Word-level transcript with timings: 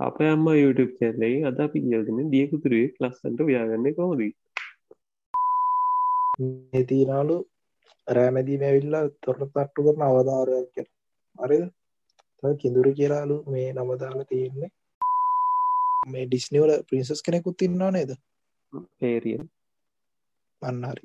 අප 0.00 0.18
අම්ම 0.24 0.46
YouTube 0.54 0.92
චැල්ලයි 0.98 1.38
අද 1.48 1.58
අපි 1.64 1.78
කියල්ගෙන 1.84 2.18
දියකුතුරේ 2.32 2.86
ලස්සන්ට 3.00 3.40
ව්‍යාගන්න 3.48 3.86
කොමදී 3.96 4.32
තිීනාලු 6.90 7.36
රෑමැදීම 8.06 8.62
ඇවිල්ලා 8.68 9.02
තොරට 9.24 9.42
තට්ටු 9.46 9.86
කරන 9.86 10.04
අවධාරයක් 10.08 10.68
කර 10.74 10.86
අරද 11.38 12.54
කිඳුරු 12.56 12.92
කියලාලු 12.98 13.36
මේ 13.46 13.68
නමදාලා 13.74 14.24
තියෙන්නේ. 14.24 14.70
මේ 16.06 16.24
ඩිස්නිවල 16.26 16.72
ප්‍රින්සස් 16.88 17.22
කෙනෙකුත් 17.26 17.62
ඉන්නවා 17.62 17.90
නේද? 17.90 18.12
පේරිය 18.98 19.38
අන්නහරි 20.62 21.04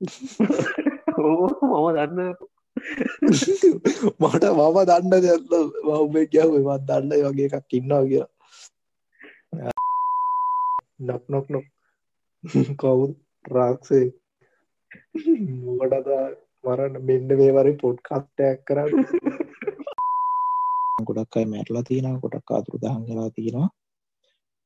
මම 1.18 1.86
දන්න 1.96 2.55
මට 4.20 4.44
මම 4.56 4.76
දන්න 4.88 5.22
දෙත්ල 5.24 5.54
මහුබේ 5.86 6.26
ගැව 6.32 6.52
වත් 6.68 6.82
දන්න 6.88 7.12
වගේ 7.26 7.48
එකක් 7.58 7.76
ඉන්නවා 7.78 8.02
කියලා. 8.08 8.30
නොක් 10.98 11.24
නොක් 11.28 11.46
නොක් 11.50 11.66
කවුද? 12.80 13.12
රාක්සේ. 13.44 14.06
මොකටද 15.64 16.08
මරන්න? 16.64 16.94
මෙන්න 17.08 17.28
මේවරි 17.40 17.72
පොඩ්කස්ටයක් 17.82 18.58
කරන්න. 18.66 18.92
ගොඩක් 21.08 21.36
අයි 21.36 21.50
මැටලා 21.52 21.86
තියෙන 21.88 22.20
ගොඩක් 22.22 22.50
අතුරු 22.58 22.82
දහන් 22.82 23.02
කලා 23.08 23.30
තියෙනවා. 23.36 23.68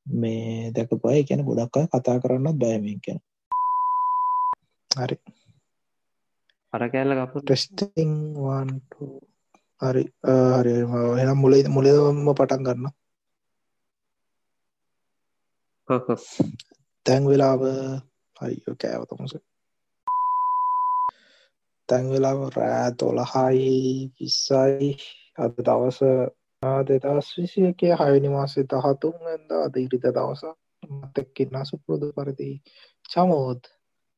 මේ 0.07 0.71
දැක 0.75 0.91
පයි 1.03 1.27
කියන 1.29 1.45
ගොඩක් 1.49 1.77
අය 1.77 1.87
කතා 1.93 2.23
කරන්නත් 2.23 2.61
බයමෙන් 2.63 3.01
කියන 3.05 3.19
හරි. 4.91 5.17
අර 6.73 6.83
කෑල්ල 6.87 7.13
අප 7.17 7.35
ටෙස්ටිං 7.37 8.13
වන්ට 8.37 8.93
හරි 9.81 10.05
හරි 10.53 10.75
එනම් 11.21 11.39
මුල 11.39 11.55
මුලම 11.69 12.19
පටන් 12.31 12.67
ගන්න 12.67 12.87
තැන් 17.07 17.23
වෙලාව 17.27 17.63
හරිෝ 18.37 18.75
කෑවතමස 18.77 19.33
තැන් 21.89 22.05
වෙලාව 22.09 22.41
රෑ 22.51 22.91
තොළහයි 22.95 23.71
විස්සයි. 24.15 24.91
අද 25.39 25.55
දවස 25.59 25.99
දෙදස් 26.87 27.29
විසියකේ 27.37 27.95
හයනි 27.97 28.29
මාසේ 28.29 28.65
දහතුන් 28.65 29.19
ඇද 29.27 29.51
අද 29.59 29.75
ඉරිත 29.77 30.07
දවස 30.09 30.43
මතක්කින්න 30.91 31.57
සුපුරුදු 31.65 32.07
පරිදි 32.13 32.49
චමෝත් 33.09 33.63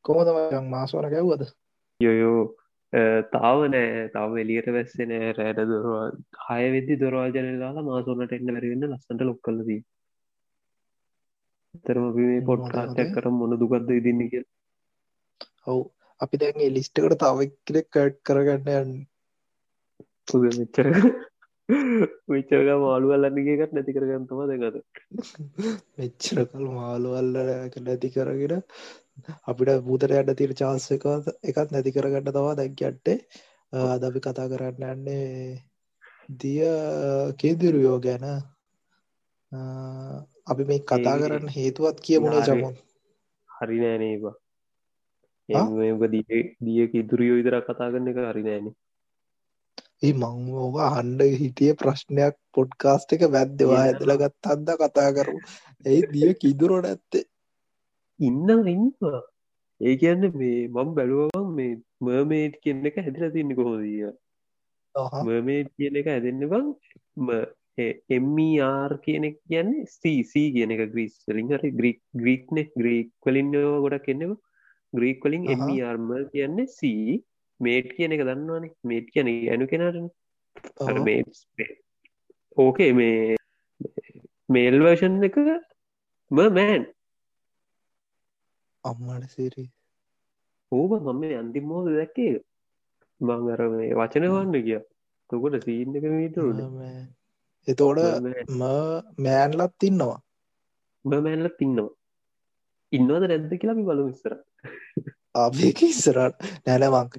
කොමදමයන් 0.04 0.66
මාසවන 0.66 1.10
ගැව්වද 1.10 1.42
යොයෝ 2.00 2.40
තාව 3.32 3.60
නෑ 3.66 4.04
තව 4.10 4.32
එලියට 4.36 4.68
වැස්සෙන 4.70 5.14
රෑට 5.36 5.62
දොරවා 5.68 6.04
හය 6.48 6.68
වෙදදි 6.70 6.98
දොරවාල් 6.98 7.34
ජනලාලා 7.36 7.84
මාසුනට 7.84 8.36
එන්න 8.36 8.50
වැරවෙන්න 8.50 8.88
ලස්සට 8.88 9.22
ලොක් 9.22 9.40
කලදී 9.42 9.80
තරම 11.84 12.06
මේ 12.16 12.40
පොට්කාටයක් 12.42 13.14
කර 13.14 13.28
මොන 13.32 13.56
දුගත්ද 13.56 13.92
ඉදින්න 13.92 14.22
කිය 14.26 14.44
ඔවු 15.66 15.82
අපි 16.20 16.36
දැන්ගේ 16.36 16.70
ලිස්ටකට 16.70 17.18
තවක්කෙ 17.18 17.84
කට් 17.86 18.16
කරගන්න 18.22 18.72
යන්න 18.76 18.92
මෙච්චර 20.52 20.88
විච්චරක 22.28 22.68
මාළු 22.78 23.14
අල්ලන්නගේකට 23.14 23.72
නැති 23.72 23.96
කරගන්නතම 23.96 24.40
දෙකද 24.52 24.78
මෙච්චර 25.98 26.42
කල් 26.46 26.66
මාළු 26.72 27.14
අල්ල 27.14 27.32
නැති 27.80 28.10
කරගෙන 28.10 28.64
අපිට 29.46 29.82
බූතර 29.82 30.14
අඩ 30.14 30.32
තිර 30.36 30.52
චාන්ස 30.54 30.86
එක 30.90 31.04
එකත් 31.44 31.68
නැති 31.70 31.94
කරගන්න 31.94 32.30
තවා 32.30 32.54
දැක්ගට්ටේ 32.56 33.18
අද 33.86 34.02
අපි 34.02 34.20
කතා 34.20 34.48
කරන්න 34.48 34.82
යන්නේ 34.88 35.62
දිය 36.36 36.62
කේදිරුයෝ 37.36 37.98
ගැන. 38.00 38.26
අපි 40.46 40.62
මේ 40.64 40.84
කතා 40.84 41.16
කරන්න 41.18 41.48
හේතුවත් 41.50 41.98
කියමුණේ 42.00 42.44
චමුන් 42.44 42.76
හරි 43.50 43.78
නෑනේවා 43.80 44.36
එ 45.48 46.08
දිය 46.14 46.40
දියක 46.60 46.94
ඉදුරියෝ 46.96 47.38
විදර 47.38 47.58
කතා 47.62 47.90
කරන්න 47.90 48.12
එක 48.12 48.22
හරි 48.22 48.42
නෑනේ 48.42 48.74
ඒ 50.02 50.12
මං 50.14 50.46
ඕක 50.58 50.78
හන්ඩ 50.86 51.20
හිටිය 51.40 51.74
ප්‍රශ්නයක් 51.74 52.38
පොඩ්කාස්ට 52.52 53.14
එක 53.16 53.26
වැද්දවා 53.30 53.82
ඇදල 53.82 54.14
ගත් 54.20 54.52
අන්ද 54.52 54.72
කතා 54.80 55.10
කරු 55.12 55.36
ඇයි 55.84 56.08
දිය 56.12 56.32
කිදුරොට 56.36 56.88
ඇත්තේ 56.88 57.24
ඉන්න 58.20 58.48
ඉන්නවා 58.68 59.22
ඒ 59.80 59.94
කියන්න 59.96 60.24
මේ 60.34 60.68
මම 60.68 60.90
බැලුවම් 60.94 61.48
මේ 61.54 61.72
මර්මේට් 62.00 62.54
කියන 62.62 62.86
එක 62.86 62.98
හැදිල 62.98 63.30
තින්න 63.30 63.54
කොහොදිය 63.54 64.12
මර්මේට් 65.24 65.68
කියන 65.76 65.96
එක 65.96 66.06
හැදන්න 66.06 66.46
බං 66.48 66.66
එම්R 68.10 68.90
කියනෙක් 68.98 69.36
කියන්නේ 69.48 69.86
සීසී 69.88 70.52
කියන 70.52 70.70
එක 70.70 70.82
ග්‍රීස් 70.92 71.14
වලින්. 71.28 71.48
හරි 71.50 71.70
ග්‍රීක් 71.70 72.00
ග්‍රීක්නෙ 72.14 72.62
ග්‍රීක් 72.78 73.10
වලින් 73.26 73.52
ගොඩක් 73.52 74.06
කෙන්නවා 74.06 74.40
ග්‍රීක් 74.92 75.24
වලින් 75.24 75.48
එම්ර්ම 75.48 76.10
කියන්නේ 76.32 76.66
සී 76.68 77.22
මේට් 77.60 77.92
කියන 77.96 78.12
එක 78.12 78.24
දන්නවානේ. 78.28 78.72
මේට් 78.84 79.06
කියන 79.10 79.28
ඇනු 79.28 79.66
කෙනට 79.66 79.96
ඕකේ 82.56 82.92
මේ 82.92 83.36
මේල්වර්ෂන් 84.48 85.22
එක 85.22 85.38
මෑන් 86.30 86.84
අම්මට 88.84 89.34
සිරී. 89.34 89.68
ඕබ 90.72 90.92
මම 91.00 91.22
අන්තිම 91.40 91.64
මෝද 91.64 91.88
දැක්කේ 91.96 92.34
මං 93.20 93.50
අර 93.54 93.62
මේ 93.72 93.94
වචන 93.94 94.28
වන්න 94.34 94.66
කිය 94.68 94.80
තකොට 95.30 95.58
සීන් 95.64 95.98
එක 95.98 96.06
මීටරුන 96.12 96.60
එතෝඩ 97.68 97.98
මෑන්ලත් 98.60 99.88
ඉන්නවා. 99.88 100.20
මෑන්ලත් 101.04 101.66
ඉන්නවා. 101.66 101.90
ඉන්නවද 102.92 103.26
නැද්ද 103.28 103.52
කියලා 103.58 103.74
අපි 103.76 103.84
බලු 103.88 104.04
විස්සර 104.08 104.32
අපේක 105.34 105.82
ඉස්සරට 105.86 106.46
නැනමං 106.66 107.12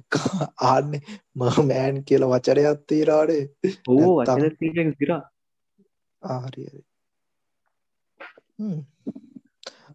ආන්න 0.70 0.92
ම 1.36 1.44
මෑන් 1.70 1.96
කියල 2.08 2.26
වචරයක් 2.32 2.84
තීරාඩේ 2.90 3.42
ඕ 3.94 4.10
වචන 4.18 4.92
සිරා 4.98 5.22
ආහරි 6.22 6.66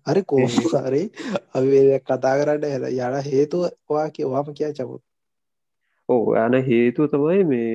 හරි 0.06 0.22
කෝහරි 0.24 1.04
අපි 1.54 1.80
කතා 2.04 2.36
කරන්න 2.40 2.90
යන 2.90 3.16
හේතුවවා 3.28 4.08
කියවාම 4.12 4.52
කියා 4.54 4.74
චපුත් 4.74 5.02
ඕ 6.10 6.26
යන 6.38 6.60
හේතුව 6.68 7.10
තමයි 7.14 7.42
මේ 7.46 7.74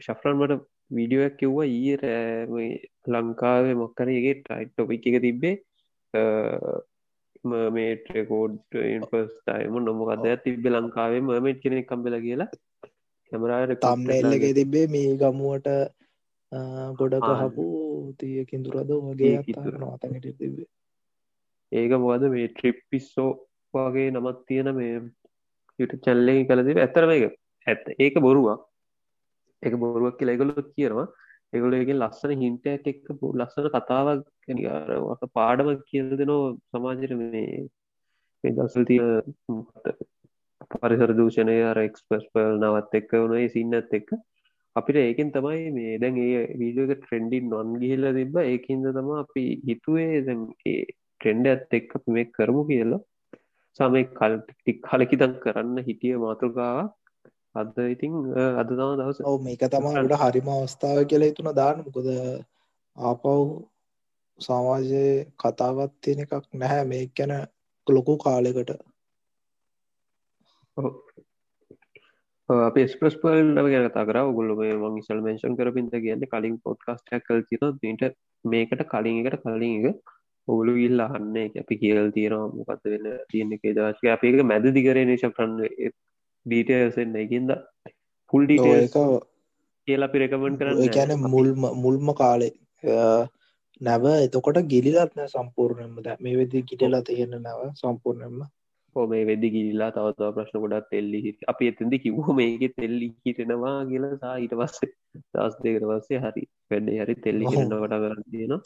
ශෆ්‍රන්මට 0.00 0.68
වීඩියෝයක් 0.90 1.34
කිව්වා 1.36 1.66
ඊ 1.70 1.96
රෑ 1.96 2.68
ලංකාවේ 3.14 3.74
මොක්කරගේ 3.74 4.36
ටයිට් 4.36 4.70
ටොපික් 4.70 5.08
එක 5.08 5.18
තිබ්බේ. 5.26 5.56
මේටකෝඩ් 7.74 8.56
පස්ටයිම 9.04 9.76
නොමකද 9.82 10.26
තිබ්බ 10.46 10.70
ලංකාවේ 10.72 11.20
මමට් 11.20 11.62
කෙනෙක් 11.62 11.88
කම්බෙල 11.90 12.18
කියලා. 12.24 12.50
කැමරාට 13.32 13.76
තම්නෙල්ලක 13.82 14.48
තිබ්බේ 14.54 14.86
මේ 14.88 15.12
ගමුවට 15.20 15.68
ගොඩ 16.98 17.20
කහපු 17.20 17.68
තියකින් 18.18 18.66
දුරද 18.66 18.92
වගේ 19.06 19.36
අතනට 19.38 20.28
තිබේ 20.34 20.68
ඒක 21.72 21.92
මොකද 21.98 22.24
මේ 22.34 22.48
ට්‍රිප්පිස්සෝ 22.50 23.30
වගේ 23.74 24.10
නමත් 24.10 24.40
තියෙන 24.46 24.70
මේ 24.74 24.96
යුට 25.78 25.94
චැල්ලෙහි 26.04 26.46
කලති 26.46 26.78
ඇතරම 26.78 27.10
එක 27.10 27.24
ඇත්ත. 27.66 27.86
ඒක 27.98 28.20
බොරුවක්. 28.20 28.60
එක 29.62 29.74
බොරුවක් 29.76 30.18
කියලා 30.18 30.36
එකගොලොත් 30.36 30.70
කියනවා. 30.74 31.08
එගොල 31.52 31.74
එක 31.74 31.90
ලස්සන 31.94 32.32
හින්ටයක් 32.36 32.88
එක්ක 32.92 33.06
ලස්සන 33.32 33.68
කතාවක් 33.74 34.24
නිරක 34.50 35.26
පාඩම 35.32 35.70
කියල 35.90 36.10
දෙනෝ 36.20 36.40
සමාජයට 36.70 37.14
මේ 37.20 38.52
දසල් 38.56 38.84
තිය 38.84 39.00
පරිසර 40.74 41.12
දූෂණය 41.18 41.56
රෙක්ස්පස් 41.80 42.26
පල් 42.32 42.58
නවත් 42.58 43.00
එක්ක 43.00 43.14
වනේ 43.24 43.48
සින්නත් 43.54 43.96
එක්ක. 44.00 44.10
අපිට 44.76 44.98
ඒකෙන් 44.98 45.32
තමයි 45.32 45.64
මේ 45.76 45.98
දැන් 46.02 46.18
ඒ 46.18 46.42
වීඩියක 46.60 46.92
ට්‍රෙන්ඩින් 46.96 47.48
නොන් 47.50 47.74
ගිහිල්ල 47.80 48.08
තිබ 48.18 48.36
ඒකින්ද 48.44 48.90
තම 48.96 49.10
අපි 49.22 49.44
හිතුවේ 49.68 50.20
දැන් 50.26 50.42
ඒ 50.66 50.84
ට්‍රෙන්ඩ 51.20 51.50
ඇත් 51.52 51.76
එක් 51.78 51.96
අපි 51.96 52.16
මේ 52.16 52.30
කරමු 52.36 52.62
කියලා. 52.70 53.00
සමය 53.78 54.02
කල් 54.18 54.34
ටික් 54.42 54.78
කලකිදන් 54.86 55.34
කරන්න 55.44 55.84
හිටිය 55.88 56.14
මාතෘකාවක්. 56.24 56.92
අද 57.54 57.74
ඉතිං 57.94 58.14
අද 58.60 58.68
තම 58.70 58.92
දවස. 59.00 59.20
ඔව 59.30 59.36
මේක 59.46 59.64
තමට 59.66 60.20
හරිම 60.22 60.48
අවස්ථාව 60.54 61.02
කියලා 61.10 61.36
තුන 61.36 61.50
දාන්න. 61.60 61.84
මොකද 61.86 62.08
ආපව් 62.96 63.26
සමාජයේ 64.38 65.14
කතාවත් 65.42 65.92
තියෙන 66.02 66.24
එකක් 66.24 66.44
නැහැ. 66.54 66.84
මේ 66.92 67.10
ගැන 67.16 67.34
ලොකු 67.86 68.14
කාලෙකට 68.18 68.70
අප 72.48 72.76
ස්පස් 72.84 73.16
පල් 73.22 73.50
ගැන 73.66 73.88
තකර 73.90 74.18
ගුල්ල 74.36 74.52
මේ 74.60 74.76
මං 74.76 75.00
ඉසල් 75.00 75.24
මේෂන් 75.26 75.58
කරපින්ට 75.58 75.96
කියන්න 76.04 76.28
කලින් 76.32 76.56
පොඩ්කාස්ටක් 76.64 77.26
කල් 77.26 77.42
තින 77.80 77.96
ට 77.96 78.14
මේකට 78.44 78.84
කලින් 78.92 79.20
එකට 79.22 79.42
කලින් 79.44 79.90
එක 79.90 80.14
ඔගුලු 80.48 80.74
ඉල්ල 80.86 81.00
අන්න 81.06 81.36
අපි 81.62 81.74
කියල් 81.82 81.98
තියෙනවා. 82.16 82.52
මොකක්ද 82.58 82.84
වෙන්න 82.92 83.08
තියෙන 83.30 83.54
එක 83.56 83.64
දශක 83.78 84.12
අපඒක 84.16 84.44
මැද 84.50 84.68
දිගරේ 84.76 85.08
නිශ 85.10 85.26
කරන්න 85.30 85.56
ඩීටසෙන් 86.46 87.16
එකන්ද 87.24 87.50
ෆුල් 88.32 88.46
ඩීට 88.46 88.96
කියලා 89.88 90.08
අපි 90.10 90.22
රෙකමන්ඩ් 90.22 90.60
කරන්න 90.60 90.84
ඒ 90.84 90.94
කියන්නේ 90.96 91.32
මුල්ම 91.34 91.66
මුල්ම 91.84 92.14
කාලේ 92.22 92.52
නැව. 93.80 94.04
එතකොට 94.26 94.60
ගිලිලත් 94.74 95.12
නෑ 95.18 95.34
සම්පූර්ණයෙන්ම. 95.34 95.98
දැන් 96.06 96.22
මේ 96.26 96.38
වෙද්දි 96.40 96.64
ගිටලා 96.70 97.02
තියෙන 97.08 97.36
නැව 97.46 97.60
සම්පූර්ණයෙන්ම. 97.82 98.40
හෝ 98.96 99.06
මේ 99.12 99.24
වෙදදි 99.28 99.48
ගිල්ලා 99.54 99.90
තවතව 99.96 100.30
ප්‍රශ්න 100.36 100.62
ගොඩක් 100.64 100.90
තෙල්ලි 100.94 101.18
හිට 101.26 101.48
අපි 101.52 101.70
එතදි 101.70 102.02
කිව්හ 102.04 102.30
මේක 102.38 102.62
තෙල්ලි 102.80 103.08
හිටෙනවා 103.24 103.76
කියලා 103.90 104.20
සා 104.22 104.34
ඊට 104.44 104.54
පස්සේ 104.60 104.90
දස් 105.34 105.54
දෙකට 105.64 105.88
පස්සේ 105.90 106.20
හරි 106.24 106.44
වැඩේ 106.70 107.00
හරි 107.02 107.16
තෙල්ලි. 107.26 107.44
හිරෙනවට 107.52 107.94
කරන්න 107.94 108.24
තියෙනවා 108.32 108.62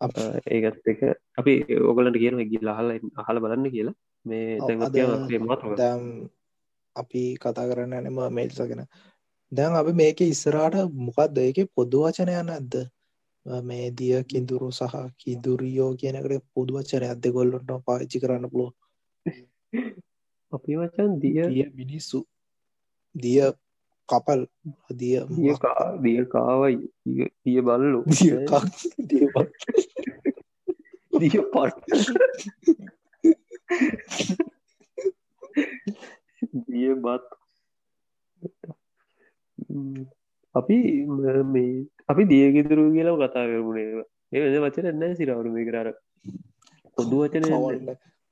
ඒකත් 0.00 0.86
එක. 0.86 1.00
අපි 1.38 1.52
ඕගලන්ට 1.80 2.20
කියන 2.22 2.40
ගිල් 2.50 2.68
අහල 2.68 2.88
අහල 3.16 3.40
බලන්න 3.42 3.70
කියලා. 3.70 3.96
මේ 4.26 4.58
දැම් 5.78 6.04
අපි 6.96 7.22
කතා 7.36 7.68
කරන්න 7.68 7.92
ඇනම 7.94 8.18
මේල්සගෙන 8.30 8.82
දැන් 9.52 9.76
අපි 9.76 9.92
මේක 9.92 10.20
ඉස්සරාට 10.22 10.76
මොකක්ද 11.06 11.38
ඒක 11.38 11.58
පොදු 11.74 12.02
වචනය 12.04 12.34
නැද්ද? 12.42 12.74
මේ 13.62 13.86
දිය 13.92 14.16
කිදුරු 14.24 14.68
සහ 14.70 14.96
කිදුරියෝ 15.16 15.90
කියනකට 15.94 16.44
පොදු 16.54 16.72
වචනයක් 16.76 17.20
දෙගොල්ලොට 17.22 17.70
පාච්චි 17.86 18.22
කරන්න 18.22 18.50
පුළුව 18.52 18.72
අපි 20.52 20.72
වචන් 20.76 21.10
දිය 21.22 21.66
මිනිස්සු. 21.74 22.18
දිය 23.14 23.40
කපල් 24.10 24.40
දිය 24.94 26.24
කාවයි. 26.24 26.76
දිය- 27.06 27.60
බල්ලු. 27.60 28.00
දිය 31.20 31.40
පට් 31.54 31.84
දිය 36.68 36.94
බත්. 36.94 37.24
අපි 40.54 40.76
ම- 41.06 41.88
අපි 42.08 42.22
දියගෙතුරු 42.24 42.84
කියලා 42.92 43.18
කතා 43.20 43.46
කරමුණේ 43.46 44.02
ඒ 44.32 44.40
වෙන 44.42 44.62
වචන 44.62 44.98
නෑ 45.00 45.14
සිරවරු 45.14 45.50
මේ 45.52 45.66
කරර 45.66 45.88
පොදු 46.96 47.16
වචන 47.22 47.44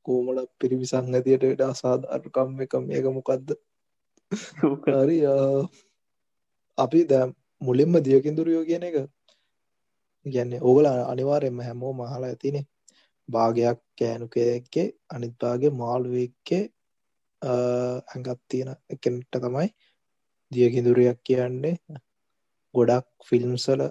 කෝමල 0.06 0.38
පිරිවිසං 0.60 1.14
ඇතියට 1.14 1.44
වෙඩ 1.44 1.62
අසාධාරකම් 1.62 2.50
එක. 2.62 2.74
මේක 2.80 3.06
මොකක්ද 3.16 3.48
හරි 4.30 5.18
අපි 6.78 7.00
දැ 7.04 7.26
මුලින්ම 7.60 7.94
දියකින්දුරියෝ 8.00 8.64
කියන 8.64 8.84
එක 8.84 8.96
ගැන්නේ 10.26 10.60
ඕගල 10.62 10.86
අනිවාරෙන්ම 10.86 11.60
හැමෝ 11.60 11.92
මහලා 11.92 12.20
ඇතිනේ. 12.24 12.64
භාගයක් 13.28 13.80
කෑනුකයක්කේ 13.98 14.86
අනිත් 15.10 15.34
භාගේ 15.40 15.72
මාළුවෙක්කේ 15.72 16.62
ඇඟත් 17.42 18.40
තියෙන 18.48 18.70
එකෙන්ට 18.90 19.32
තමයි 19.36 19.68
දියකිදුරයක් 20.52 21.18
කියන්නේ. 21.24 21.76
ගොඩක් 22.74 23.06
ෆිල්ම්සල 23.28 23.82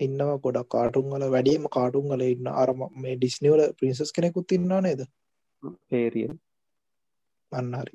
ඉන්නවා 0.00 0.38
ගොඩක් 0.38 0.68
කාටුන් 0.68 1.06
වල 1.12 1.24
වැඩියම 1.30 1.68
කාටුන් 1.70 2.08
වල 2.10 2.24
ඉන්න 2.26 2.48
අරම 2.54 2.80
මේ 2.96 3.14
ඩිස්නිවල 3.16 3.62
ප්‍රින්සස් 3.78 4.10
කෙනෙකුත් 4.12 4.52
ඉන්නවා 4.52 4.80
නේද? 4.80 5.00
පේරිය 5.88 6.28
අන්න 7.52 7.72
හරි 7.74 7.94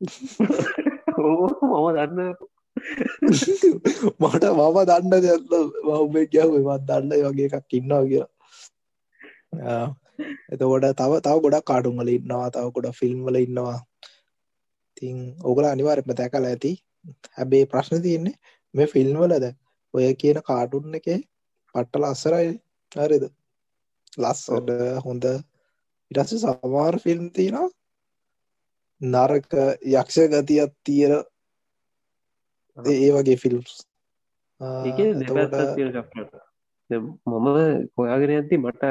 ඕ 0.00 1.48
මම 1.62 1.88
දන්න 1.96 2.18
මට 4.20 4.44
මම 4.50 4.78
දන්න 4.90 5.10
දෙන්න 5.24 5.42
මම 5.86 6.16
ගැව 6.32 6.52
වත් 6.68 6.82
දන්න 6.88 7.10
වගේ 7.26 7.48
එකක් 7.58 7.74
ඉන්නවා 7.78 8.02
කියලා. 8.10 8.30
ආ, 9.62 9.86
එතකොට 10.52 10.86
තව 11.00 11.12
තව 11.24 11.36
ගොඩක් 11.44 11.66
කාටුන් 11.70 11.98
වල 12.00 12.12
ඉන්නවා 12.12 12.52
තව 12.54 12.66
ගොඩ 12.74 12.88
ෆිල්ම් 13.00 13.18
වල 13.26 13.38
ඉන්නවා. 13.40 13.78
තින් 14.96 15.16
ඔගල 15.44 15.64
අනිවාර්යම 15.64 16.14
දැකල 16.14 16.46
ඇති. 16.46 16.72
හැබේ 17.36 17.64
ප්‍රශ්න 17.66 18.02
තියන්නේ 18.06 18.36
මේ 18.74 18.86
ෆිල්ම් 18.86 19.20
වලද? 19.22 19.46
ඔය 19.94 20.14
කියන 20.14 20.38
කාටුන් 20.48 20.96
එක 20.98 21.08
පට්ටල 21.74 22.04
අස්සරයි 22.06 22.48
හරිද 22.96 23.24
ලස්සට 24.18 24.70
හොඳ 25.04 25.24
ඉටස 26.10 26.34
සමාර් 26.44 26.98
ෆිල්ම් 27.04 27.24
තියෙනවා 27.36 27.68
නරක 29.00 29.52
යක්ෂ 29.92 30.18
ගතියක් 30.30 30.72
තියෙන 30.84 31.14
ඒ 32.78 33.10
වගේ 33.12 33.36
ෆිල්ම්ස් 33.36 33.72
මම 36.90 37.46
හොයාගෙන 37.96 38.32
ඇති 38.32 38.58
මට 38.58 38.84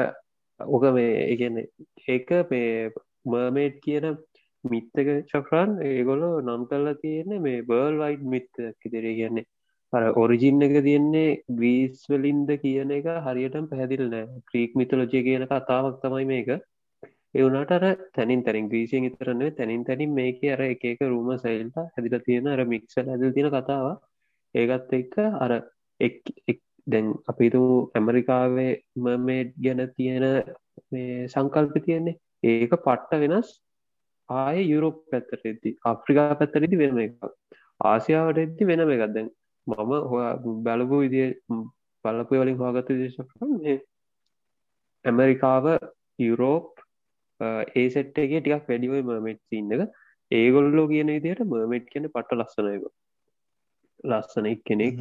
ඕක 0.60 0.84
මේ 0.92 1.12
ඒගන්නේ 1.24 1.66
ඒක 2.08 2.28
මේ 2.50 2.90
මර්මේට් 3.26 3.78
කියන 3.80 4.06
මිත්තක 4.64 5.08
චක්‍රන් 5.28 5.78
ඒගොලො 5.84 6.30
නම් 6.40 6.66
කල්ලා 6.66 7.00
තියෙන්නේ 7.02 7.40
මේ 7.40 7.62
බර්ල් 7.62 8.02
වයිට් 8.02 8.24
මිත්ත 8.26 8.52
කිතරේ 8.80 9.14
කියන්නේ 9.14 9.46
අර 9.92 10.04
ඔරිජින් 10.14 10.62
එක 10.62 10.74
තියෙන්නේ 10.84 11.28
ග්‍රීස් 11.52 12.02
වලින්ද 12.08 12.50
කියන 12.58 12.90
එක 12.92 13.06
හරියටම 13.24 13.64
පැහැදිල් 13.70 14.04
නෑ. 14.08 14.26
ක්‍රීක් 14.48 14.76
මිතලෝජය 14.76 15.22
කියන 15.22 15.46
කතාවක් 15.46 15.96
තමයි 16.02 16.26
මේක 16.26 16.50
එවුනට 17.34 17.72
අර 17.72 17.84
තැනින් 18.14 18.42
තැනින් 18.44 18.68
ග්‍රීසියෙන් 18.68 19.04
ඉතරන්නේ 19.04 19.50
තැනින් 19.52 19.84
තැනින් 19.84 20.14
මේක 20.14 20.40
අර 20.54 20.62
එක 20.64 20.84
එක 20.84 21.02
රූම 21.04 21.30
සයිල්ට 21.38 21.76
හැදිල 21.94 22.18
තියෙන 22.20 22.48
අර 22.48 22.64
මික්සල් 22.66 23.06
ඇදල් 23.06 23.32
තියෙන 23.32 23.50
කතාව 23.50 23.86
ඒකත් 24.54 24.92
එක්ක 24.92 25.14
අර 25.18 25.52
එක් 26.00 26.18
එක්- 26.48 26.66
දැන් 26.86 27.08
අපිතු 27.28 27.62
ඇමරිකාවේ 27.94 28.70
මමේඩ් 28.98 29.50
ගැන 29.64 29.82
තියෙන 29.96 30.24
මේ 30.92 31.28
සංකල්ප 31.28 31.74
තියෙන්නේ. 31.84 32.16
ඒක 32.44 32.72
පට්ට 32.76 33.20
වෙනස් 33.22 33.50
ආය 34.28 34.64
යුරෝප් 34.64 34.98
පැත්තරෙදදි 35.10 35.76
අප්‍රිකා 35.84 36.34
පැත්තරදි 36.34 36.80
වෙනම 36.82 36.98
එක 36.98 37.14
ආසියාවට 37.84 38.42
එද්දි 38.44 38.70
වෙනම 38.70 38.90
එකක්. 38.90 39.06
දැන් 39.14 39.30
මම 39.66 39.92
හොයා 40.10 40.34
බලපු 40.66 41.02
විදිය 41.04 41.28
බලපු 42.04 42.42
වලින් 42.42 42.58
හොගත 42.58 42.92
දේශක 42.92 43.30
ඇමරිකාව 45.04 45.66
යුරෝප් 46.18 46.79
ඒ 47.40 47.88
සෙට්ගේ 47.96 48.40
ටිකක් 48.40 48.68
වැඩිව 48.68 48.94
මමෙට් 49.02 49.42
සින්න 49.48 49.74
එක. 49.76 49.82
ඒගොල්ලෝ 50.30 50.86
කියන 50.92 51.12
විදියට 51.16 51.42
මර්මෙට් 51.46 51.86
කියන 51.92 52.08
පට්ට 52.08 52.38
ලස්සනයක 52.38 52.84
ලස්සන 54.04 54.48
කෙනෙක් 54.68 55.00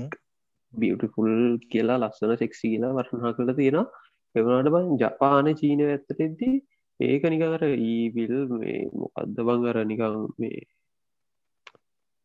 බියටිෆුල් 0.74 1.34
කියලා 1.72 2.00
ලස්සන 2.00 2.36
සෙක්සි 2.38 2.74
කියලා 2.74 2.96
වර්ණනා 2.98 3.36
කළ 3.38 3.54
තියෙනවා. 3.60 3.88
එවනට 4.36 4.72
බං 4.76 4.90
ජපාන 5.02 5.52
චීන 5.62 5.84
ඇත්තටෙද්දී 5.86 6.56
ඒක 7.00 7.24
නිකර 7.34 7.64
ඊවිල් 7.68 8.36
මේ 8.54 8.82
මොකක්ද 9.02 9.38
බං 9.48 9.70
අර 9.72 9.80
නිකං 9.92 10.18
මේ 10.38 10.66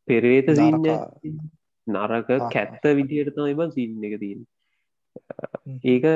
පෙරේත 0.08 0.50
සින්න 0.54 0.88
නරකා. 1.86 2.50
කැත්ත 2.54 2.84
විදියට 2.98 3.34
තමයි 3.36 3.58
බං 3.60 3.74
සින්න 3.76 4.08
එක 4.08 4.16
තියෙන. 4.22 4.42
ඒක 5.84 6.06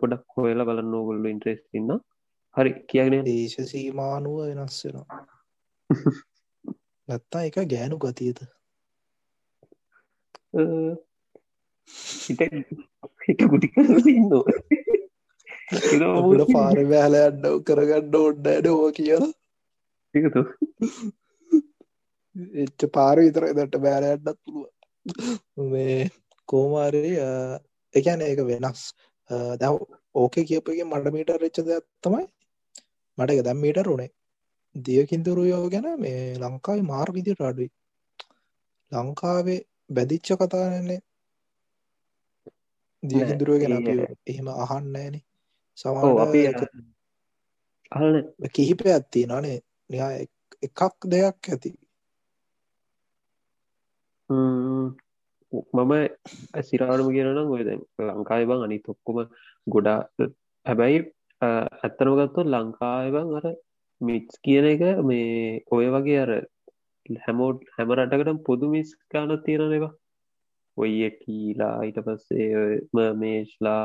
පොඩක් 0.00 0.38
හොයලා 0.38 0.68
බලන්න 0.70 0.98
ඕගොල්ලු 1.00 1.34
ඉන්ට්‍රෙස් 1.34 1.62
ඉන්න 1.80 1.92
හරි 2.56 2.72
කියගෙන 2.88 3.24
දේශ 3.26 3.56
සීමානුව 3.68 4.40
වෙනස් 4.48 4.78
වෙනවා. 4.84 5.20
නැත්තා 7.08 7.46
එක 7.48 7.56
ගෑනු 7.66 7.96
ගතියද? 7.98 8.42
හිට 13.26 13.42
ගුටි 13.50 13.68
අපිට 16.08 16.52
පාර 16.52 16.78
බෑල 16.90 17.14
අන්න 17.18 17.46
කරගන්න 17.66 18.16
ඔන්න 18.20 18.50
ඇඩෝ 18.52 18.92
කියලා? 18.98 19.32
එකතු 20.14 20.40
එච්ච 22.56 22.80
පාර 22.92 23.16
විතර 23.18 23.48
දට 23.50 23.82
බෑලයන්නත් 23.86 24.38
පුළුව 24.44 25.70
මේ 25.72 25.96
කෝමාරී 26.48 27.16
එකන 27.94 28.20
ඒක 28.22 28.44
වෙනස්. 28.44 28.84
දැව 29.60 29.74
ඕක 30.14 30.34
කියපගේ 30.42 30.84
මට 30.84 31.14
මීට 31.14 31.34
රච්ච 31.34 31.66
දෙයක් 31.66 31.86
තමයි 32.04 32.24
මට 33.18 33.30
එක 33.30 33.44
දැම් 33.44 33.58
මීට 33.58 33.78
රුණේ 33.78 34.10
දියකින්දුරුයෝ 34.74 35.64
ගැන 35.68 35.88
මේ 36.00 36.20
ලංකාවේ 36.34 36.82
මාර් 36.82 37.08
විදිට 37.12 37.40
අඩුයි. 37.40 37.70
ලංකාවේ 38.92 39.60
බැදිච්ච 39.90 40.28
කතානන්නේ 40.40 41.00
දියකින්දුරුව 43.02 43.58
ගැන 43.62 44.00
එහෙම 44.26 44.48
අහන්නෑන 44.56 45.16
අහන 47.92 48.14
කිහිප 48.54 48.80
ඇත්ති 48.86 49.26
නනේ. 49.26 49.58
නියා 49.90 50.12
එක්- 50.14 50.58
එකක් 50.62 50.80
දෙයක් 51.10 51.48
ඇති. 51.48 51.70
මම 54.30 55.92
සිරාණම 56.62 57.08
කියනම් 57.14 57.50
ඔය 57.54 57.62
ලංකායි 58.08 58.44
බං 58.46 58.64
අනි 58.66 58.78
තොක්කොම 58.78 59.18
ගොඩා 59.66 59.98
හැබැයි 60.66 60.98
ඇත්තනම 61.42 62.14
ගත්තොත් 62.18 62.48
ලංකායි 62.48 63.14
බං 63.14 63.34
අර 63.38 63.46
මිට්ස් 64.00 64.42
කියන 64.44 64.68
එක 64.68 64.82
මේ 65.04 65.62
ඔය 65.70 65.86
වගේ 65.94 66.20
අර 66.24 66.32
හැමෝට් 67.24 67.66
හැම 67.76 67.94
රටකටම 67.96 68.40
පොදු 68.48 68.70
මිස් 68.74 68.94
ගානක් 69.10 69.44
තියෙන 69.46 69.76
ඒවා 69.78 69.92
ඔය 70.76 70.92
කීලා 71.16 71.74
ඊට 71.86 72.00
පස්සේ 72.06 73.12
මේශ්ලා 73.16 73.84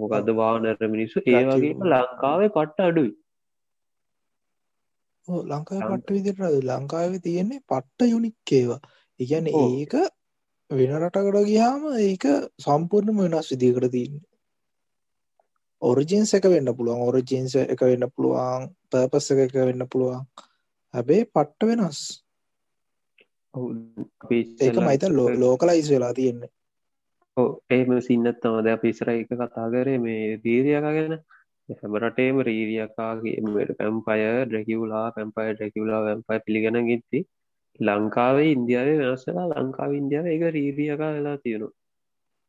මොකද 0.00 0.28
වානර 0.34 0.76
මිනිස්සු 0.88 1.22
ඒ. 1.22 1.44
වගේ 1.44 1.72
ලංකාවේ 1.92 2.50
පට්ට 2.50 2.80
අඩුයි. 2.80 3.12
ලංකාව 5.46 5.82
පට්ට 5.82 6.10
විදිට 6.10 6.44
ලංකාව 6.64 7.18
තියෙන්නේ 7.22 7.64
පට්ට 7.68 8.10
යුනික් 8.10 8.52
ඒවා. 8.52 8.80
ඉගැන. 9.20 9.46
ඒක 9.46 9.94
වෙන 10.70 10.96
රටකට 11.00 11.44
ගියාම 11.50 11.82
ඒක 11.98 12.24
සම්පූර්ණම 12.64 13.22
වෙනස් 13.24 13.52
විදිකට 13.52 13.92
තියන්න 13.92 14.16
ඔරිජින්ස් 15.90 16.34
එක 16.38 16.48
වෙන්න 16.52 16.72
පුළුවන් 16.78 17.06
ඔරිජින්ස 17.08 17.56
එක 17.62 17.80
වෙන්න 17.88 18.08
පුළුවන් 18.10 18.68
පර්පස් 18.90 19.30
එක 19.32 19.40
එක 19.46 19.56
වෙන්න 19.60 19.86
පුළුවන්. 19.86 20.24
හැබේ 20.94 21.28
පට්ට 21.28 21.68
වෙනස්. 21.70 22.00
ඒක 24.60 24.82
මයිත 24.82 25.08
ලෝකලයිස් 25.40 25.88
වෙලා 25.90 26.12
තියෙන්නේ. 26.12 26.50
එහෙම 27.70 27.96
සින්නත් 28.00 28.42
තමද 28.42 28.74
අප 28.74 28.84
ඉස්සර 28.84 29.14
එක 29.14 29.32
කතා 29.32 29.70
කරේ 29.72 29.98
මේ 30.00 30.36
දීරියකා 30.44 30.94
ගැන. 30.98 31.16
හැමරටේම 31.68 32.36
රීරියකාගේ 32.48 33.36
පැම්පය 33.78 34.18
ඩ්‍රැකිවලා 34.44 35.06
පැම්පය 35.16 35.46
ඩ්‍රැකිවලා 35.48 36.02
වැම්පයි 36.04 36.44
පිළිගෙන 36.46 36.78
ගිත්ති 36.90 37.20
ලංකාවේ 37.80 38.52
ඉන්දියාවේ 38.52 38.98
වෙනස්සලා 39.00 39.46
ලංකාව 39.54 39.90
ඉන්දියාව 40.00 40.26
එක 40.26 40.44
රීරියකා 40.56 41.10
වෙලා 41.16 41.36
තියෙනවා 41.38 41.74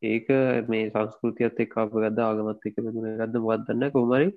ඒක 0.04 0.28
මේ 0.70 0.90
සංස්කෘතියත් 0.90 1.60
එක් 1.60 1.78
අප 1.78 1.92
ගද 1.94 2.20
ආගමත් 2.20 2.66
එක 2.66 2.76
බඳුන 2.78 3.18
ගද 3.18 3.36
මොත්දන්න 3.40 3.92
කොමරි 3.92 4.30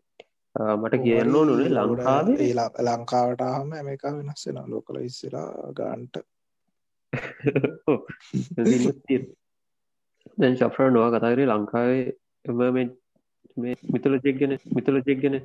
මට 0.76 0.94
කියන්න 1.02 1.36
ඕනුනේ 1.36 1.70
ලංකාවේ. 1.70 2.36
ඒ 2.40 2.54
ලා- 2.54 2.84
ලංකාවට 2.88 3.42
හම 3.48 3.70
මේක 3.84 4.02
වෙනස් 4.02 4.46
වෙන 4.46 4.58
ලෝකල 4.66 4.96
ඉස්සලා 5.00 5.48
ගාන්ට 5.72 6.14
දැන් 10.38 10.56
ශප්‍ර 10.56 10.90
නොවා 10.90 11.12
කතාකරේ 11.14 11.46
ලංකාවේ 11.46 12.04
එම 12.44 12.58
මිතුලජෙක් 13.92 14.36
ගැන 14.40 14.58
මිතුලජෙක් 14.76 15.22
ගැන. 15.22 15.36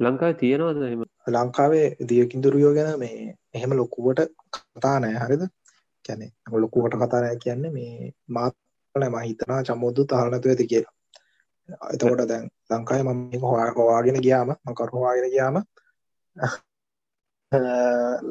ලංකාව 0.00 0.32
තියෙනවාද 0.32 0.82
එම 0.84 1.02
ලංකාවේ 1.28 1.86
දියකින්දුරියෝ 2.08 2.74
ගැන 2.74 2.98
මේ 2.98 3.34
එහෙම 3.54 3.72
ලොකුවට 3.72 4.20
කතා 4.54 4.96
නෑ 4.98 5.14
හරිද? 5.14 5.42
කැනෙ 6.04 6.26
ලොකුවට 6.54 6.94
කතානය 6.94 7.36
කියන්නේ 7.36 7.70
මේ 7.70 8.12
මාතන 8.94 9.12
මහිතනා 9.14 9.62
චමුදු 9.62 10.04
තාරනතු 10.04 10.48
ඇති 10.48 10.66
කියලා. 10.66 10.94
එතකොට 11.92 12.28
දැන් 12.28 12.50
ලංකායි 12.70 13.02
මම 13.02 13.18
මේක 13.22 13.42
හොයා 13.42 13.72
හොවාගෙන 13.72 14.18
ගියාම 14.18 14.50
මකර 14.64 14.90
හොවාගෙන 14.90 15.30
ගියාම 15.30 15.56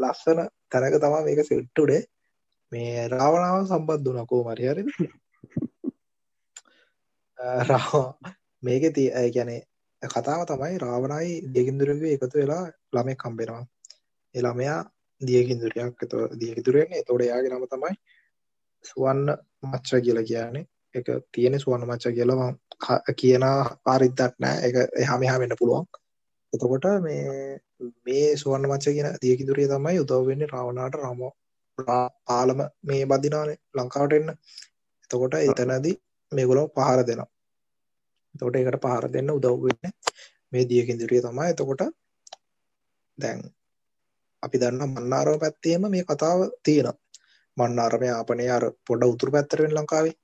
ලස්සන 0.01 0.39
තැනක 0.69 0.95
තමා 0.97 1.23
මේක 1.23 1.39
සෙට්ටුඩේ 1.43 2.01
මේ 2.71 3.07
රාවණාව 3.07 3.65
සම්බන්ධ 3.65 4.11
වනකෝ 4.11 4.41
මරි 4.45 4.65
හරිද? 4.65 4.89
රා 7.69 8.03
මේක 8.63 8.83
තිය 8.93 9.09
ගැනේ 9.29 9.61
කතාව 10.01 10.41
තමයි 10.45 10.77
රාවණයි 10.77 11.33
දෙගින්දුරගේ 11.53 12.15
එකතු 12.15 12.35
වෙලා 12.35 12.63
ළමෙක් 12.93 13.17
කම්බෙනවා 13.17 13.63
එළමයා 14.35 14.79
දියකින්දුරයක් 15.21 16.03
එත 16.03 16.13
දියකිතුරෙන් 16.39 16.89
එතෝට 16.93 17.23
යාගේ 17.23 17.51
නම 17.51 17.65
තමයි 17.67 17.95
සුවන්න 18.85 19.29
මච්ච 19.63 19.89
කියල 20.01 20.19
කියන්නේ. 20.23 20.65
එක 20.95 21.07
තියෙන 21.31 21.59
සුවන්න 21.59 21.87
මච්ච 21.87 22.05
කියලම 22.11 22.41
කියන 23.15 23.45
පාරිද්දක් 23.83 24.33
නෑ. 24.39 24.57
එක 24.63 24.75
එහම 24.97 25.21
එහා 25.21 25.39
වෙන්න 25.39 25.59
පුළුවන්. 25.59 25.85
එතකොට 26.53 26.85
මේ 27.01 27.59
මේ 28.05 28.37
සුවන්න 28.37 28.67
මච්ච 28.67 28.85
කියන 28.89 29.09
දියකිදුරිය 29.21 29.67
තමයි 29.67 29.99
උදව් 29.99 30.25
වෙන්නේ 30.25 30.47
රාවණාට 30.47 30.95
රාමෝ 30.95 31.31
පාලම 32.27 32.59
මේ 32.83 33.03
බදිනානේ 33.05 33.57
ලංකාවට 33.75 34.13
එන්න. 34.13 34.29
එතකොට 35.03 35.33
එතනදී 35.35 35.95
මේගොලෝ 36.31 36.67
පහර 36.69 37.01
දෙනවා. 37.03 37.29
තොට 38.35 38.55
එකට 38.55 38.81
පහර 38.81 39.05
දෙන්න 39.09 39.31
උදව්වෙන්න 39.31 39.93
මේ 40.51 40.65
දියකින්දිරිය 40.65 41.21
තමයි. 41.21 41.47
එතකොට 41.47 41.81
දැන් 43.17 43.39
අපි 44.43 44.57
දන්න 44.57 44.89
මන්නාරව 44.89 45.39
පැත්තේම 45.39 45.87
මේ 45.87 46.03
කතාව 46.05 46.39
තියෙන 46.63 46.93
මන්නාරම 47.57 48.03
යාපනය 48.03 48.45
අර 48.49 48.65
පොඩ 48.87 49.03
උතුර 49.05 49.29
පැත්තරෙන් 49.31 49.73
ලංකාවේ. 49.73 50.15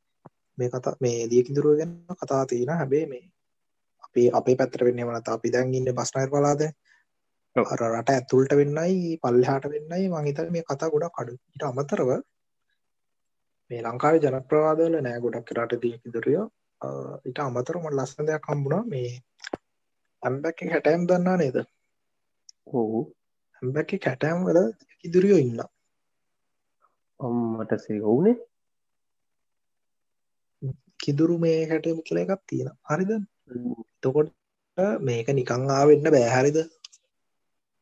මේ 0.57 0.69
කතා 0.69 0.95
මේ 1.01 1.29
දියකින්දුරුව 1.31 1.77
ගැන 1.79 1.93
කතා 2.15 2.43
තියෙන 2.45 2.71
හැබේ 2.71 3.05
මේ 3.05 3.23
අපි 4.05 4.23
අපේ 4.31 4.55
පැත්තර 4.55 4.85
වෙන්න 4.87 5.05
වනත 5.07 5.27
අපි 5.29 5.53
දැන් 5.53 5.73
ඉන්න 5.73 5.95
පලාද 6.31 6.61
ඔව්. 7.55 7.65
අර 7.65 7.81
රට 7.89 8.09
ඇතුල්ට 8.09 8.51
වෙන්නයි 8.59 9.17
පල්ලහාට 9.23 9.65
වෙන්නයි 9.73 10.05
මංහිතර 10.09 10.47
මේ 10.51 10.63
කතා 10.63 10.91
ගොඩක් 10.93 11.15
කඩු 11.17 11.33
ඉට 11.55 11.63
අමතරව 11.63 12.09
මේ 13.71 13.81
ලංකාවේ 13.83 14.23
ජනප්‍රවාදවල 14.23 14.95
නෑ 14.99 15.19
ගොඩක් 15.23 15.49
රට 15.57 15.81
දියකිදුරියෝ 15.83 16.47
ඉට 17.25 17.39
අමතර 17.39 17.77
මට 17.79 17.95
ලස්සන 17.97 18.27
දෙයක් 18.27 18.49
හම්බුණා 18.49 18.83
මේ 18.85 19.11
ඇම්බැක් 20.23 20.59
හැටෑම් 20.71 21.07
දන්නා 21.09 21.37
නේද? 21.37 21.57
ඔහු 22.69 22.99
ඇම්බැක් 23.61 23.91
කැටෑම් 24.05 24.45
වල 24.47 24.59
ඉදිරියෝ 25.05 25.39
ඉන්න 25.43 25.61
අම්මට 27.19 27.73
සේ 27.79 27.99
ඔවුනේ 28.03 28.35
කිදුරු 30.99 31.35
මේ 31.39 31.59
හැටම 31.65 31.99
කියල 32.01 32.19
එකක් 32.21 32.41
තියෙන 32.45 32.71
හරිද? 32.85 33.11
තකොට 34.03 34.31
මේක 35.01 35.27
නිකං 35.31 35.69
ආවෙන්න 35.71 36.11
බෑහරිද 36.15 36.57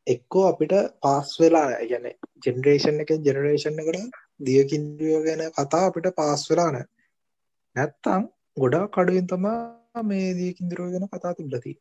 එක්කෝ 0.08 0.44
අපිට 0.48 0.74
පාස් 1.02 1.30
වෙලා 1.40 1.68
ගැන 1.84 2.10
ජෙනරේෂන් 2.46 3.02
එක 3.04 3.12
ජෙනරේෂන් 3.28 3.82
එකට 3.84 4.20
දියකින්ද්‍රියෝ 4.46 5.22
ගැන 5.28 5.44
කතා 5.52 5.84
අපිට 5.88 6.10
පාස් 6.16 6.44
වෙලා 6.50 6.70
නෑ. 6.72 6.88
නැත්තං 7.76 8.30
ගොඩා 8.58 8.86
කඩුවෙන් 8.90 9.28
තමා 9.28 10.04
මේ 10.04 10.28
දියකින්දරුව 10.34 10.94
ගැන 10.94 11.10
කතා 11.10 11.34
තිබලති 11.38 11.74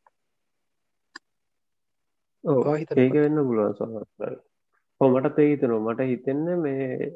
ඒක 2.97 3.15
වෙන්න 3.17 3.41
පුළුවන් 3.41 3.75
සමහර 3.75 4.07
ඔව් 5.03 5.09
මටත් 5.13 5.39
ඒක 5.43 5.53
හිතෙනවා. 5.53 5.85
මට 5.87 6.09
හිතෙන්නේ 6.11 6.57
මේ 6.65 7.13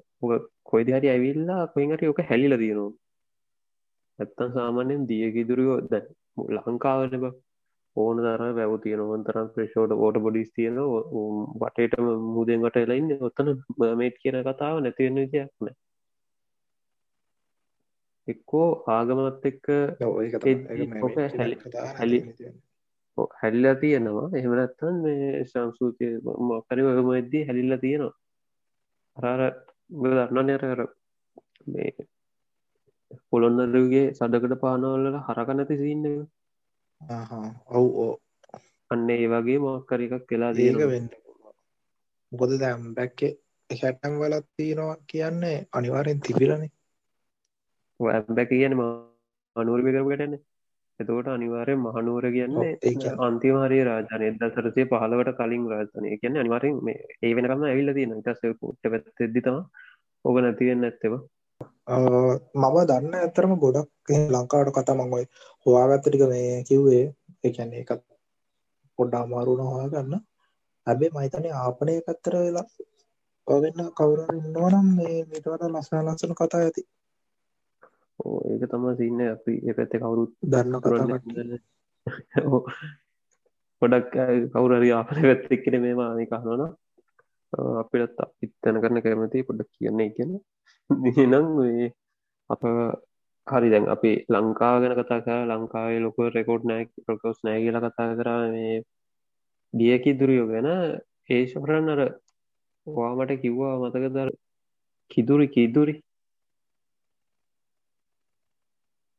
කොයිද 0.70 0.88
හරි 0.96 1.08
ඇවිල්ලා 1.14 1.62
හරි 1.74 2.12
ඔක 2.12 2.20
හැලිලා 2.30 2.60
තියෙනවා. 2.62 2.92
නැත්තම් 4.18 4.54
සාමාන්‍යයෙන් 4.56 5.08
දියකිදුරියෝ 5.10 5.80
දැන් 5.90 6.06
ලංකාවනේ 6.56 7.22
බා 7.24 7.34
ඕන 7.96 8.22
තරම් 8.24 8.54
වැව් 8.58 8.76
තියෙනවා. 8.84 9.10
ඕන 9.12 9.24
තරම් 9.24 9.48
ෆ්‍රෙෂ් 9.54 9.74
වෝටර් 10.02 10.20
බොඩිස් 10.26 10.52
තියෙනවා. 10.56 11.02
උම් 11.18 11.42
වටේටම 11.62 12.06
මුහුදෙන් 12.28 12.64
වට 12.64 12.84
වෙලා 12.84 13.00
ඉන්නේ. 13.02 13.18
ඔතන 13.28 13.52
මර්මේඩ් 13.78 14.16
කියන 14.22 14.40
කතාව 14.48 14.80
නැති 14.84 15.06
වෙන 15.06 15.20
විදියක් 15.22 15.52
නෑ. 15.60 15.76
එක්කෝ 18.28 18.68
ආගමත් 18.94 19.44
එක්ක 19.50 19.66
හැලි- 21.98 22.22
හැලිලා 23.40 23.76
තියෙනවා. 23.82 24.28
එහෙම 24.38 24.52
නැත්නම් 24.58 24.96
මේ 25.04 25.44
සංස්කෘතිය 25.50 26.12
මොකක් 26.48 26.66
හරි 26.70 26.82
ඔයම 26.90 27.08
වෙද්දී 27.16 27.46
හැලිලා 27.48 27.82
තියෙනවා. 27.84 28.14
අර 29.16 29.40
අර 29.46 29.54
දන්නවනේ 29.90 30.56
අර 30.58 30.64
අර 30.74 30.80
මේ 31.72 31.90
පොළොන්නරුවේ 33.30 34.06
සඩකට 34.18 34.60
පානවල 34.64 35.18
හරක 35.26 35.48
නැති 35.54 35.80
සීන් 35.82 36.06
එක. 36.10 36.20
ඔව් 37.78 37.86
ඕ 38.04 38.12
අන්න 38.90 39.10
ඒ 39.10 39.26
වගේ 39.32 39.58
මොකක් 39.64 39.90
හරි 39.90 40.06
එකක් 40.08 40.14
ඒක 40.14 40.28
තියෙනවා. 40.28 40.92
වෙන්න 40.94 41.08
මොකද 42.32 42.52
දැම් 42.62 42.82
බැක්කේ 42.96 43.32
හැටම් 43.70 44.14
වලත් 44.22 44.46
තියෙනවා 44.56 44.96
කියන්නේ 45.12 45.58
අනිවාරෙන් 45.72 46.20
තිබිලනේ. 46.20 46.70
ඇබැක 48.00 48.48
කියන 48.50 48.74
මනුවරම 48.76 49.86
කරගටන්න 49.86 50.34
එතකොට 51.00 51.28
අනිවාරය 51.28 51.74
මහනුවර 51.78 52.24
කියන්නේ 52.30 52.70
ඔව්, 52.72 52.78
ඒ 52.82 52.94
කියන්නේ- 52.94 53.20
අන්තිමහරි 53.26 53.78
රාජන 53.84 54.22
එදසරසේ 54.28 54.86
පහලවට 54.86 55.36
කලින් 55.38 55.64
රාජතනය 55.68 56.16
කියන්න 56.20 56.40
අනිවාරෙන් 56.42 56.78
මේ 56.82 56.98
ඒ 57.22 57.32
වෙනකම 57.36 57.64
ඇවිල්ල 57.64 57.92
තියෙන 57.94 58.14
ඉටස 58.20 58.42
පුට්ට 58.60 58.90
පැත්තෙද්දිතම 58.92 59.56
ඕක 60.24 60.36
නැතිවෙන්න 60.40 60.86
ඇත්තව 60.88 61.14
මම 62.56 62.76
දන්න 62.88 63.14
ඇතරම 63.16 63.52
ගොඩක් 63.58 63.88
එහෙම 64.10 64.32
ලංකාවට 64.34 64.74
කතා 64.76 64.96
මං 64.96 65.14
ඔය 65.18 65.24
හොයාගත්ත 65.66 66.04
ටික 66.04 66.24
මේ 66.28 66.64
කිව්වේ 66.68 67.04
ඒ 67.44 67.50
කියන්නේ 67.50 67.80
ඒකත් 67.82 68.02
පොඩ්ඩක් 68.98 69.20
අමාරු 69.20 69.50
වුණා 69.52 69.72
හොයාගන්න. 69.72 70.14
හැබැයි 70.86 71.12
මම 71.12 71.22
හිතන්නේ 71.24 71.52
ආපනය 71.54 71.94
පැත්තට 72.06 72.34
වෙලා 72.36 72.66
ඔය 73.46 73.58
වෙන්න 73.62 73.80
කවුරු 73.98 74.22
ඉන්නවනම් 74.34 74.86
මේ 74.96 75.16
මීට 75.30 75.46
වඩා 75.46 75.70
ලස්සන 75.70 76.06
ලස්සන 76.06 76.34
කතා 76.34 76.60
ඇති 76.60 76.82
ඒක 78.18 78.62
තම 78.66 78.84
සින්න 78.96 79.20
අපි 79.26 79.54
පැත්ත 79.72 79.94
කවුරුත් 79.94 80.32
දන්න 80.44 80.80
කට්ටිය. 80.80 81.58
ගොඩක් 83.82 84.14
කවුරරි 84.52 84.90
ආපන 84.92 85.22
පැත්තෙක්කෙන 85.22 85.80
මේ 85.80 85.94
මානි 85.94 86.26
කහනවන 86.26 86.62
අපිටත් 87.82 88.22
ඉත්තන 88.42 88.80
කරන 88.82 89.02
කැමති 89.02 89.44
පොඩක් 89.44 89.70
කියන්නේ 89.72 90.10
කියන 90.10 90.32
නම් 91.26 91.46
අප 92.50 92.62
හරි 93.46 93.68
දැන් 93.70 93.86
අපි 93.88 94.12
ලංකාව 94.28 94.76
ගැන 94.82 94.94
කතා 94.94 95.20
කර. 95.20 95.40
ලංකාවේ 95.50 96.00
ලොක 96.00 96.18
රෙකෝඩ් 96.34 96.64
නෑ 96.64 96.88
ප්‍රකෝස් 97.04 97.38
නෑ 97.44 97.60
කියල 97.62 97.78
කතා 97.78 98.08
කර. 98.14 98.28
මේ 98.52 98.76
දියකි 99.74 100.18
දුරියෝ 100.20 100.48
ගැන 100.48 100.68
ඒශපරන්න 101.28 101.88
අර 101.88 102.00
වාමට 102.86 103.32
කිව්වා 103.42 103.74
මතකදර 103.82 104.28
කිදුරි 105.10 105.46
කිදුරි 105.48 105.94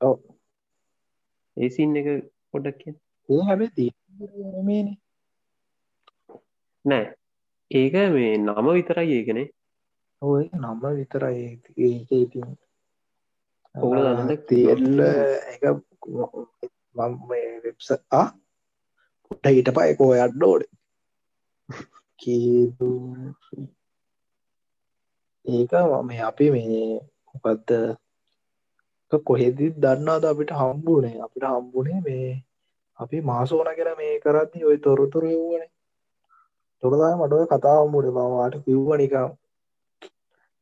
ඔව්. 0.01 0.17
ඒසින් 1.57 1.97
එක 1.99 2.07
පොඩක් 2.51 2.77
කිය 2.81 2.95
ඒ 3.29 3.69
තියෙන්නේ 3.75 4.51
නෙමෙයිනේ. 4.53 4.97
නෑ. 6.85 7.05
ඒක 7.71 7.95
මේ 8.13 8.33
නම 8.37 8.67
විතරයි 8.75 9.13
ඒකනේ 9.17 9.47
ඔය 10.21 10.43
නම්ම 10.53 10.83
විතරයි 10.97 11.41
ඒක. 11.47 11.63
ඉතින් 12.11 12.47
ඔවුල 13.75 14.05
දන්නද? 14.05 14.31
තියල්ල 14.47 14.99
එක 15.53 15.63
මම 16.95 17.21
වෙබ්ස 17.63 17.89
පුට 19.27 19.45
හිට 19.47 19.69
පයකෝ 19.75 20.13
අඩ්ඩෝඩ 20.25 20.63
කීදු 22.19 22.89
ඒක 25.45 25.71
මේ 26.07 26.23
අපි 26.29 26.45
මේ 26.55 26.79
මොකක්ද 27.27 27.69
කොහෙදි 29.11 29.65
දන්නාද 29.73 30.23
අපිට 30.25 30.51
හම්බුනේ? 30.51 31.15
අපිට 31.25 31.45
හම්බුනේ 31.45 31.99
මේ 32.01 32.29
අපි 32.99 33.17
මාසෝන 33.21 33.69
කෙන 33.75 33.91
මේ 33.97 34.13
කරද්දි 34.19 34.65
ඔය 34.65 34.77
තොරතුරු 34.77 35.29
වුවනේ 35.33 35.71
තොරදා 36.83 37.13
මටව 37.17 37.43
කතා 37.47 37.77
හම්බුනේ. 37.81 38.11
මවාට 38.11 38.55
කිව්ව 38.65 38.89
නිකම් 38.95 39.31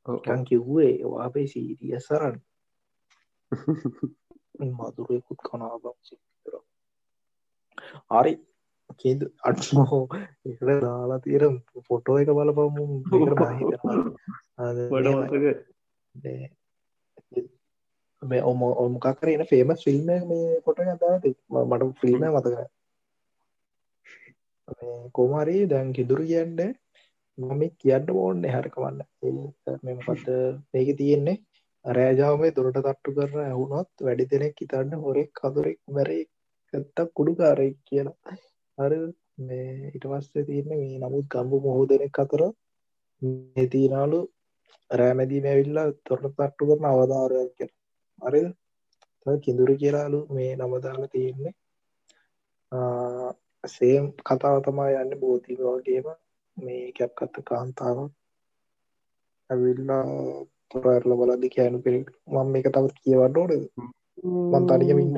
කන් 0.06 0.42
කිව්වේ 0.46 0.94
අපේ 1.26 1.48
සීරිය 1.48 2.00
සරන්න 2.00 2.38
මදුරයකුත් 4.72 5.40
කනාබම් 5.48 5.98
සිතර 6.02 6.54
හරි. 8.12 8.34
කේද 9.00 9.22
අටහෝ 9.44 10.04
එකට 10.46 10.68
දාලා 10.84 11.20
තීර 11.20 11.44
පොටෝ 11.88 12.18
එක 12.22 12.30
බලපමු 12.30 12.84
මේ 18.26 18.42
ඔම 18.44 18.60
ඔමකරන 18.78 19.44
ෆේමස් 19.46 19.84
ෆිල්ම් 19.84 20.10
මේ 20.26 20.62
පොට 20.62 20.80
ගදා 20.82 21.16
මට 21.66 21.92
ෆිල්ම 22.00 22.24
මතක 22.30 22.58
කොමාරී 25.14 25.64
දැන් 25.68 25.90
කිදුරු 25.94 26.24
කියන්න 26.26 26.60
මම 27.38 27.62
කියන්න 27.78 28.08
ඕන්න 28.16 28.46
හැරකවන්න 28.48 29.00
මෙමපත් 29.84 30.28
මේක 30.72 30.90
තියෙන්නේ 30.98 31.38
රෑජාවේ 31.86 32.52
දොරට 32.52 32.80
තට්ටු 32.80 33.12
කරන 33.14 33.42
ඇහුනොත් 33.42 33.90
වැඩි 34.02 34.26
දෙනෙක් 34.28 34.62
ඉතන්න 34.62 34.94
හොරෙක් 35.00 35.32
කදුරෙක් 35.36 35.80
මැරේ 35.90 36.24
ඇත්තක් 36.74 37.10
කුඩුකාරෙක් 37.14 37.76
කියලා 37.84 38.38
හර 38.78 38.94
මේ 39.40 39.92
ඉට 39.92 40.06
පස්සේ 40.06 40.46
තියන්නේ 40.46 40.80
මේ 40.80 41.02
නමුත් 41.02 41.28
ගම්බු 41.30 41.58
මොහෝ 41.60 41.86
දෙනෙක් 41.88 42.20
අතර 42.20 42.44
තිීනාලු 43.72 44.20
රෑමැදීම 44.92 45.46
ඇවිල්ලා 45.46 45.88
තොරට 46.04 46.26
තට්ටු 46.30 46.70
කරන 46.70 46.88
අවධාරයක් 46.88 47.52
කිය 47.58 47.72
අර 48.22 48.34
කිඳුරු 49.40 49.74
කියලාලු 49.82 50.20
මේ 50.36 50.52
නමදාල 50.58 51.04
තියෙන්නේ. 51.14 51.54
සේම් 53.64 54.06
කතාව 54.28 54.58
තමා 54.66 54.90
යන්න 55.02 55.20
බෝතික 55.22 55.60
වගේම 55.68 56.08
මේ 56.58 56.84
කැප්කත්ත 56.98 57.36
කාන්තාවක් 57.50 58.12
ඇවිල්ලා 59.50 60.04
තොරඇරල 60.72 61.12
බලදි 61.20 61.54
කෑනු 61.56 61.78
පෙරි 61.86 62.00
මම 62.32 62.48
මේක 62.54 62.68
තවත් 62.74 62.98
කියවන්න 63.04 63.38
ඕනද? 63.42 63.54
මන්තනිකමින්න 64.52 65.18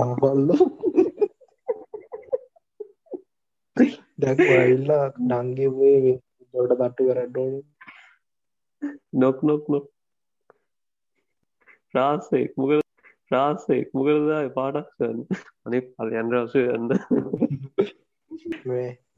ආබල්ල 0.00 0.48
දැක්වල්ලා 4.20 5.06
නංගෙවේ 5.30 6.10
ොට 6.54 6.72
තට්ටු 6.72 7.02
කරඩෝන 7.08 7.54
නොක් 9.14 9.42
නොක් 9.42 9.62
නොක්. 9.68 9.86
රාසෙක් 11.94 12.50
මුකද 12.56 12.80
රාසෙක් 13.30 13.86
මුකරදා 13.94 14.42
පාටක්ෂන්න 14.56 15.18
අනේ 15.64 15.82
පලයන් 15.88 16.28
රාසය 16.34 16.62
යන්න 16.68 16.88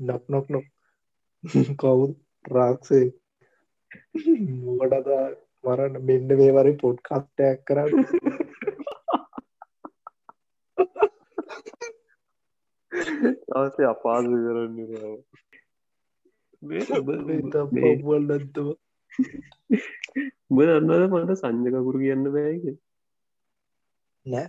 නොක් 0.02 0.23
නොක් 0.28 0.47
නොක්. 0.49 0.66
කවුද? 1.76 2.12
රාක්සේ. 2.45 3.07
මොකටද 4.64 5.09
මරන්න? 5.64 5.95
මෙන්න 6.04 6.28
මේවරි 6.33 6.73
පොඩ් 6.76 6.99
කස්ටයක් 7.07 7.59
කරන්න. 7.66 7.92
අවසේ 13.55 13.87
අපාදු 13.87 14.37
කරන්න 14.44 14.77
පවල් 17.72 18.22
නැත්තව 18.22 18.68
උඹ 20.51 20.59
දන්නවද 20.62 21.05
මට 21.12 21.38
සංජකකුරු 21.40 21.98
කියන්න 22.05 22.25
බෑක 22.35 22.64
නෑ. 24.27 24.48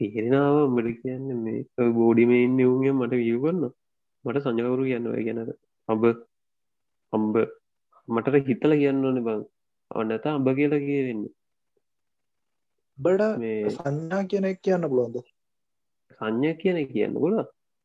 තේරෙනාව 0.00 0.56
මට 0.74 0.88
කියන්න 1.02 1.28
මේ 1.44 1.90
බෝඩිමයින් 1.98 2.58
යවුගේ 2.64 2.94
මට 2.98 3.20
වියගන්න 3.22 3.62
මට 4.24 4.44
සංජකවරු 4.44 4.82
කියන්න 4.90 5.06
ගැනද? 5.26 5.50
අබ 5.88 6.02
අම්බ 7.12 7.34
මටට 8.08 8.46
හිතල 8.48 8.72
කියන්න 8.82 9.06
ඕන 9.06 9.18
බං. 9.26 9.42
ඔන්නත 9.90 10.26
අඹ 10.28 10.48
කියලා 10.58 10.84
කියවෙන්න. 10.86 11.24
බඩ 12.98 13.22
මේ 13.40 13.70
සංඥා 13.72 14.22
කියනෙක් 14.30 14.58
කියන්න 14.66 14.84
පුළොන්ද 14.90 15.16
සංඥ 16.18 16.50
කියන 16.60 16.78
කියන්න 16.92 17.16
ගොල 17.22 17.36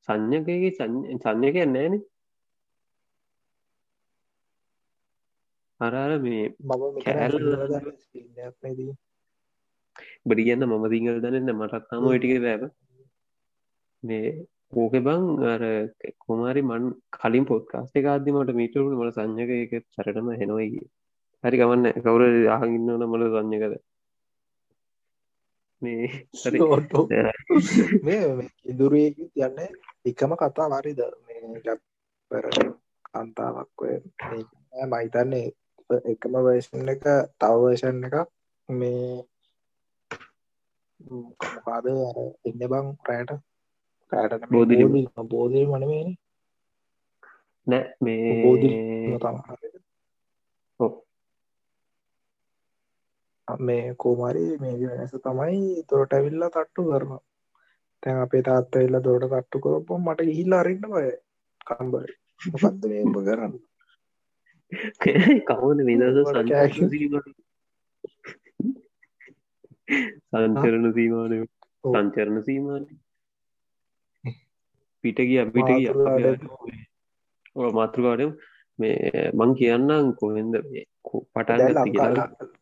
සංඥකගේ 0.07 0.71
සංඥ 0.75 1.51
කියන්නේන 1.51 2.01
අරාර 5.79 6.19
මේ 6.19 6.55
කෑල් 7.01 7.31
බඩි 10.25 10.43
කියන්න 10.43 10.63
මම 10.63 10.89
දිංගල් 10.93 11.19
දන්න 11.19 11.53
මටක්කාම 11.53 12.09
ටික 12.09 12.39
බෑබ 12.39 12.71
මේ 14.03 14.47
ඕක 14.73 14.99
බං 14.99 15.45
අර 15.45 15.61
කොමාරි 16.19 16.63
මන් 16.63 16.93
කලින් 17.11 17.45
පොත්කාස්ට 17.45 17.95
එකකාදදි 17.95 18.33
මට 18.33 18.53
මීටරුණ 18.53 18.97
මට 18.97 19.17
සංඥක 19.17 19.49
එක 19.55 19.85
සරටම 19.93 20.33
හෙනවයි 20.33 20.89
හරි 21.43 21.57
ගමන්න 21.57 21.93
කවුර 21.99 22.21
ආගින්නවන 22.49 23.05
මල 23.05 23.27
සංඥකද? 23.27 23.79
මේ 25.81 26.25
ඉදුරේ 28.65 29.15
යන්න 29.39 29.57
එකම 30.05 30.31
කතා 30.35 30.67
වරිද 30.73 31.01
පර 32.31 32.45
අන්තාවක් 33.13 33.81
ඔය 33.83 33.95
මයිතන්නේ 34.91 35.47
එකම 36.11 36.33
වේෂන් 36.45 36.89
එක 36.93 37.03
තවවේෂන් 37.39 38.05
එක 38.07 38.15
මේ 38.69 39.23
මොකාද 40.99 41.85
එන්න 41.89 42.61
බං 42.71 42.87
රෑට? 43.07 43.31
රෑට 44.11 44.49
බෝධි 44.51 44.75
බෝධය 45.31 45.61
මනමේන 45.65 46.09
නෑ 47.67 47.83
මේ 48.01 48.35
බෝධි 48.43 48.69
මේ 53.59 53.85
කෝමරි 54.01 54.45
මේ 54.59 54.75
වෙනස 54.81 55.13
තමයි. 55.23 55.83
තොරට 55.89 56.13
ඇවිල්ලා 56.13 56.49
තට්ටු 56.49 56.81
කරන 56.89 57.11
තැන් 58.03 58.17
අපේ 58.19 58.43
තාත්ත 58.43 58.75
එල්ල 58.77 58.95
දොට 59.01 59.25
තට්ටු 59.25 59.57
කරපො 59.59 59.99
මට 59.99 60.27
ගිහිල්ල 60.27 60.53
අරන්න 60.53 60.85
බය 60.87 61.09
කම්බර 61.67 62.09
මොකක්ද 62.53 62.83
මේම 62.87 63.13
කරන්න 63.17 63.53
කවන 65.47 65.79
විදස 65.87 66.17
සංචරණ 70.33 70.93
සීමානය 70.93 71.37
සංචරණ 71.83 72.43
සීමාන 72.43 72.83
පිට 75.03 75.19
ගිය 75.23 75.41
පිට 75.49 75.69
ගිය 75.71 75.87
මාතෘකාට 77.73 78.21
මේ 78.79 79.25
මං 79.33 79.51
කියන්නම් 79.55 80.13
කොහෙන්ද 80.15 80.53
පටන් 81.33 81.59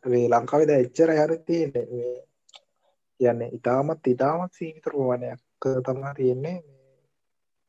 වේ 0.06 0.26
ලංකාවද 0.30 0.72
එච්චර 0.76 1.12
හරතියට 1.16 1.78
කියන්න 3.20 3.42
ඉතාමත් 3.50 4.08
ඉතාමත් 4.08 4.52
සීමිතර 4.54 4.94
වනයක් 5.02 5.64
තමා 5.84 6.14
තියෙන්නේ 6.14 6.58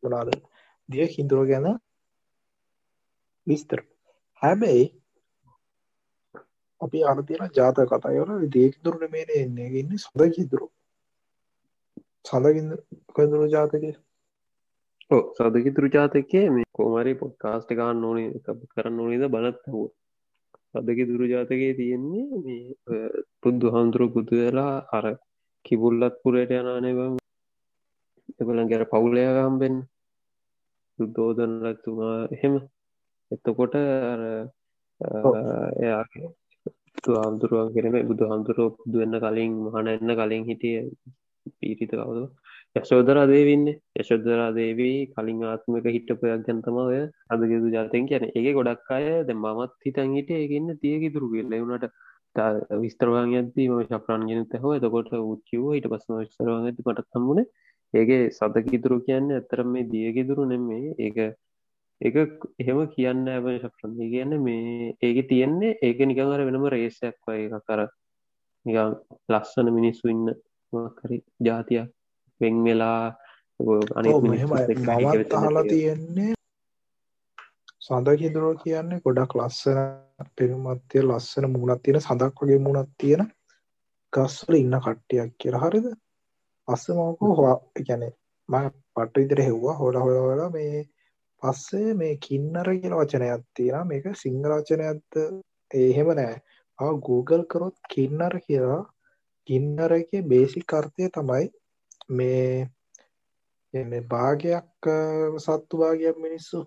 මොනාද 0.02 0.30
දිය 0.88 1.06
හින්දුර 1.08 1.46
ගැන 1.46 1.66
විස්තර. 3.46 3.80
හැබැයි 4.42 4.84
අපි 6.80 6.98
අනතින 7.04 7.42
ජාත 7.56 7.78
කතායවල 7.86 8.46
දේකදුරන 8.48 9.02
මේන 9.10 9.30
එන්නේ. 9.36 9.68
ඉන්න 9.80 9.98
සඳ 9.98 10.30
කිදුරු 10.34 10.66
සඳගින් 12.24 12.68
කදුරු 13.10 13.46
ජාතක. 13.48 13.84
සදකිතුරු 15.10 15.88
ජාතකය 15.88 16.42
මේ 16.50 16.68
කෝමරි 16.72 17.14
පොඩ්කාස්ට 17.16 17.72
ගන්න 17.72 18.04
ඕනේ 18.04 18.28
කරන්න 18.72 19.00
ඕනේද 19.00 19.24
බලත්තහෝ 19.28 19.86
සදකි 20.74 21.04
දුරු 21.04 21.24
ජාතකයේ 21.26 21.72
තියෙන්නේ 21.74 22.26
මේ 22.38 23.08
පුද්දු 23.42 23.72
හාමුදුරු 23.74 24.06
පුදු 24.14 24.34
වෙලා 24.36 24.74
අර 24.92 25.06
කිබුල්ලත් 25.64 26.14
පුරයට 26.22 26.52
යනානබම් 26.52 27.16
එබලන් 28.40 28.70
ගැර 28.70 28.84
පවුලයගම්බෙන් 28.92 29.76
සුද්දෝදනලත්තුමා 30.98 32.18
එහෙම. 32.34 32.54
එතකොට 33.30 33.74
අර 33.76 34.22
එයාගේ 35.80 36.28
හාමුදුරුවන් 37.06 37.72
කෙනෙම 37.74 37.96
බුදු 38.08 38.30
හාමුදුරුව 38.30 38.70
පුදු 38.78 39.02
වෙන්න 39.02 39.16
කලින් 39.20 39.52
මහන 39.64 39.90
එන්න 39.92 40.12
කලින් 40.18 40.44
හිටිය 40.50 40.78
පීරිත 41.56 41.92
කවුද? 41.92 42.18
යශෝදරා 42.76 43.26
දේවන්න 43.26 43.64
යශෝදරා 44.00 44.50
දේවී 44.54 44.98
කලින් 45.14 45.40
ආත්මක 45.46 45.86
හිටපයක් 45.88 46.20
ගැන්තම 46.24 46.76
ඔය 46.82 47.00
අදගෙදු 47.28 47.74
ජාතයෙන් 47.76 48.08
කියන 48.10 48.24
ඒ 48.30 48.52
ගොඩක් 48.52 48.90
අය 48.96 49.06
ද 49.24 49.36
මමත් 49.36 49.72
හිතන් 49.86 50.16
හිට 50.16 50.30
ඒගන්න 50.32 50.78
තියකි 50.82 51.14
තුරු 51.14 51.32
කියල. 51.32 51.54
වුණට 51.62 51.86
විස්තරවාන් 52.76 53.34
ඇති 53.34 53.68
ම 53.68 53.82
ශප්‍රන්ගෙන 53.84 54.46
හෝ 54.56 54.74
එතකොට 54.74 55.12
උච්චිව 55.14 55.62
හිට 55.70 55.86
පස්සම 55.86 56.18
විස්තරවාන් 56.18 56.66
ඇති 56.66 56.82
පටත් 56.82 57.10
සම්මුණ 57.10 57.44
ඒගේ 57.94 58.30
සතකිතුරු 58.30 59.00
කියන්න 59.00 59.30
ඇතරම් 59.32 59.68
මේ 59.68 59.86
දියගෙදුරු 59.86 60.44
නෙම්මේ 60.46 60.94
ඒක 60.98 61.18
ඒක 62.00 62.16
එහෙම 62.58 62.80
කියන්න 62.88 63.28
ඇබ 63.28 63.46
ශප්‍රන්ය 63.54 64.06
කියන්න 64.08 64.36
මේ 64.40 64.94
ඒක 65.00 65.18
තියෙන්නේ 65.28 65.78
ඒක 65.82 65.98
නිකඟර 66.02 66.46
වෙනම 66.46 66.66
රේසයක් 66.68 67.18
වය 67.26 67.40
එක 67.46 67.64
කර 67.66 67.86
නිකං 68.66 68.94
ලස්සන 69.28 69.68
මිනිස්සු 69.70 70.08
ඉන්න 70.08 70.34
කරි 70.96 71.22
ජාතියක් 71.40 71.90
වෙන් 72.40 72.62
වෙලා 72.64 73.02
මවත් 73.60 75.34
අහලා 75.34 75.64
තියෙන්නේ 75.64 76.34
සඳකිදුරුව 77.82 78.62
කියන්නේ 78.62 79.02
ගොඩක් 79.04 79.34
ලස්සන 79.38 79.78
පෙනුමත්තිය 80.36 81.02
ලස්සන 81.02 81.46
මුණත් 81.52 81.82
තියෙන 81.82 82.00
සඳක් 82.00 82.42
වගේ 82.42 82.58
මුණත් 82.58 82.90
තියෙන 82.98 83.22
ගස්වල 84.12 84.56
ඉන්න 84.56 84.78
කට්ටියක් 84.78 85.30
කියලා. 85.38 85.62
හරිද? 85.62 85.86
පස්සමකෝ 86.68 87.32
හවා. 87.36 87.56
ගැන 87.86 88.02
ම 88.48 88.54
පට්ට 88.94 89.16
විදිර 89.16 89.40
හෙව්වා. 89.42 89.74
හොල 89.74 89.96
හොලා 89.98 90.50
මේ 90.50 90.82
පස්සේ 91.42 91.94
මේ 91.94 92.14
කින්නර 92.18 92.68
කියල 92.74 92.94
වචනයක් 92.94 93.44
තියෙන 93.56 93.86
මේක 93.86 94.08
සිංහලචනයක්ද 94.14 95.20
එහෙම 95.80 96.10
නෑ. 96.14 96.36
Google 96.78 97.44
කරොත් 97.44 97.76
කින්නර 97.90 98.34
කියලා 98.40 98.82
කින්නරගේ 99.48 100.22
බේසි 100.24 100.60
කර්තය 100.64 101.08
තමයි 101.10 101.46
මේ 102.10 102.68
භාගයක් 104.08 104.90
සත්තු 105.38 105.74
භාගයක් 105.76 106.16
මිනිස්සු 106.18 106.58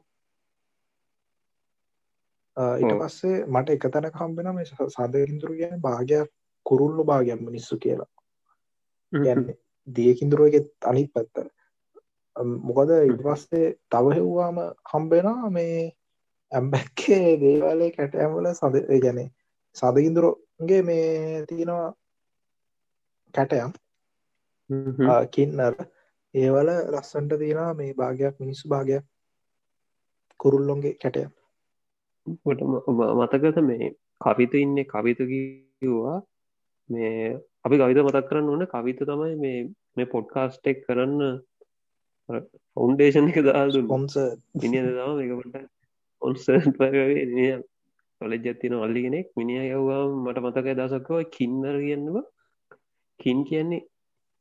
ඊට 2.58 2.94
පස්සේ 3.00 3.46
මට 3.48 3.70
එක 3.70 3.86
තැන 3.88 4.12
කම්බෙන 4.12 4.54
මේ 4.56 4.66
සදකින්දුරු 4.66 5.54
කියන 5.56 5.82
භාගයක් 5.82 6.30
කුරුල්ලු 6.66 7.04
භාගයක් 7.04 7.42
මිනිස්සු 7.42 7.78
කියලා. 7.78 8.12
ගැන්නේ 9.13 9.58
දියකින්දුරුවගේ 9.88 10.63
අනිත් 10.84 11.10
පැත්තර 11.13 11.48
මොකද 12.36 12.89
ඉට 12.92 13.22
පස්සේ 13.22 13.74
තව 13.89 14.06
හෙව්වාම 14.12 14.58
හම්බෙනවා 14.92 15.50
මේ 15.50 15.80
ඇම්බැක්කේ 16.52 17.39
දේවාලේ 17.39 17.92
කැටඇම්වල 17.92 18.48
සද 18.52 18.86
ගැනේ 19.00 19.30
සදගින්දුරගේ 19.76 20.82
මේ 20.84 21.46
තියෙනවා 21.48 21.94
කැටයම්. 23.34 23.72
කින්නර. 25.32 25.76
ඒවල 26.34 26.70
ලස්සන්ට 26.92 27.39
තියෙනවා 27.39 27.74
මේ 27.74 27.94
භාගයක් 27.94 28.36
මිනිස්සු 28.39 28.70
භාගයක් 28.70 29.06
කුරුල්ලොන්ගේ 30.39 30.94
කැටයම් 30.96 31.32
මතකත 32.25 33.57
මේ 33.62 33.95
කවිත 34.21 34.53
ඉන්න 34.55 34.77
කවිත 34.86 35.19
කිව්වා 35.29 36.17
මේ 36.89 37.39
අපි 37.65 37.75
කවිත 37.77 37.99
මතක් 37.99 38.27
කරන්න 38.29 38.49
ඕන. 38.49 38.67
කවිත 38.67 38.99
තමයි 38.99 39.36
මේ 39.38 39.59
මේ 39.95 40.12
පොඩ්කාස්ටෙක් 40.13 40.77
කරන්න 40.86 41.21
ෆෞන්ඩේෂන් 42.75 43.29
එක 43.29 43.39
දාල් 43.47 43.71
පොන්ස 43.88 44.15
මිනි 44.62 44.79
දම 44.88 45.12
මේකට 45.19 45.55
ඔන්ස 46.21 46.47
කොලෙජ්ජත්තින 48.21 48.73
අල්ලි 48.75 49.01
කෙනෙක්. 49.05 49.27
මිනිිය 49.36 49.73
යවවා 49.75 50.03
මට 50.23 50.43
මතක 50.43 50.67
දසක්කව 50.79 51.17
කින්නර 51.36 51.75
කියන්නවා 51.86 52.25
කින් 53.19 53.39
කියන්නේ 53.49 53.88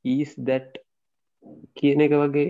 ඊස් 0.04 0.32
දැට් 0.48 0.72
කියන 1.76 2.04
එක 2.06 2.14
වගේ 2.22 2.48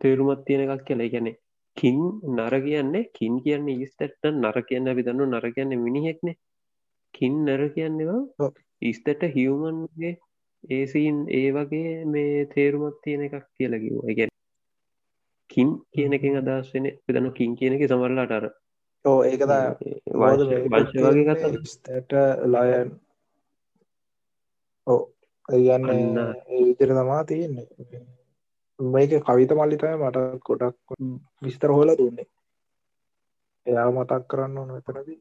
තේරුමත් 0.00 0.44
තියෙන 0.46 0.64
එකක් 0.64 0.84
කියලා. 0.86 1.12
ගැනෙ 1.14 1.32
කින් 1.76 2.00
නර 2.30 2.54
කියන්නේ 2.60 3.10
කින් 3.12 3.34
කියන්නේ 3.42 3.78
ඊස්තට 3.78 4.32
නර 4.32 4.58
කියන්න 4.64 4.88
අපි 4.88 5.06
දන්න 5.06 5.30
නර 5.30 5.46
කියන්න 5.52 5.78
මිනිහෙක්නේ. 5.78 6.36
කින් 7.14 7.34
නර 7.46 7.62
කියන්නවා 7.70 8.50
ඉස්තට 8.82 9.24
හිවමන්ගේ 9.34 10.12
ඒසින් 10.70 11.16
ඒ 11.30 11.48
වගේ 11.52 12.04
මේ 12.06 12.46
තේරුමත් 12.46 12.98
තියෙන 13.02 13.22
එකක් 13.22 13.46
කියලකිව 13.56 13.96
ගැන 14.18 14.32
කින් 15.50 15.68
කියන 15.92 16.12
එකෙන් 16.12 16.40
අදස් 16.42 16.72
වෙන 16.74 16.88
පිදන්න 17.06 17.32
කින් 17.32 17.56
කියන 17.56 17.76
එක 17.76 17.86
සමරලාට 17.86 18.32
අර 18.32 18.46
ඕ 19.04 19.18
ඒකද 19.24 19.52
වගේ 20.16 21.24
කතට 21.30 22.12
ලයන් 22.46 22.94
ඕ 24.86 25.00
ඒගන්න 25.48 26.18
ඒ 26.18 26.64
විතර 26.64 26.90
තමා 26.92 27.22
තියෙන්නේ 27.24 27.66
මේක 28.88 29.12
කවිත 29.22 29.52
මල්ලිතය 29.52 29.90
මට 29.94 30.18
කොටක් 30.42 30.96
විස්තර 31.42 31.70
හෝල 31.70 31.92
දුන්නේ. 31.94 32.28
එයා 33.66 33.90
මතක් 33.90 34.22
කරන්න 34.28 34.58
ඕන 34.58 34.70
එතනදී 34.76 35.18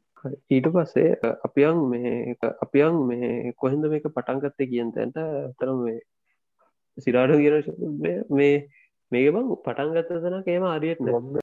ඊට 0.49 0.67
පස්සේ 0.67 1.33
අපියන් 1.43 1.77
මේ 1.87 2.35
අපියන් 2.61 2.97
මේ 3.03 3.53
කොහෙන්ද 3.55 3.89
මේක 3.89 4.07
පටන්ගත්තේ 4.09 4.67
කියන් 4.67 4.91
තැන්ට 4.91 5.21
තරම් 5.59 5.79
මේ 5.85 5.99
සිරාට 6.97 7.37
කියන 7.37 7.55
මේ 8.31 8.53
මේක 9.11 9.31
බං 9.33 9.55
පටන්ගත්තතන 9.59 10.43
කේම 10.43 10.67
අරියට 10.67 11.01
නොම්ම 11.05 11.39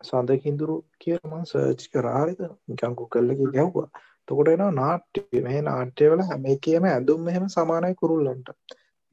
සඳකින්දුරු 0.00 0.76
කියමන් 0.98 1.42
සර්ච් 1.44 1.88
කරාරිද 1.92 2.40
නිකංකු 2.68 3.08
කල්ලක 3.08 3.42
ගැව්වා 3.50 3.88
තකොට 4.28 4.48
එන 4.48 4.64
නාට්‍ය. 4.74 5.22
මේ 5.40 5.60
නාට්‍යවල 5.62 6.22
හැම 6.24 6.46
කියම 6.60 6.84
ඇඳුම් 6.86 7.20
මෙහෙම 7.24 7.46
සමානයි 7.48 7.94
කුරුල්ලන්ට. 7.94 8.48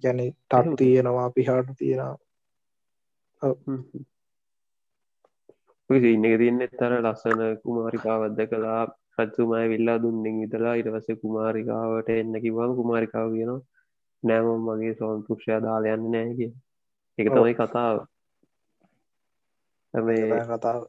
ගැන 0.04 0.20
තට් 0.22 0.78
තියෙනවා 0.78 1.30
පිහාට 1.32 1.70
තියෙනවා 1.78 2.16
ඉන්න 6.08 6.26
එක 6.26 6.36
තින්න 6.40 6.62
තර 6.74 6.94
ලස්සන 7.00 7.42
කුමාරිකාවද්ද 7.64 8.40
කලා 8.48 8.82
රත්තුමයි 9.18 9.70
විල්ලා 9.70 9.98
දුන්නෙන් 10.00 10.40
විතලා 10.42 10.76
ඉටවස 10.76 11.08
කුමාරිකාවට 11.22 12.10
එන්න 12.12 12.34
කිවම් 12.42 12.72
කුමාරිකාව 12.80 13.28
කියනවා 13.34 13.62
නෑමම් 14.24 14.68
මගේ 14.68 14.96
සෝන්තුෂය 14.96 15.60
දාලයන්න 15.60 16.10
නෑගේ 16.12 16.52
එක 17.18 17.30
තමයි 17.30 17.54
කතාව. 17.54 17.98
කතාව. 20.50 20.82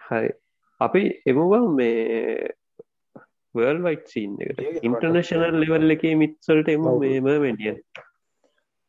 හරි. 0.00 0.30
අපි 0.80 1.02
එමුවන් 1.26 1.66
මේ 1.74 2.50
වර්ල් 3.54 3.80
වයිට් 3.82 4.06
සීන් 4.08 4.36
එකට 4.40 4.84
ඉන්ටර්නශනල් 4.84 5.60
ලෙවල් 5.60 5.96
එක 5.96 6.04
මිත්සල්ට 6.16 6.68
එම 6.68 6.86
මේම 6.98 7.26
වැඩිය 7.26 7.74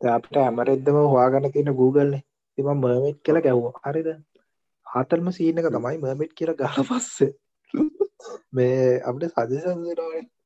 අපට 0.01 0.35
ඇමරෙද්දම 0.39 0.99
හවාගන්න 1.05 1.51
තියෙන 1.51 1.73
Googleනේ 1.75 2.23
තිම 2.61 2.73
මර්මට් 2.77 3.21
කියල 3.25 3.41
ගැව්ව 3.47 3.69
හරිද? 3.85 4.09
හතල්ම 4.87 5.31
සීනක 5.37 5.71
තමයි 5.77 5.97
මර්මට් 6.05 6.37
කියල 6.41 6.53
ගහ 6.59 6.83
පස්සේ. 6.89 7.33
මේ 8.53 9.01
අපට 9.09 9.27
සජසන් 9.33 9.83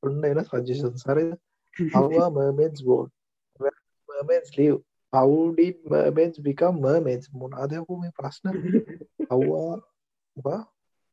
ඔන්න 0.04 0.26
එන 0.32 0.42
සජෂන් 0.50 1.00
සරද 1.04 1.32
හවා 1.94 2.28
මර්මෙන්ස් 2.36 2.84
බෝඩ් 2.90 3.12
මර්මෙන්ස් 4.10 4.54
ලියව් 4.58 4.78
how 5.14 5.30
did 5.58 5.76
mermaids 5.86 6.40
become 6.40 6.80
mermaids? 6.86 7.28
මොනාදයකු 7.42 8.00
මේ 8.02 8.16
ප්‍රශ්න? 8.20 8.48
හවා 9.32 10.58